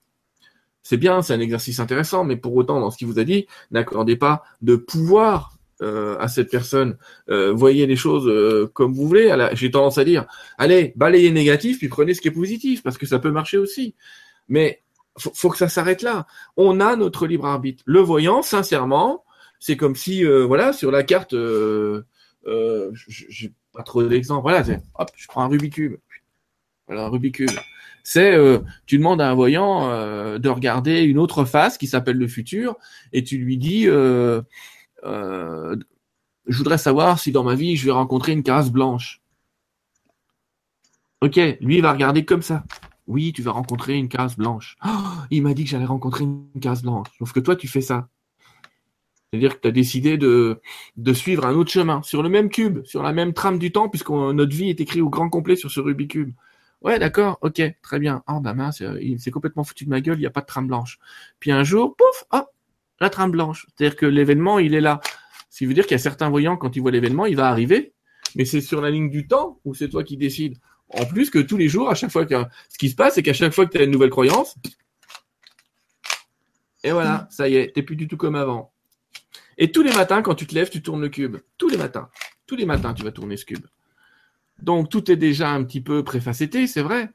[0.84, 3.46] C'est bien, c'est un exercice intéressant, mais pour autant, dans ce qu'il vous a dit,
[3.72, 6.98] n'accordez pas de pouvoir euh, à cette personne.
[7.30, 9.36] Euh, voyez les choses euh, comme vous voulez.
[9.52, 10.26] J'ai tendance à dire,
[10.58, 13.96] allez, balayez négatif, puis prenez ce qui est positif, parce que ça peut marcher aussi.
[14.48, 14.82] Mais
[15.20, 16.26] faut, faut que ça s'arrête là.
[16.56, 17.84] On a notre libre arbitre.
[17.86, 19.24] Le voyant, sincèrement,
[19.60, 21.36] c'est comme si, voilà, sur la carte,
[23.08, 24.42] j'ai pas trop d'exemples.
[24.42, 24.64] Voilà,
[24.96, 25.82] hop, je prends un Rubik's.
[26.88, 27.46] Voilà, un.
[28.04, 28.38] C'est,
[28.86, 29.90] tu demandes à un voyant
[30.40, 32.78] de regarder une autre face qui s'appelle le futur,
[33.12, 33.88] et tu lui dis
[35.08, 35.76] euh,
[36.48, 39.22] je voudrais savoir si dans ma vie, je vais rencontrer une case blanche.
[41.22, 42.64] Ok, lui, il va regarder comme ça.
[43.08, 44.78] Oui, tu vas rencontrer une case blanche.
[44.86, 44.90] Oh,
[45.32, 47.08] il m'a dit que j'allais rencontrer une case blanche.
[47.18, 48.10] Sauf que toi, tu fais ça.
[49.32, 50.62] C'est-à-dire que tu as décidé de,
[50.96, 53.90] de suivre un autre chemin, sur le même cube, sur la même trame du temps,
[53.90, 56.34] puisque notre vie est écrite au grand complet sur ce Rubik's Cube.
[56.82, 58.24] Ouais, d'accord, ok, très bien.
[58.28, 60.46] Oh, bah mince, il s'est complètement foutu de ma gueule, il n'y a pas de
[60.46, 61.00] trame blanche.
[61.40, 62.46] Puis un jour, pouf, oh,
[63.00, 63.68] la trame blanche.
[63.76, 65.02] C'est-à-dire que l'événement, il est là.
[65.50, 67.50] Ce qui veut dire qu'il y a certains voyants, quand ils voient l'événement, il va
[67.50, 67.94] arriver,
[68.36, 70.58] mais c'est sur la ligne du temps ou c'est toi qui décides.
[70.90, 72.36] En plus que tous les jours, à chaque fois que
[72.70, 74.56] ce qui se passe, c'est qu'à chaque fois que tu as une nouvelle croyance,
[76.84, 78.72] et voilà, ça y est, t'es plus du tout comme avant.
[79.58, 81.38] Et tous les matins, quand tu te lèves, tu tournes le cube.
[81.58, 82.10] Tous les matins.
[82.46, 83.66] Tous les matins, tu vas tourner ce cube.
[84.62, 87.12] Donc tout est déjà un petit peu préfacetté, c'est vrai.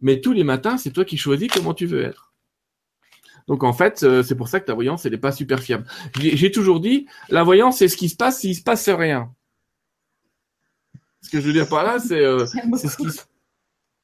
[0.00, 2.32] Mais tous les matins, c'est toi qui choisis comment tu veux être.
[3.46, 5.86] Donc en fait, euh, c'est pour ça que ta voyance, elle n'est pas super fiable.
[6.18, 9.32] J'ai toujours dit, la voyance, c'est ce qui se passe s'il se passe rien.
[11.22, 13.06] Ce que je veux dire par là, c'est euh, ce qui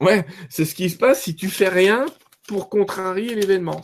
[0.00, 2.06] ouais, c'est ce qui se passe si tu fais rien
[2.46, 3.82] pour contrarier l'événement.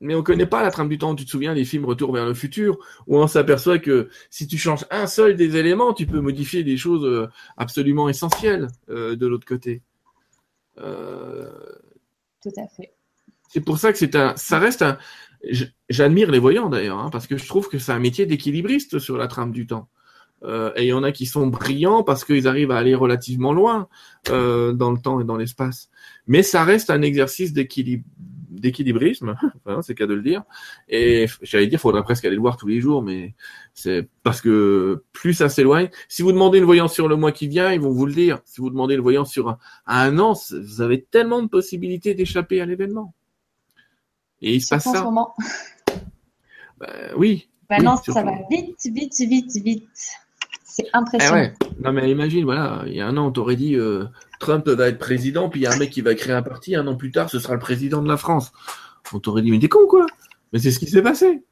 [0.00, 1.14] Mais on ne connaît pas la trame du temps.
[1.14, 4.58] Tu te souviens des films Retour vers le futur, où on s'aperçoit que si tu
[4.58, 9.46] changes un seul des éléments, tu peux modifier des choses euh, absolument essentielles de l'autre
[9.46, 9.82] côté.
[10.76, 10.82] Tout
[12.56, 12.92] à fait.
[13.48, 14.98] C'est pour ça que c'est un, ça reste un.
[15.88, 19.16] J'admire les voyants d'ailleurs, hein, parce que je trouve que c'est un métier d'équilibriste sur
[19.16, 19.88] la trame du temps.
[20.42, 23.52] Euh, et il y en a qui sont brillants parce qu'ils arrivent à aller relativement
[23.52, 23.88] loin
[24.28, 25.88] euh, dans le temps et dans l'espace.
[26.26, 28.04] Mais ça reste un exercice d'équilibre
[28.60, 30.42] d'équilibrisme, enfin, c'est qu'à de le dire.
[30.88, 33.34] Et j'allais dire, faudrait presque aller le voir tous les jours, mais
[33.74, 35.88] c'est parce que plus ça s'éloigne.
[36.08, 38.40] Si vous demandez une voyance sur le mois qui vient, ils vont vous le dire.
[38.44, 42.60] Si vous demandez une voyance sur un, un an, vous avez tellement de possibilités d'échapper
[42.60, 43.14] à l'événement.
[44.42, 45.02] Et il se passe ça.
[45.02, 45.34] Moment.
[46.78, 47.48] Ben, oui.
[47.70, 49.88] Ben non, ça va vite, vite, vite, vite.
[50.62, 51.36] C'est impressionnant.
[51.36, 51.54] Eh ouais.
[51.82, 54.04] Non mais imagine, voilà, il y a un an, on t'aurait dit euh,
[54.38, 56.74] Trump va être président, puis il y a un mec qui va créer un parti,
[56.74, 58.52] un an plus tard, ce sera le président de la France.
[59.12, 60.06] On t'aurait dit, mais t'es con quoi?
[60.52, 61.44] Mais c'est ce qui s'est passé.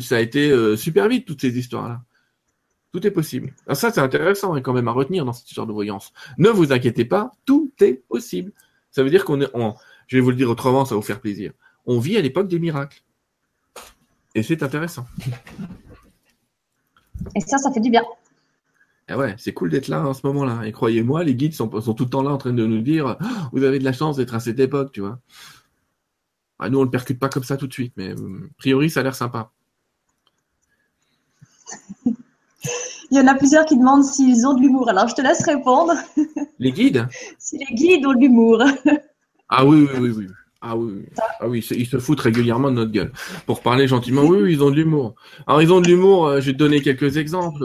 [0.00, 2.02] Ça a été euh, super vite, toutes ces histoires-là.
[2.92, 3.54] Tout est possible.
[3.66, 6.12] Alors ça, c'est intéressant et quand même à retenir dans cette histoire de voyance.
[6.38, 8.52] Ne vous inquiétez pas, tout est possible.
[8.90, 9.50] Ça veut dire qu'on est,
[10.06, 11.52] je vais vous le dire autrement, ça va vous faire plaisir
[11.86, 13.02] on vit à l'époque des miracles.
[14.34, 15.06] Et c'est intéressant.
[17.36, 18.02] Et ça, ça fait du bien.
[19.08, 20.62] Ah ouais, c'est cool d'être là en ce moment-là.
[20.64, 23.24] Et croyez-moi, les guides sont, tout le temps là en train de nous dire oh,
[23.52, 25.18] vous avez de la chance d'être à cette époque, tu vois.
[26.58, 28.58] Ah, nous, on ne le percute pas comme ça tout de suite, mais euh, a
[28.58, 29.50] priori, ça a l'air sympa.
[32.04, 34.88] Il y en a plusieurs qui demandent s'ils ont de l'humour.
[34.88, 35.92] Alors, je te laisse répondre.
[36.58, 37.08] Les guides?
[37.38, 38.62] Si les guides ont de l'humour.
[39.48, 40.26] Ah oui, oui, oui, oui.
[40.64, 41.04] Ah oui,
[41.40, 43.12] ah oui, ils se foutent régulièrement de notre gueule.
[43.46, 45.16] Pour parler gentiment, oui, oui ils ont de l'humour.
[45.48, 47.64] Alors ils ont de l'humour, euh, je vais te donner quelques exemples.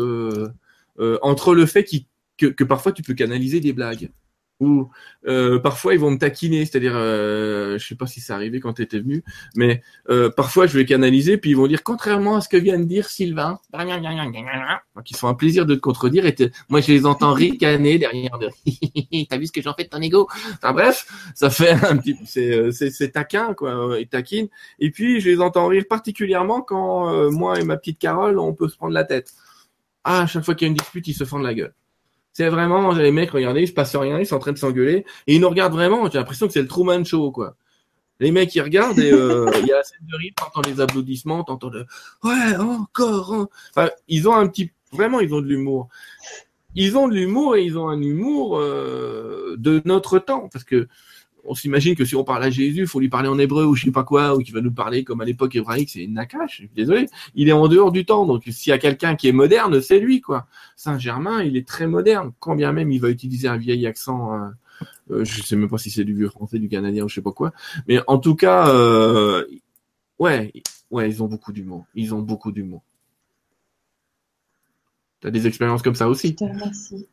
[0.99, 1.85] Euh, entre le fait
[2.37, 4.09] que, que parfois tu peux canaliser des blagues,
[4.59, 4.89] ou
[5.27, 8.73] euh, parfois ils vont me taquiner, c'est-à-dire, euh, je sais pas si c'est arrivé quand
[8.73, 9.23] tu étais venu,
[9.55, 12.79] mais euh, parfois je vais canaliser, puis ils vont dire contrairement à ce que vient
[12.79, 16.35] de dire Sylvain, ils font un plaisir de te contredire, et
[16.69, 18.37] moi je les entends ricaner derrière.
[18.39, 18.49] De...
[19.29, 20.27] T'as vu ce que j'en fais de ton ego?
[20.55, 25.39] Enfin, Bref, ça fait un petit, c'est taquin quoi, ils taquinent, et puis je les
[25.39, 29.33] entends rire particulièrement quand moi et ma petite Carole on peut se prendre la tête.
[30.09, 31.73] Ah, à chaque fois qu'il y a une dispute, ils se de la gueule.
[32.31, 35.05] C'est vraiment, les mecs, regardez, il se passe rien, ils sont en train de s'engueuler.
[35.27, 37.57] Et ils nous regardent vraiment, j'ai l'impression que c'est le Truman Show, quoi.
[38.21, 40.79] Les mecs, ils regardent et euh, il y a la scène de rire, t'entends les
[40.79, 41.85] applaudissements, t'entends le
[42.23, 43.47] ouais, encore.
[43.75, 45.89] Enfin, ils ont un petit, vraiment, ils ont de l'humour.
[46.73, 50.87] Ils ont de l'humour et ils ont un humour euh, de notre temps, parce que
[51.47, 53.73] on s'imagine que si on parle à Jésus, il faut lui parler en hébreu ou
[53.75, 56.63] je sais pas quoi, ou qu'il va nous parler comme à l'époque hébraïque, c'est Nakash,
[56.75, 57.07] désolé.
[57.35, 59.99] Il est en dehors du temps, donc s'il y a quelqu'un qui est moderne, c'est
[59.99, 60.47] lui, quoi.
[60.75, 64.49] Saint-Germain, il est très moderne, quand bien même il va utiliser un vieil accent, euh,
[65.11, 67.21] euh je sais même pas si c'est du vieux français, du canadien ou je sais
[67.21, 67.53] pas quoi,
[67.87, 69.45] mais en tout cas, euh,
[70.19, 70.51] ouais,
[70.91, 72.83] ouais, ils ont beaucoup d'humour, ils ont beaucoup d'humour.
[75.21, 76.35] T'as des expériences comme ça aussi?
[76.39, 77.03] Je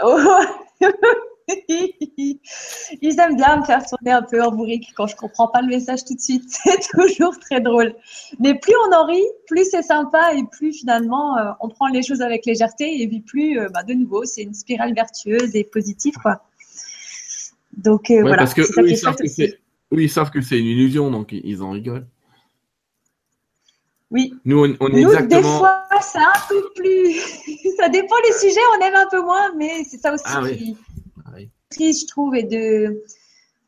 [1.68, 5.68] Ils aiment bien me faire tourner un peu en bourrique quand je comprends pas le
[5.68, 6.44] message tout de suite.
[6.48, 7.94] C'est toujours très drôle.
[8.38, 12.02] Mais plus on en rit, plus c'est sympa et plus finalement euh, on prend les
[12.02, 15.64] choses avec légèreté et puis plus, euh, bah, de nouveau, c'est une spirale vertueuse et
[15.64, 16.42] positive, quoi.
[17.76, 18.38] Donc euh, voilà.
[18.38, 19.24] Parce que eux, ils, savent que
[19.90, 22.06] oui, ils savent que c'est une illusion, donc ils en rigolent.
[24.10, 24.34] Oui.
[24.44, 25.40] Nous, on, on est Nous, exactement.
[25.40, 27.14] Des fois, c'est un peu plus.
[27.78, 30.76] ça dépend les sujets, on aime un peu moins, mais c'est ça aussi ah, qui
[31.78, 33.02] je trouve, et de.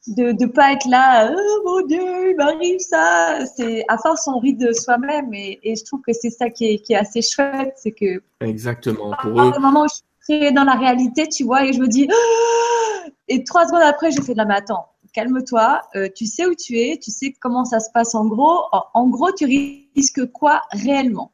[0.09, 3.45] de ne pas être là, oh mon Dieu, il m'arrive ça.
[3.57, 6.67] C'est à force on rit de soi-même et, et je trouve que c'est ça qui
[6.67, 9.13] est, qui est assez chouette, c'est que Exactement.
[9.23, 11.89] Pour eux, un moment où je suis dans la réalité, tu vois, et je me
[11.89, 12.09] dis,
[13.29, 16.55] et trois secondes après, je fais de la mais attends, calme-toi, euh, tu sais où
[16.55, 18.65] tu es, tu sais comment ça se passe en gros.
[18.73, 21.33] En, en gros, tu risques quoi réellement?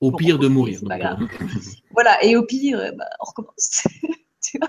[0.00, 0.80] Au Bon, pire de mourir.
[0.86, 1.20] pas grave.
[1.92, 3.84] Voilà, et au pire, bah, on recommence.
[4.42, 4.68] Tu vois?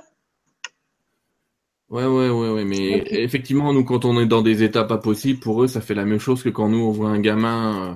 [1.89, 5.39] Ouais, ouais, ouais, ouais, mais effectivement, nous, quand on est dans des états pas possibles,
[5.39, 7.95] pour eux, ça fait la même chose que quand nous, on voit un gamin euh,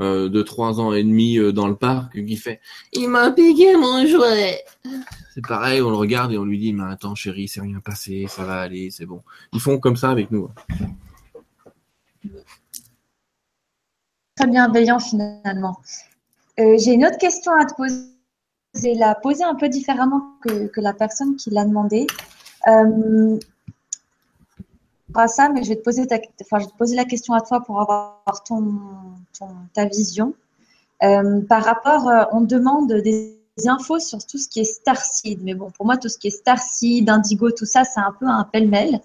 [0.00, 2.60] euh, de trois ans et demi euh, dans le parc qui fait
[2.92, 4.64] Il m'a piqué mon jouet.
[5.34, 8.26] C'est pareil, on le regarde et on lui dit, mais attends, chérie, c'est rien passé,
[8.28, 9.22] ça va aller, c'est bon.
[9.52, 10.50] Ils font comme ça avec nous.
[14.36, 15.80] Très bienveillant finalement.
[16.60, 18.04] Euh, J'ai une autre question à te poser.
[18.94, 22.06] La poser un peu différemment que, que la personne qui l'a demandé.
[22.68, 23.38] Euh,
[25.08, 28.22] je vais te poser je vais te poser la question à toi pour avoir
[29.74, 30.34] ta vision.
[31.02, 35.54] Euh, par rapport, euh, on demande des infos sur tout ce qui est Starseed, mais
[35.54, 38.44] bon, pour moi, tout ce qui est Starseed, Indigo, tout ça, c'est un peu un
[38.44, 39.00] pêle-mêle.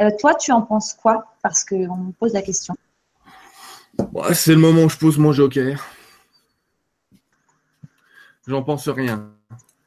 [0.00, 1.26] Euh, toi, tu en penses quoi?
[1.42, 2.74] Parce qu'on me pose la question.
[4.32, 5.84] C'est le moment où je pose mon joker.
[8.46, 9.37] J'en pense rien.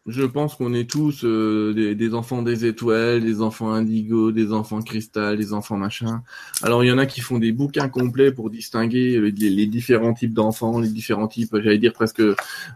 [0.08, 4.82] Je pense qu'on est tous euh, des, enfants des étoiles, des enfants indigo, des enfants
[4.82, 6.24] cristal, des enfants machin.
[6.64, 10.34] Alors il y en a qui font des bouquins complets pour distinguer les, différents types
[10.34, 12.24] d'enfants, les différents types, j'allais dire presque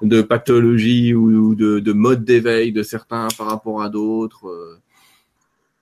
[0.03, 4.79] de pathologie ou, de, de mode d'éveil de certains par rapport à d'autres.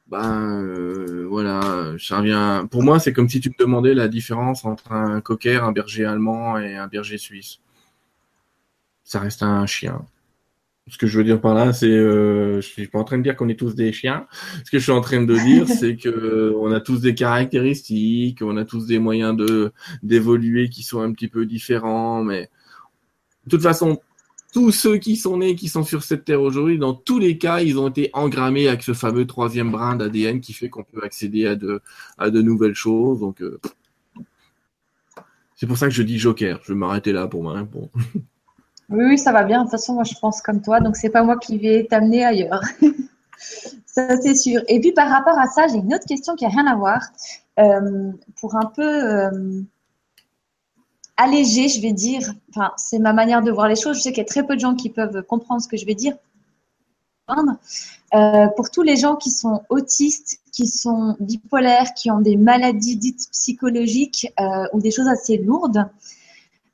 [0.07, 2.65] Ben euh, voilà, ça revient.
[2.69, 6.05] Pour moi, c'est comme si tu me demandais la différence entre un cocker, un berger
[6.05, 7.59] allemand et un berger suisse.
[9.03, 10.05] Ça reste un chien.
[10.89, 13.23] Ce que je veux dire par là, c'est, euh, je suis pas en train de
[13.23, 14.27] dire qu'on est tous des chiens.
[14.65, 17.15] Ce que je suis en train de dire, c'est que euh, on a tous des
[17.15, 19.71] caractéristiques, on a tous des moyens de
[20.03, 22.49] d'évoluer qui sont un petit peu différents, mais
[23.45, 24.01] de toute façon,
[24.53, 27.61] tous ceux qui sont nés, qui sont sur cette terre aujourd'hui, dans tous les cas,
[27.61, 31.47] ils ont été engrammés avec ce fameux troisième brin d'ADN qui fait qu'on peut accéder
[31.47, 31.81] à de,
[32.17, 33.21] à de nouvelles choses.
[33.21, 33.59] Donc, euh,
[35.55, 36.59] c'est pour ça que je dis Joker.
[36.63, 37.89] Je vais m'arrêter là pour ma réponse.
[38.89, 39.59] Oui, ça va bien.
[39.59, 40.79] De toute façon, moi, je pense comme toi.
[40.79, 42.63] Donc, c'est pas moi qui vais t'amener ailleurs.
[43.85, 44.61] ça, c'est sûr.
[44.67, 47.01] Et puis, par rapport à ça, j'ai une autre question qui a rien à voir.
[47.59, 49.61] Euh, pour un peu euh,
[51.17, 53.97] alléger, je vais dire, enfin, c'est ma manière de voir les choses.
[53.97, 55.85] Je sais qu'il y a très peu de gens qui peuvent comprendre ce que je
[55.85, 56.15] vais dire.
[58.13, 62.97] Euh, pour tous les gens qui sont autistes, qui sont bipolaires, qui ont des maladies
[62.97, 64.27] dites psychologiques
[64.73, 65.87] ou des choses assez lourdes,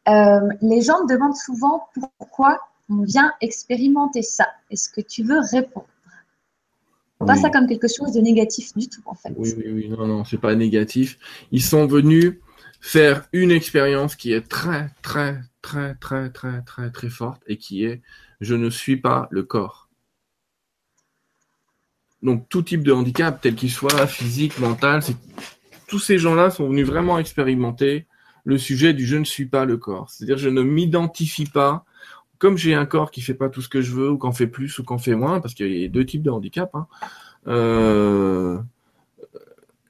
[0.07, 2.59] euh, les gens me demandent souvent pourquoi
[2.89, 4.47] on vient expérimenter ça.
[4.71, 5.87] Est-ce que tu veux répondre?
[7.19, 7.39] Pas Oui.
[7.39, 9.33] ça comme quelque chose de négatif du tout, en fait.
[9.35, 11.19] Oui, oui, oui, non, non, c'est pas négatif.
[11.51, 12.37] Ils sont venus
[12.79, 17.83] faire une expérience qui est très, très, très, très, très, très, très forte et qui
[17.83, 18.01] est
[18.39, 19.89] je ne suis pas le corps.
[22.21, 25.01] Donc tout type de handicap, tel qu'il soit, physique, mental,
[25.87, 28.07] tous ces gens-là sont venus vraiment expérimenter
[28.43, 30.09] le sujet du je ne suis pas le corps.
[30.09, 31.85] C'est-à-dire je ne m'identifie pas
[32.37, 34.47] comme j'ai un corps qui fait pas tout ce que je veux ou qu'en fait
[34.47, 36.73] plus ou qu'en fait moins parce qu'il y a deux types de handicap.
[36.73, 36.87] Hein.
[37.47, 38.57] Euh,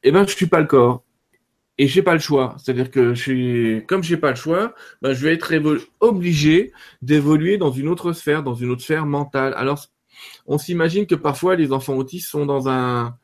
[0.04, 1.04] eh ben je suis pas le corps
[1.80, 2.56] et j'ai pas le choix.
[2.58, 5.54] C'est-à-dire que je suis, comme j'ai pas le choix, ben, je vais être
[6.02, 9.54] obligé d'évoluer dans une autre sphère, dans une autre sphère mentale.
[9.56, 9.88] Alors,
[10.46, 13.16] on s'imagine que parfois les enfants autistes sont dans un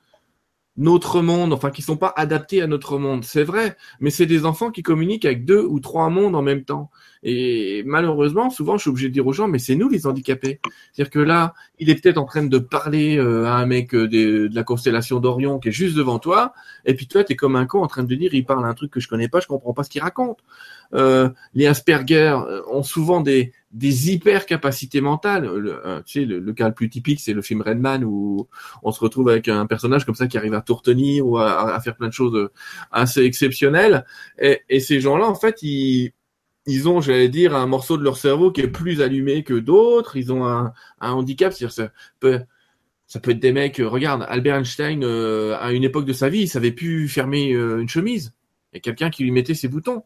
[0.83, 3.23] autre monde, enfin qui sont pas adaptés à notre monde.
[3.23, 6.63] C'est vrai, mais c'est des enfants qui communiquent avec deux ou trois mondes en même
[6.63, 6.91] temps.
[7.23, 10.59] Et malheureusement, souvent, je suis obligé de dire aux gens, mais c'est nous les handicapés.
[10.93, 14.07] C'est-à-dire que là, il est peut-être en train de parler euh, à un mec euh,
[14.07, 16.53] de la constellation d'Orion qui est juste devant toi,
[16.85, 18.91] et puis toi, t'es comme un con en train de dire, il parle un truc
[18.91, 20.39] que je connais pas, je comprends pas ce qu'il raconte.
[20.93, 25.45] Euh, les Asperger euh, ont souvent des, des hyper capacités mentales.
[25.45, 28.47] Le, euh, tu sais, le, le cas le plus typique, c'est le film Redman où
[28.83, 31.73] on se retrouve avec un personnage comme ça qui arrive à tout retenir ou à,
[31.75, 32.51] à faire plein de choses euh,
[32.91, 34.05] assez exceptionnelles.
[34.39, 36.13] Et, et ces gens-là, en fait, ils,
[36.65, 40.15] ils ont, j'allais dire, un morceau de leur cerveau qui est plus allumé que d'autres.
[40.15, 40.71] Ils ont un,
[41.01, 42.39] un handicap, c'est-à-dire ça peut,
[43.07, 43.81] ça peut être des mecs.
[43.81, 47.49] euh, regarde, Albert Einstein, euh, à une époque de sa vie, il savait plus fermer
[47.49, 48.33] une chemise.
[48.71, 50.03] Il y a quelqu'un qui lui mettait ses boutons.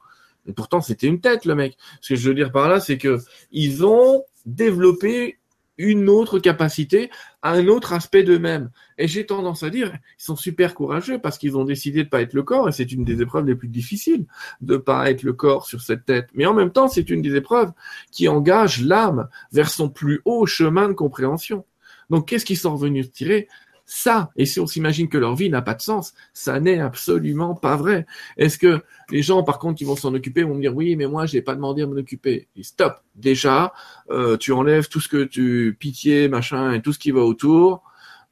[0.49, 1.77] Et pourtant, c'était une tête, le mec.
[2.01, 3.19] Ce que je veux dire par là, c'est que
[3.51, 5.37] ils ont développé
[5.77, 7.09] une autre capacité,
[7.41, 8.69] un autre aspect d'eux-mêmes.
[8.97, 12.21] Et j'ai tendance à dire, ils sont super courageux parce qu'ils ont décidé de pas
[12.21, 14.25] être le corps, et c'est une des épreuves les plus difficiles
[14.59, 16.27] de pas être le corps sur cette tête.
[16.33, 17.71] Mais en même temps, c'est une des épreuves
[18.11, 21.65] qui engage l'âme vers son plus haut chemin de compréhension.
[22.09, 23.47] Donc, qu'est-ce qu'ils sont revenus tirer?
[23.89, 24.29] Ça.
[24.35, 27.75] Et si on s'imagine que leur vie n'a pas de sens, ça n'est absolument pas
[27.75, 28.05] vrai.
[28.37, 31.07] Est-ce que les gens, par contre, qui vont s'en occuper, vont me dire oui, mais
[31.07, 32.47] moi, j'ai pas demandé à m'en occuper.
[32.55, 33.01] Et stop.
[33.15, 33.73] Déjà,
[34.11, 37.81] euh, tu enlèves tout ce que tu pitié, machin, et tout ce qui va autour.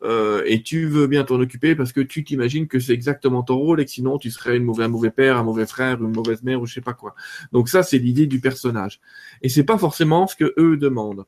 [0.03, 3.57] Euh, et tu veux bien t'en occuper parce que tu t'imagines que c'est exactement ton
[3.57, 6.61] rôle et que sinon tu serais un mauvais père, un mauvais frère, une mauvaise mère
[6.61, 7.15] ou je sais pas quoi.
[7.51, 9.01] Donc ça c'est l'idée du personnage
[9.41, 11.25] et c'est pas forcément ce que eux demandent.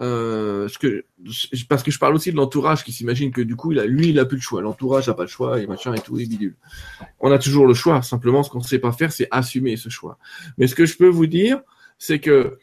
[0.00, 3.78] Euh, ce parce que je parle aussi de l'entourage qui s'imagine que du coup il
[3.78, 6.00] a, lui il a plus le choix, l'entourage a pas le choix et machin et
[6.00, 6.56] tout et bidule.
[7.20, 10.18] On a toujours le choix, simplement ce qu'on sait pas faire c'est assumer ce choix.
[10.58, 11.60] Mais ce que je peux vous dire
[11.98, 12.58] c'est que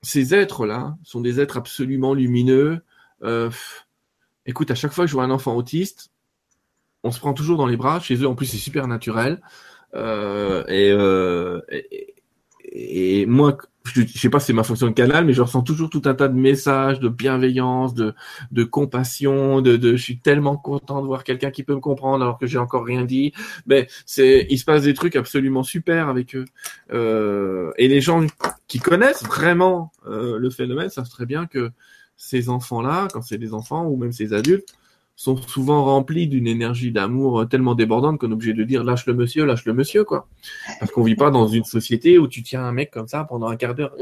[0.00, 2.80] ces êtres là sont des êtres absolument lumineux.
[3.22, 3.50] Euh,
[4.46, 6.10] Écoute, à chaque fois que je vois un enfant autiste,
[7.02, 8.00] on se prend toujours dans les bras.
[8.00, 9.40] Chez eux, en plus, c'est super naturel.
[9.94, 12.13] Euh, et, euh, et,
[12.74, 15.62] et, moi, je, je sais pas si c'est ma fonction de canal, mais je ressens
[15.62, 18.14] toujours tout un tas de messages de bienveillance, de,
[18.50, 22.24] de compassion, de, de je suis tellement content de voir quelqu'un qui peut me comprendre
[22.24, 23.32] alors que j'ai encore rien dit.
[23.66, 26.46] Mais c'est, il se passe des trucs absolument super avec eux.
[26.92, 28.26] Euh, et les gens
[28.66, 31.70] qui connaissent vraiment euh, le phénomène savent très bien que
[32.16, 34.74] ces enfants-là, quand c'est des enfants ou même ces adultes,
[35.16, 39.14] sont souvent remplis d'une énergie d'amour tellement débordante qu'on est obligé de dire lâche le
[39.14, 40.28] monsieur, lâche le monsieur, quoi.
[40.80, 43.48] Parce qu'on vit pas dans une société où tu tiens un mec comme ça pendant
[43.48, 43.94] un quart d'heure.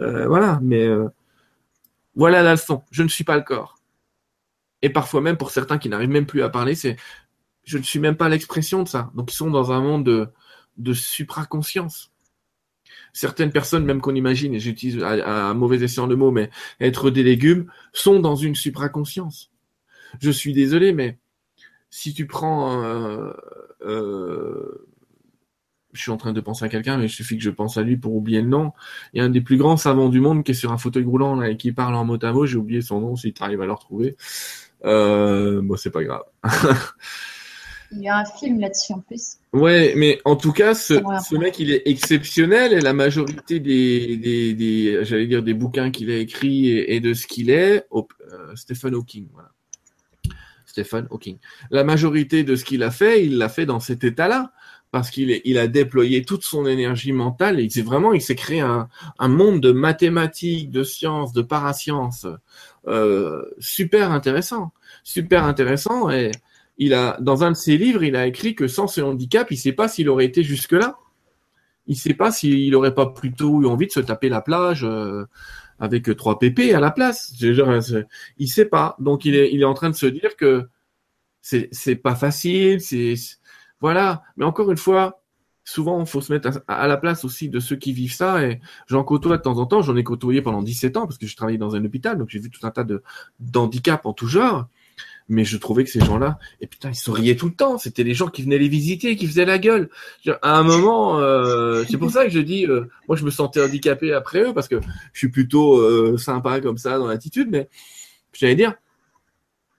[0.00, 1.08] Euh, voilà, mais euh,
[2.16, 2.82] voilà la leçon.
[2.90, 3.76] Je ne suis pas le corps.
[4.82, 6.96] Et parfois même pour certains qui n'arrivent même plus à parler, c'est
[7.64, 9.10] je ne suis même pas l'expression de ça.
[9.14, 10.28] Donc ils sont dans un monde de,
[10.78, 12.10] de supraconscience
[13.12, 16.50] certaines personnes, même qu'on imagine, et j'utilise à, mauvais escient le mot, mais
[16.80, 19.50] être des légumes, sont dans une supraconscience.
[20.20, 21.18] Je suis désolé, mais
[21.90, 23.32] si tu prends, euh,
[23.82, 24.86] euh,
[25.92, 27.82] je suis en train de penser à quelqu'un, mais il suffit que je pense à
[27.82, 28.72] lui pour oublier le nom.
[29.12, 31.04] Il y a un des plus grands savants du monde qui est sur un fauteuil
[31.04, 32.46] roulant là, et qui parle en mot à mot.
[32.46, 34.16] J'ai oublié son nom, si tu arrives à le retrouver.
[34.84, 36.22] Euh, bon, c'est pas grave.
[37.90, 39.38] Il y a un film là-dessus en plus.
[39.54, 40.94] Ouais, mais en tout cas, ce,
[41.26, 45.90] ce mec, il est exceptionnel et la majorité des, des, des j'allais dire, des bouquins
[45.90, 49.52] qu'il a écrits et, de ce qu'il est, oh, euh, Stephen Hawking, voilà.
[50.84, 51.38] Stephen Hawking.
[51.70, 54.52] La majorité de ce qu'il a fait, il l'a fait dans cet état-là
[54.90, 58.60] parce qu'il il a déployé toute son énergie mentale et c'est vraiment, il s'est créé
[58.60, 58.88] un,
[59.20, 62.26] monde de mathématiques, de sciences, de parasciences,
[62.86, 64.72] euh, super intéressant,
[65.04, 66.30] super intéressant et
[66.88, 69.72] dans un de ses livres, il a écrit que sans ce handicap, il ne sait
[69.72, 70.96] pas s'il aurait été jusque-là.
[71.86, 74.84] Il ne sait pas s'il n'aurait pas plutôt eu envie de se taper la plage
[74.84, 75.24] euh,
[75.78, 77.32] avec trois pépés à la place.
[77.40, 78.96] Il sait pas.
[78.98, 80.68] Donc il est, il est en train de se dire que
[81.42, 82.80] c'est, c'est pas facile.
[82.80, 83.14] C'est
[83.80, 84.22] voilà.
[84.36, 85.22] Mais encore une fois,
[85.64, 88.44] souvent, faut se mettre à, la place aussi de ceux qui vivent ça.
[88.44, 89.82] Et j'en côtoie de temps en temps.
[89.82, 92.38] J'en ai côtoyé pendant 17 ans parce que je travaillais dans un hôpital, donc j'ai
[92.38, 93.02] vu tout un tas de
[93.40, 94.68] d'handicaps en tout genre
[95.28, 97.76] mais je trouvais que ces gens-là, et putain, ils souriaient tout le temps.
[97.76, 99.90] C'était les gens qui venaient les visiter, qui faisaient la gueule.
[100.42, 103.62] À un moment, euh, c'est pour ça que je dis, euh, moi, je me sentais
[103.62, 104.80] handicapé après eux parce que
[105.12, 107.68] je suis plutôt euh, sympa comme ça dans l'attitude, mais
[108.32, 108.74] j'allais dire,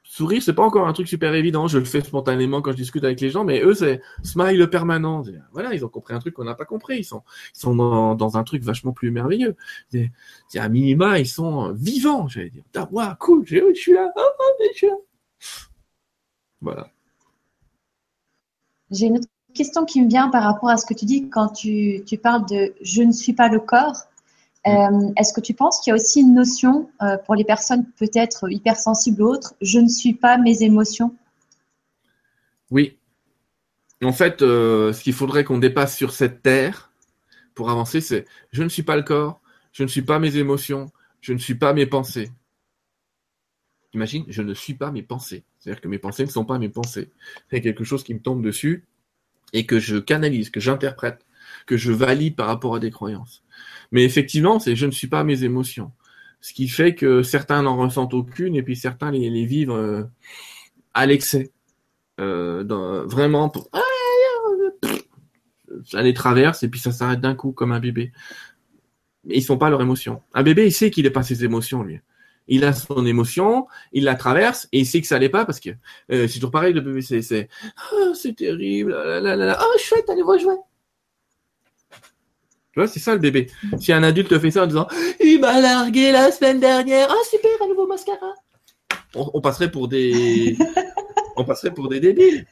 [0.04, 1.68] sourire, c'est pas encore un truc super évident.
[1.68, 5.24] Je le fais spontanément quand je discute avec les gens, mais eux, c'est smile permanent.
[5.52, 7.00] Voilà, ils ont compris un truc qu'on n'a pas compris.
[7.00, 7.24] Ils sont,
[7.56, 9.56] ils sont dans, dans, un truc vachement plus merveilleux.
[9.92, 12.64] C'est à minima, ils sont vivants, j'allais dire.
[12.76, 14.22] Ah, cool, je suis là, oh,
[14.76, 15.09] je.
[16.62, 16.90] Voilà.
[18.92, 21.50] J'ai une autre question qui me vient par rapport à ce que tu dis quand
[21.50, 24.08] tu, parles de je ne suis pas le corps.
[24.66, 24.70] Mm.
[24.70, 27.86] Euh, est-ce que tu penses qu'il y a aussi une notion euh, pour les personnes
[27.98, 31.16] peut-être hypersensibles ou autres, je ne suis pas mes émotions
[32.72, 32.98] Oui.
[34.04, 36.92] En fait, euh, ce qu'il faudrait qu'on dépasse sur cette terre
[37.54, 39.42] pour avancer, c'est je ne suis pas le corps,
[39.74, 40.90] je ne suis pas mes émotions,
[41.22, 42.32] je ne suis pas mes pensées.
[43.94, 45.44] Imagine, je ne suis pas mes pensées.
[45.58, 47.10] C'est-à-dire que mes pensées ne sont pas mes pensées.
[47.50, 48.86] C'est quelque chose qui me tombe dessus
[49.54, 51.26] et que je canalise, que j'interprète,
[51.66, 53.44] que je valide par rapport à des croyances.
[53.92, 55.92] Mais effectivement, c'est je ne suis pas mes émotions.
[56.42, 60.04] Ce qui fait que certains n'en ressentent aucune et puis certains les, vivent euh,
[60.94, 61.52] à l'excès.
[62.20, 62.64] Euh,
[63.08, 63.70] vraiment pour
[65.86, 68.12] ça les traverse et puis ça s'arrête d'un coup comme un bébé.
[69.24, 70.22] Mais ils sont pas leurs émotions.
[70.34, 72.00] Un bébé, il sait qu'il n'est pas ses émotions, lui
[72.48, 75.60] il a son émotion, il la traverse et il sait que ça n'allait pas parce
[75.60, 75.70] que
[76.12, 77.50] euh, c'est toujours pareil le bébé, c'est c'est
[77.94, 80.56] oh, c'est terrible, là, là, là, oh chouette, allez voir jouer.
[82.72, 83.48] Tu vois, c'est ça le bébé.
[83.80, 84.88] Si un adulte fait ça en disant
[85.20, 88.34] il m'a largué la semaine dernière, ah super, un nouveau mascara.
[89.16, 90.56] On, passerait pour des
[91.36, 92.46] on passerait pour des débiles.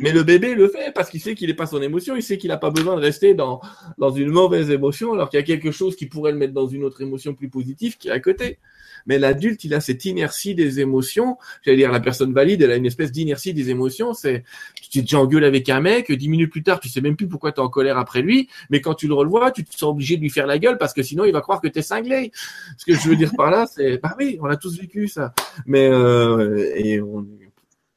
[0.00, 2.38] Mais le bébé le fait parce qu'il sait qu'il n'est pas son émotion, il sait
[2.38, 3.60] qu'il n'a pas besoin de rester dans,
[3.98, 6.66] dans une mauvaise émotion alors qu'il y a quelque chose qui pourrait le mettre dans
[6.66, 8.58] une autre émotion plus positive qui est à côté.
[9.06, 11.36] Mais l'adulte, il a cette inertie des émotions.
[11.62, 14.14] J'allais dire, la personne valide, elle a une espèce d'inertie des émotions.
[14.14, 14.44] C'est,
[14.80, 17.28] tu t'es déjà engueulé avec un mec, dix minutes plus tard, tu sais même plus
[17.28, 19.90] pourquoi tu es en colère après lui, mais quand tu le revois, tu te sens
[19.90, 21.82] obligé de lui faire la gueule parce que sinon il va croire que tu es
[21.82, 22.30] cinglé.
[22.76, 25.34] Ce que je veux dire par là, c'est, bah oui, on a tous vécu ça.
[25.66, 27.26] Mais, euh, et on,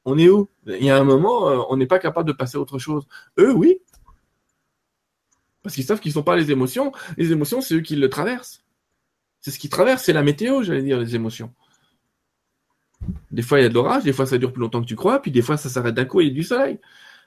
[0.06, 0.50] on est où?
[0.68, 3.08] Il y a un moment, euh, on n'est pas capable de passer à autre chose.
[3.40, 3.80] Eux, oui.
[5.64, 6.92] Parce qu'ils savent qu'ils ne sont pas les émotions.
[7.18, 8.64] Les émotions, c'est eux qui le traversent.
[9.42, 11.54] C'est ce qui traverse, c'est la météo, j'allais dire, les émotions.
[13.32, 14.96] Des fois, il y a de l'orage, des fois, ça dure plus longtemps que tu
[14.96, 16.80] crois, puis des fois, ça s'arrête d'un coup il y a du soleil.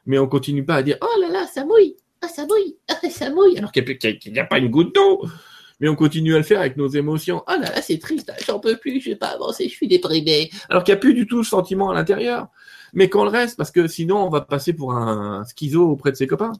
[0.06, 3.10] Mais on continue pas à dire Oh là là, ça mouille Ah, ça mouille Ah,
[3.10, 3.84] ça mouille Alors qu'il
[4.26, 5.26] n'y a, pas une goutte d'eau
[5.80, 7.42] mais on continue à le faire avec nos émotions.
[7.46, 10.50] Oh là là, c'est triste, j'en peux plus, je vais pas avancer, je suis déprimé.
[10.68, 12.48] Alors qu'il n'y a plus du tout le sentiment à l'intérieur.
[12.94, 16.16] Mais qu'on le reste, parce que sinon, on va passer pour un schizo auprès de
[16.16, 16.52] ses copains.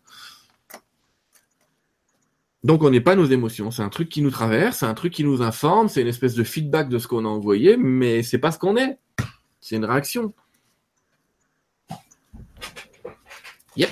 [2.65, 5.13] Donc on n'est pas nos émotions, c'est un truc qui nous traverse, c'est un truc
[5.13, 8.39] qui nous informe, c'est une espèce de feedback de ce qu'on a envoyé, mais c'est
[8.39, 8.99] pas ce qu'on est.
[9.61, 10.35] C'est une réaction.
[13.77, 13.91] Yep.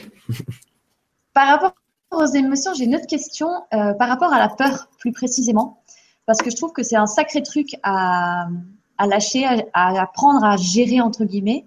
[1.32, 1.74] Par rapport
[2.16, 5.80] aux émotions, j'ai une autre question euh, par rapport à la peur plus précisément,
[6.26, 8.48] parce que je trouve que c'est un sacré truc à,
[8.98, 11.64] lâcher, à, apprendre à gérer entre guillemets.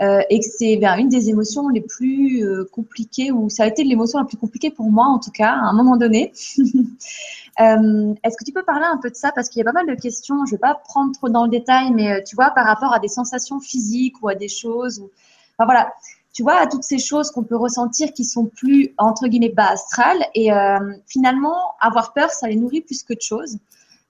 [0.00, 3.66] Euh, et que c'est ben, une des émotions les plus euh, compliquées, ou ça a
[3.66, 6.32] été l'émotion la plus compliquée pour moi en tout cas, à un moment donné.
[7.58, 9.32] Est-ce que tu peux parler un peu de ça?
[9.32, 11.42] Parce qu'il y a pas mal de questions, je ne vais pas prendre trop dans
[11.42, 15.02] le détail, mais tu vois, par rapport à des sensations physiques ou à des choses.
[15.58, 15.92] Enfin voilà,
[16.34, 19.70] tu vois, à toutes ces choses qu'on peut ressentir qui sont plus, entre guillemets, bas
[19.70, 20.24] astrales.
[20.34, 23.58] Et euh, finalement, avoir peur, ça les nourrit plus que de choses.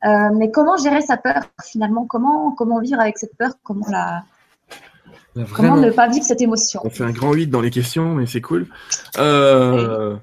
[0.02, 2.06] mais comment gérer sa peur finalement?
[2.06, 3.52] Comment, comment vivre avec cette peur?
[3.62, 4.24] Comment la
[5.54, 6.80] Comment ne pas vivre cette émotion?
[6.84, 8.66] On fait un grand 8 dans les questions, mais c'est cool.
[9.18, 10.16] Euh,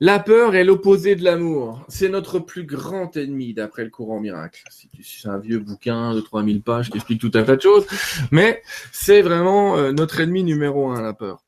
[0.00, 1.84] la peur est l'opposé de l'amour.
[1.88, 4.64] C'est notre plus grand ennemi, d'après le courant miracle.
[4.70, 7.86] C'est un vieux bouquin de 3000 pages qui explique tout un tas de choses,
[8.30, 8.62] mais
[8.92, 11.44] c'est vraiment euh, notre ennemi numéro un, la peur.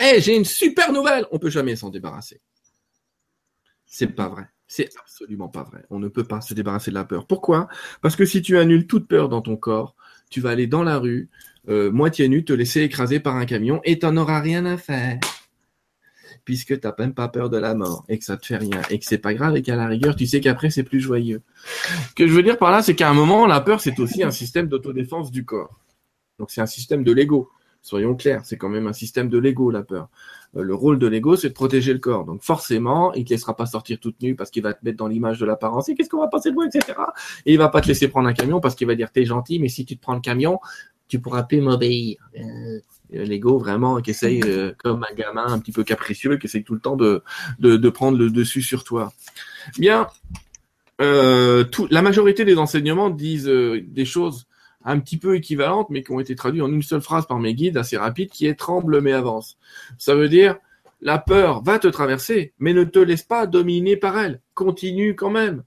[0.00, 2.40] Eh, j'ai une super nouvelle On peut jamais s'en débarrasser.
[3.86, 4.48] C'est pas vrai.
[4.66, 5.84] C'est absolument pas vrai.
[5.90, 7.26] On ne peut pas se débarrasser de la peur.
[7.26, 7.68] Pourquoi?
[8.00, 9.94] Parce que si tu annules toute peur dans ton corps,
[10.30, 11.28] tu vas aller dans la rue,
[11.68, 15.20] euh, moitié nu, te laisser écraser par un camion et t'en auras rien à faire.
[16.44, 18.98] Puisque t'as même pas peur de la mort et que ça te fait rien et
[18.98, 21.40] que c'est pas grave et qu'à la rigueur, tu sais qu'après c'est plus joyeux.
[22.10, 24.22] Ce que je veux dire par là, c'est qu'à un moment, la peur, c'est aussi
[24.22, 25.80] un système d'autodéfense du corps.
[26.38, 27.48] Donc c'est un système de l'ego.
[27.80, 30.08] Soyons clairs, c'est quand même un système de l'ego, la peur.
[30.56, 32.24] Euh, le rôle de l'ego, c'est de protéger le corps.
[32.24, 35.06] Donc forcément, il te laissera pas sortir toute nue parce qu'il va te mettre dans
[35.06, 35.90] l'image de l'apparence.
[35.90, 36.98] Et qu'est-ce qu'on va passer de moi, etc.
[37.44, 39.58] Et il va pas te laisser prendre un camion parce qu'il va dire t'es gentil,
[39.58, 40.60] mais si tu te prends le camion,
[41.14, 42.16] tu pourras plus m'obéir.
[42.36, 42.80] Euh,
[43.10, 46.74] L'ego vraiment qui essaye euh, comme un gamin un petit peu capricieux qui essaye tout
[46.74, 47.22] le temps de,
[47.60, 49.12] de, prendre le dessus sur toi.
[49.78, 50.08] Bien,
[51.00, 54.46] euh, la majorité des enseignements disent euh, des choses
[54.84, 57.54] un petit peu équivalentes, mais qui ont été traduites en une seule phrase par mes
[57.54, 59.56] guides assez rapide, qui est tremble mais avance.
[59.96, 60.56] Ça veut dire
[61.00, 64.40] la peur va te traverser, mais ne te laisse pas dominer par elle.
[64.54, 65.62] Continue quand même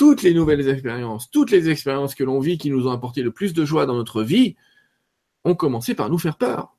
[0.00, 3.32] toutes les nouvelles expériences, toutes les expériences que l'on vit qui nous ont apporté le
[3.32, 4.56] plus de joie dans notre vie,
[5.44, 6.76] ont commencé par nous faire peur.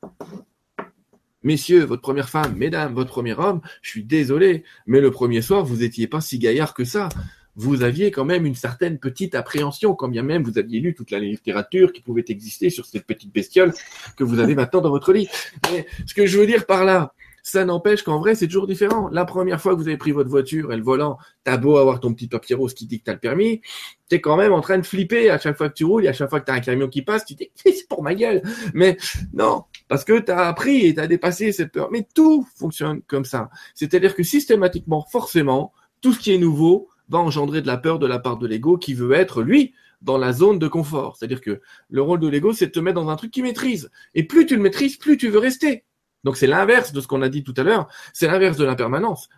[1.42, 5.64] Messieurs, votre première femme, mesdames, votre premier homme, je suis désolé, mais le premier soir,
[5.64, 7.08] vous n'étiez pas si gaillard que ça.
[7.56, 11.10] Vous aviez quand même une certaine petite appréhension, quand bien même vous aviez lu toute
[11.10, 13.74] la littérature qui pouvait exister sur cette petite bestiole
[14.16, 15.28] que vous avez maintenant dans votre lit.
[15.70, 17.12] Mais ce que je veux dire par là,
[17.42, 19.08] ça n'empêche qu'en vrai, c'est toujours différent.
[19.10, 21.98] La première fois que vous avez pris votre voiture et le volant, t'as beau avoir
[21.98, 23.60] ton petit papier rose qui dit que t'as le permis,
[24.08, 26.30] t'es quand même en train de flipper à chaque fois que tu roules à chaque
[26.30, 28.42] fois que t'as un camion qui passe, tu dis, c'est pour ma gueule.
[28.74, 28.96] Mais
[29.32, 31.88] non, parce que t'as appris et t'as dépassé cette peur.
[31.90, 33.50] Mais tout fonctionne comme ça.
[33.74, 38.06] C'est-à-dire que systématiquement, forcément, tout ce qui est nouveau va engendrer de la peur de
[38.06, 41.16] la part de l'ego qui veut être, lui, dans la zone de confort.
[41.16, 41.60] C'est-à-dire que
[41.90, 43.90] le rôle de l'ego, c'est de te mettre dans un truc qui maîtrise.
[44.14, 45.84] Et plus tu le maîtrises, plus tu veux rester.
[46.24, 48.76] Donc c'est l'inverse de ce qu'on a dit tout à l'heure, c'est l'inverse de la
[48.76, 49.28] permanence.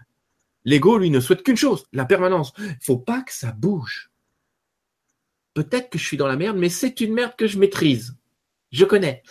[0.65, 2.53] L'ego, lui, ne souhaite qu'une chose, la permanence.
[2.59, 4.11] Il faut pas que ça bouge.
[5.53, 8.17] Peut-être que je suis dans la merde, mais c'est une merde que je maîtrise.
[8.73, 9.23] Je connais.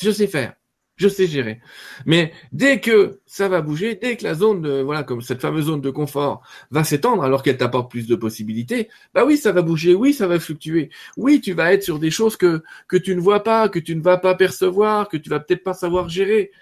[0.00, 0.54] Je sais faire.
[0.96, 1.60] Je sais gérer.
[2.04, 5.80] Mais dès que ça va bouger, dès que la zone voilà, comme cette fameuse zone
[5.80, 9.94] de confort va s'étendre alors qu'elle t'apporte plus de possibilités, bah oui, ça va bouger,
[9.94, 10.90] oui, ça va fluctuer.
[11.16, 13.96] Oui, tu vas être sur des choses que, que tu ne vois pas, que tu
[13.96, 16.52] ne vas pas percevoir, que tu vas peut-être pas savoir gérer.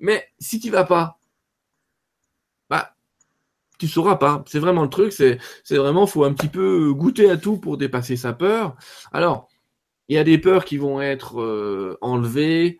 [0.00, 1.18] Mais si tu vas pas,
[2.70, 2.94] bah,
[3.78, 4.44] tu sauras pas.
[4.46, 5.12] C'est vraiment le truc.
[5.12, 5.38] C'est,
[5.70, 8.76] vraiment, faut un petit peu goûter à tout pour dépasser sa peur.
[9.12, 9.48] Alors,
[10.08, 12.78] il y a des peurs qui vont être euh, enlevées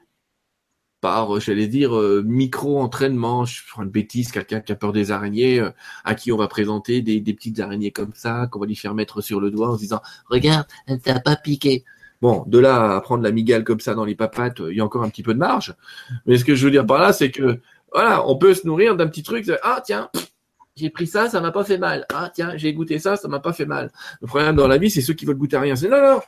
[1.00, 1.92] par, j'allais dire,
[2.24, 3.44] micro-entraînement.
[3.44, 5.64] Je prends une bêtise, quelqu'un qui a peur des araignées,
[6.04, 8.94] à qui on va présenter des, des petites araignées comme ça, qu'on va lui faire
[8.94, 11.84] mettre sur le doigt en se disant, regarde, elle t'a pas piqué.
[12.22, 14.84] Bon, de là à prendre la migale comme ça dans les papates, il y a
[14.84, 15.74] encore un petit peu de marge.
[16.26, 17.60] Mais ce que je veux dire par là, c'est que
[17.92, 19.50] voilà, on peut se nourrir d'un petit truc.
[19.62, 20.10] Ah tiens,
[20.76, 22.06] j'ai pris ça, ça m'a pas fait mal.
[22.12, 23.90] Ah tiens, j'ai goûté ça, ça m'a pas fait mal.
[24.20, 25.76] Le problème dans la vie, c'est ceux qui veulent goûter à rien.
[25.76, 26.20] C'est non, non,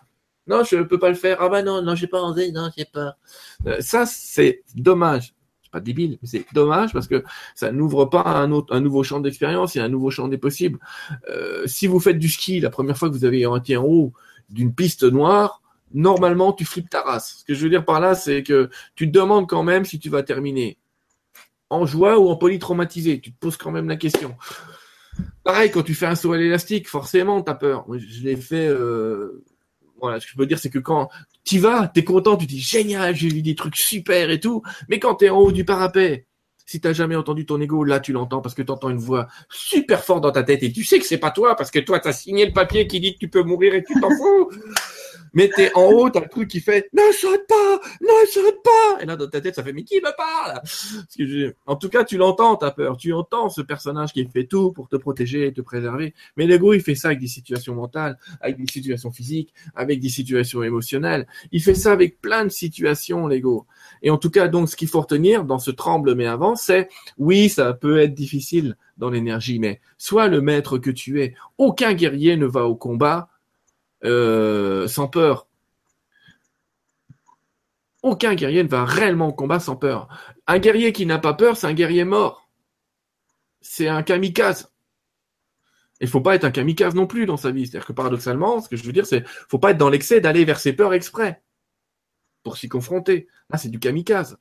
[0.47, 1.39] non, je peux pas le faire.
[1.41, 3.17] Ah bah non, non, j'ai pas envie, non, j'ai pas.
[3.67, 5.35] Euh, ça, c'est dommage.
[5.71, 7.23] Pas débile, mais c'est dommage parce que
[7.55, 10.79] ça n'ouvre pas un autre, un nouveau champ d'expérience et un nouveau champ des possibles.
[11.29, 14.15] Euh, si vous faites du ski la première fois que vous avez été en haut
[14.49, 15.61] d'une piste noire,
[15.93, 17.39] normalement, tu flippes ta race.
[17.41, 19.99] Ce que je veux dire par là, c'est que tu te demandes quand même si
[19.99, 20.79] tu vas terminer
[21.71, 23.21] en joie ou en polytraumatisé.
[23.21, 24.37] Tu te poses quand même la question.
[25.45, 27.87] Pareil, quand tu fais un saut à l'élastique, forcément, tu as peur.
[27.97, 28.69] Je l'ai fait.
[28.69, 29.45] Euh...
[30.01, 31.09] Voilà, ce que je peux dire, c'est que quand
[31.43, 34.63] tu vas, tu es content, tu dis génial, j'ai vu des trucs super et tout.
[34.89, 36.29] Mais quand tu es en haut du parapet,
[36.69, 39.27] si t'as jamais entendu ton ego, là tu l'entends parce que tu entends une voix
[39.49, 41.99] super forte dans ta tête et tu sais que c'est pas toi parce que toi
[41.99, 44.51] tu signé le papier qui dit que tu peux mourir et tu t'en fous
[45.33, 49.03] mais t'es en haut, t'as le truc qui fait ne saute pas, ne saute pas.
[49.03, 50.61] Et là, dans ta tête, ça fait mais qui me parle?
[51.67, 52.97] En tout cas, tu l'entends, ta peur.
[52.97, 56.15] Tu entends ce personnage qui fait tout pour te protéger et te préserver.
[56.37, 60.09] Mais l'ego, il fait ça avec des situations mentales, avec des situations physiques, avec des
[60.09, 61.27] situations émotionnelles.
[61.53, 63.67] Il fait ça avec plein de situations, l'ego.
[64.03, 66.89] Et en tout cas, donc, ce qu'il faut retenir dans ce tremble mais avant, c'est
[67.19, 71.35] oui, ça peut être difficile dans l'énergie, mais sois le maître que tu es.
[71.57, 73.29] Aucun guerrier ne va au combat
[74.05, 75.47] euh, sans peur.
[78.03, 80.09] Aucun guerrier ne va réellement au combat sans peur.
[80.47, 82.49] Un guerrier qui n'a pas peur, c'est un guerrier mort.
[83.61, 84.73] C'est un kamikaze.
[86.01, 87.67] Il faut pas être un kamikaze non plus dans sa vie.
[87.67, 90.45] C'est-à-dire que paradoxalement, ce que je veux dire, c'est faut pas être dans l'excès d'aller
[90.45, 91.43] vers ses peurs exprès
[92.45, 93.27] pour s'y confronter.
[93.51, 94.39] Là, c'est du kamikaze.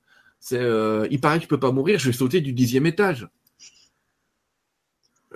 [0.53, 3.27] Euh, il paraît que je peux pas mourir, je vais sauter du dixième étage.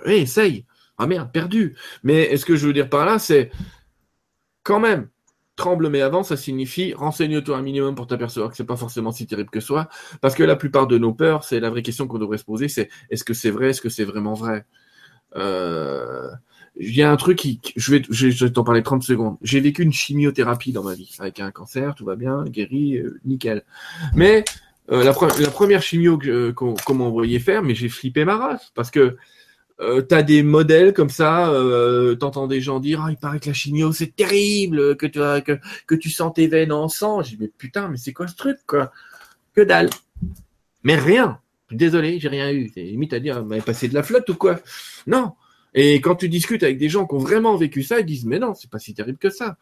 [0.06, 0.64] Oui, essaye.
[0.96, 1.76] Ah merde, perdu.
[2.02, 3.50] Mais ce que je veux dire par là, c'est
[4.62, 5.08] quand même,
[5.56, 9.26] tremble mais avant, ça signifie renseigne-toi un minimum pour t'apercevoir que c'est pas forcément si
[9.26, 9.88] terrible que soi.
[10.20, 12.68] Parce que la plupart de nos peurs, c'est la vraie question qu'on devrait se poser,
[12.68, 14.64] c'est est-ce que c'est vrai, est-ce que c'est vraiment vrai?
[15.36, 16.28] Euh,
[16.76, 19.36] Il y a un truc qui, je vais, je t'en parler 30 secondes.
[19.42, 23.20] J'ai vécu une chimiothérapie dans ma vie avec un cancer, tout va bien, guéri, euh,
[23.24, 23.62] nickel.
[24.14, 24.44] Mais
[24.90, 26.18] euh, la, première chimio
[26.54, 29.16] qu'on m'a envoyé faire, mais j'ai flippé ma race parce que
[29.80, 33.48] euh, t'as des modèles comme ça, euh, t'entends des gens dire ah il paraît que
[33.48, 37.22] la chimio c'est terrible, que tu que, que tu sens tes veines en sang.
[37.22, 38.92] J'ai mais putain mais c'est quoi ce truc quoi?
[39.54, 39.90] Que dalle.
[40.82, 41.38] Mais rien.
[41.70, 42.70] Désolé, j'ai rien eu.
[42.74, 44.60] C'est limite à dire m'avez passé de la flotte ou quoi?
[45.06, 45.32] Non.
[45.74, 48.38] Et quand tu discutes avec des gens qui ont vraiment vécu ça, ils disent mais
[48.38, 49.56] non, c'est pas si terrible que ça.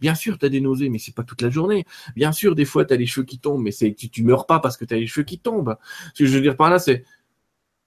[0.00, 1.84] Bien sûr, tu as des nausées, mais c'est pas toute la journée.
[2.16, 4.46] Bien sûr, des fois tu as les cheveux qui tombent, mais c'est tu, tu meurs
[4.46, 5.76] pas parce que tu as les cheveux qui tombent.
[6.14, 7.04] Ce que je veux dire par là, c'est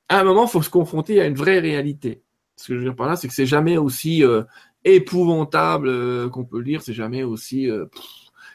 [0.09, 2.21] à un moment, faut se confronter à une vraie réalité.
[2.55, 4.43] Ce que je veux dire par là, c'est que c'est jamais aussi euh,
[4.83, 7.85] épouvantable euh, qu'on peut le dire, c'est jamais aussi euh,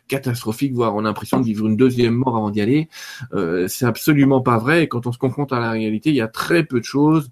[0.09, 2.89] catastrophique, voire on a l'impression de vivre une deuxième mort avant d'y aller.
[3.68, 4.85] c'est absolument pas vrai.
[4.85, 7.31] Et quand on se confronte à la réalité, il y a très peu de choses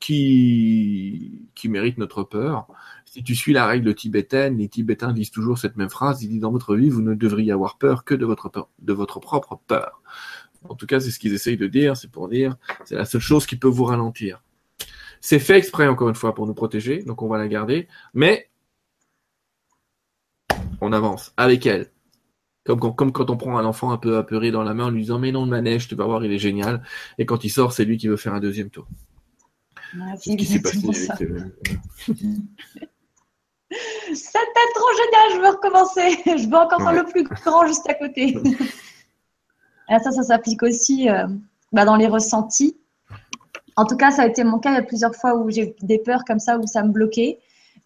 [0.00, 2.68] qui qui méritent notre peur.
[3.10, 6.22] Si tu suis la règle tibétaine, les Tibétains disent toujours cette même phrase.
[6.22, 8.92] Ils disent dans votre vie, vous ne devriez avoir peur que de votre peur, de
[8.92, 10.02] votre propre peur.
[10.68, 13.20] En tout cas, c'est ce qu'ils essayent de dire, c'est pour dire, c'est la seule
[13.20, 14.42] chose qui peut vous ralentir.
[15.20, 18.48] C'est fait exprès, encore une fois, pour nous protéger, donc on va la garder, mais
[20.80, 21.90] on avance avec elle.
[22.64, 25.00] Comme, comme quand on prend un enfant un peu apeuré dans la main en lui
[25.00, 26.82] disant mais non le manège, tu vas voir, il est génial.
[27.16, 28.86] Et quand il sort, c'est lui qui veut faire un deuxième tour.
[30.18, 31.50] c'est ce qui s'est passé avec, euh,
[34.14, 36.22] C'était trop génial, je veux recommencer.
[36.42, 38.36] Je veux encore faire le plus grand juste à côté.
[39.90, 41.26] Et ça, ça s'applique aussi euh,
[41.72, 42.76] bah, dans les ressentis.
[43.76, 44.70] En tout cas, ça a été mon cas.
[44.70, 46.90] Il y a plusieurs fois où j'ai eu des peurs comme ça, où ça me
[46.90, 47.38] bloquait.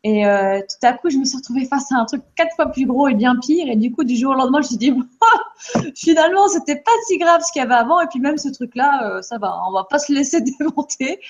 [0.04, 2.66] Et euh, tout à coup, je me suis retrouvée face à un truc quatre fois
[2.66, 3.68] plus gros et bien pire.
[3.68, 6.90] Et du coup, du jour au lendemain, je me suis dit, oh, finalement, c'était pas
[7.06, 8.00] si grave ce qu'il y avait avant.
[8.00, 11.20] Et puis même ce truc-là, euh, ça va, on va pas se laisser démonter.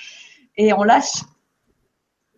[0.57, 1.23] Et on lâche,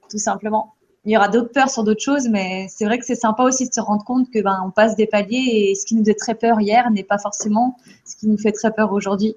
[0.09, 0.74] tout simplement
[1.05, 3.67] il y aura d'autres peurs sur d'autres choses, mais c'est vrai que c'est sympa aussi
[3.67, 6.15] de se rendre compte que ben on passe des paliers et ce qui nous faisait
[6.15, 9.35] très peur hier n'est pas forcément ce qui nous fait très peur aujourd'hui.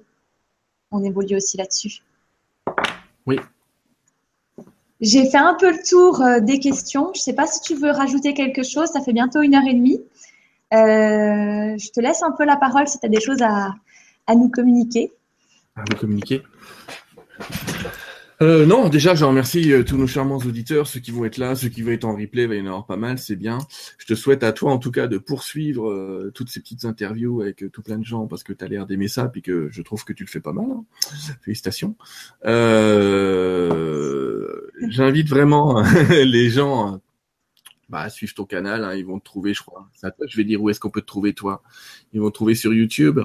[0.91, 2.01] On évolue aussi là-dessus.
[3.27, 3.39] Oui.
[4.99, 7.11] J'ai fait un peu le tour euh, des questions.
[7.13, 8.89] Je ne sais pas si tu veux rajouter quelque chose.
[8.89, 10.01] Ça fait bientôt une heure et demie.
[10.73, 13.75] Euh, je te laisse un peu la parole si tu as des choses à,
[14.27, 15.13] à nous communiquer.
[15.75, 16.43] À nous communiquer
[18.41, 21.55] Euh, non, déjà, je remercie euh, tous nos charmants auditeurs, ceux qui vont être là,
[21.55, 23.57] ceux qui vont être en replay, il va y en avoir pas mal, c'est bien.
[23.97, 27.41] Je te souhaite à toi, en tout cas, de poursuivre euh, toutes ces petites interviews
[27.41, 29.81] avec tout plein de gens, parce que tu as l'air d'aimer ça, puis que je
[29.81, 30.67] trouve que tu le fais pas mal.
[30.71, 30.85] Hein.
[31.41, 31.97] Félicitations.
[34.87, 37.01] J'invite vraiment les gens
[37.89, 39.89] bah, à suivre ton canal, hein, ils vont te trouver, je crois.
[40.27, 41.61] Je vais dire où est-ce qu'on peut te trouver, toi.
[42.13, 43.19] Ils vont te trouver sur YouTube.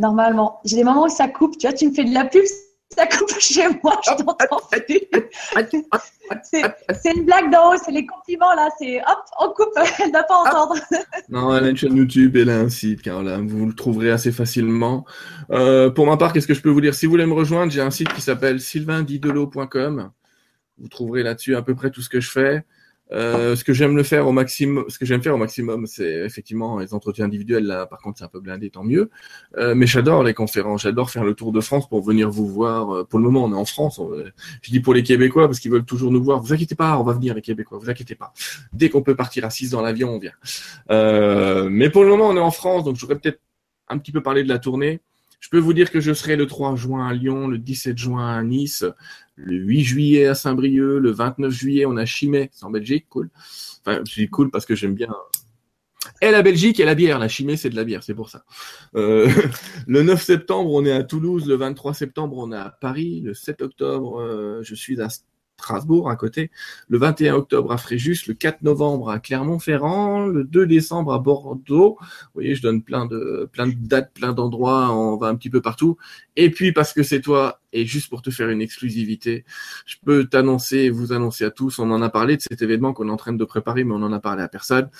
[0.00, 0.60] Normalement.
[0.64, 1.56] J'ai des moments où ça coupe.
[1.58, 2.42] Tu vois, tu me fais de la pub,
[2.94, 4.60] ça coupe chez moi, je t'entends.
[6.50, 8.68] c'est une blague d'en haut, c'est les compliments là.
[8.78, 10.74] C'est hop, on coupe, elle ne doit pas entendre.
[11.28, 13.46] non, elle a une chaîne YouTube, elle a un site, Caroline.
[13.48, 15.04] Vous le trouverez assez facilement.
[15.50, 16.94] Euh, pour ma part, qu'est-ce que je peux vous dire?
[16.94, 20.10] Si vous voulez me rejoindre, j'ai un site qui s'appelle sylvaindidelo.com.
[20.78, 22.64] Vous trouverez là-dessus à peu près tout ce que je fais.
[23.12, 26.24] Euh, ce que j'aime le faire au maximum, ce que j'aime faire au maximum, c'est
[26.24, 27.64] effectivement les entretiens individuels.
[27.64, 29.10] Là, par contre, c'est un peu blindé, tant mieux.
[29.56, 32.94] Euh, mais j'adore les conférences, j'adore faire le tour de France pour venir vous voir.
[32.94, 34.00] Euh, pour le moment, on est en France.
[34.62, 36.40] je dis pour les Québécois parce qu'ils veulent toujours nous voir.
[36.40, 37.78] Vous inquiétez pas, on va venir les Québécois.
[37.78, 38.32] Vous inquiétez pas.
[38.72, 40.32] Dès qu'on peut partir à 6 dans l'avion, on vient.
[40.90, 43.40] Euh, mais pour le moment, on est en France, donc j'aurais peut-être
[43.88, 45.00] un petit peu parlé de la tournée.
[45.40, 48.28] Je peux vous dire que je serai le 3 juin à Lyon, le 17 juin
[48.28, 48.84] à Nice,
[49.42, 53.30] le 8 juillet à Saint-Brieuc, le 29 juillet on a Chimay, c'est en Belgique, cool.
[53.84, 55.14] Enfin, je dis cool parce que j'aime bien.
[56.22, 58.44] Et la Belgique et la bière, la Chimay c'est de la bière, c'est pour ça.
[58.96, 59.30] Euh,
[59.86, 63.34] le 9 septembre on est à Toulouse, le 23 septembre on est à Paris, le
[63.34, 65.08] 7 octobre euh, je suis à
[65.60, 66.50] Strasbourg à côté,
[66.88, 71.98] le 21 octobre à Fréjus, le 4 novembre à Clermont-Ferrand, le 2 décembre à Bordeaux.
[72.00, 75.50] Vous voyez, je donne plein de plein de dates, plein d'endroits, on va un petit
[75.50, 75.96] peu partout.
[76.36, 79.44] Et puis parce que c'est toi et juste pour te faire une exclusivité,
[79.86, 83.08] je peux t'annoncer, vous annoncer à tous, on en a parlé de cet événement qu'on
[83.08, 84.90] est en train de préparer, mais on en a parlé à personne,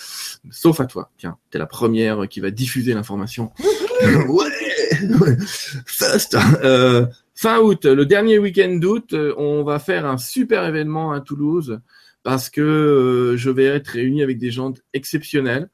[0.51, 1.11] sauf à toi.
[1.17, 3.51] Tiens, t'es la première qui va diffuser l'information.
[4.29, 4.70] ouais,
[5.85, 6.37] First.
[6.63, 11.21] Euh, Fin août, le dernier week-end d'août, euh, on va faire un super événement à
[11.21, 11.79] Toulouse
[12.21, 15.69] parce que euh, je vais être réuni avec des gens exceptionnels.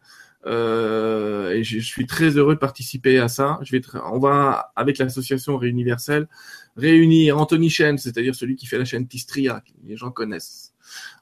[0.45, 3.59] Et je, suis très heureux de participer à ça.
[4.05, 6.27] On va avec l'association Réuniverselle
[6.77, 10.73] réunir Anthony Chen, c'est-à-dire celui qui fait la chaîne Tistria, que les gens connaissent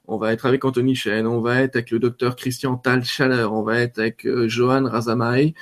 [0.08, 3.46] on va être avec Anthony Chen, on va être avec le docteur Christian Tal Schaller,
[3.50, 5.54] on va être avec euh, Johan Razamaï,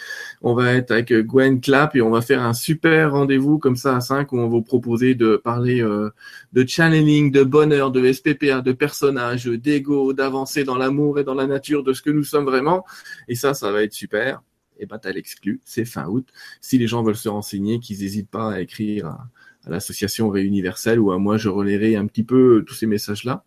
[0.43, 3.77] on va être avec euh, Gwen Clapp et on va faire un super rendez-vous comme
[3.77, 6.11] ça à 5 où on va vous proposer de parler euh,
[6.53, 11.47] de channeling, de bonheur, de SPPA, de personnages, d'ego, d'avancer dans l'amour et dans la
[11.47, 12.85] nature de ce que nous sommes vraiment.
[13.29, 14.43] Et ça, ça va être super.
[14.79, 16.29] Et ben, t'as l'exclu, c'est fin août.
[16.61, 19.29] Si les gens veulent se renseigner, qu'ils n'hésitent pas à écrire à,
[19.67, 23.45] à l'association Réuniverselle ou à moi, je relayerai un petit peu tous ces messages-là.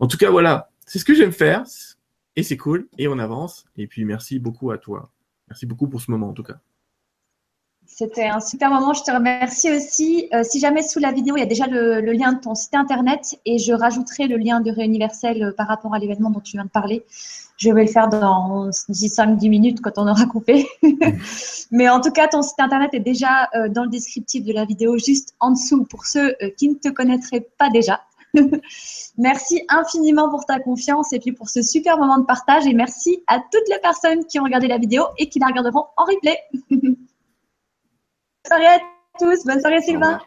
[0.00, 1.64] En tout cas, voilà, c'est ce que j'aime faire
[2.34, 3.66] et c'est cool et on avance.
[3.76, 5.10] Et puis merci beaucoup à toi.
[5.48, 6.58] Merci beaucoup pour ce moment en tout cas.
[7.92, 8.94] C'était un super moment.
[8.94, 10.28] Je te remercie aussi.
[10.32, 12.74] Euh, si jamais sous la vidéo, il y a déjà le, lien de ton site
[12.74, 16.52] internet et je rajouterai le lien de Réuniversel euh, par rapport à l'événement dont tu
[16.52, 17.04] viens de parler.
[17.58, 20.66] Je vais le faire dans 5-10 minutes quand on aura coupé.
[21.72, 24.64] Mais en tout cas, ton site internet est déjà euh, dans le descriptif de la
[24.64, 28.00] vidéo, juste en dessous pour ceux qui ne te connaîtraient pas déjà.
[29.18, 32.66] Merci infiniment pour ta confiance et puis pour ce super moment de partage.
[32.66, 35.86] Et merci à toutes les personnes qui ont regardé la vidéo et qui la regarderont
[35.96, 36.38] en replay.
[36.70, 36.96] Bonne
[38.46, 38.80] soirée à
[39.18, 39.44] tous.
[39.44, 40.20] Bonne soirée Sylvain.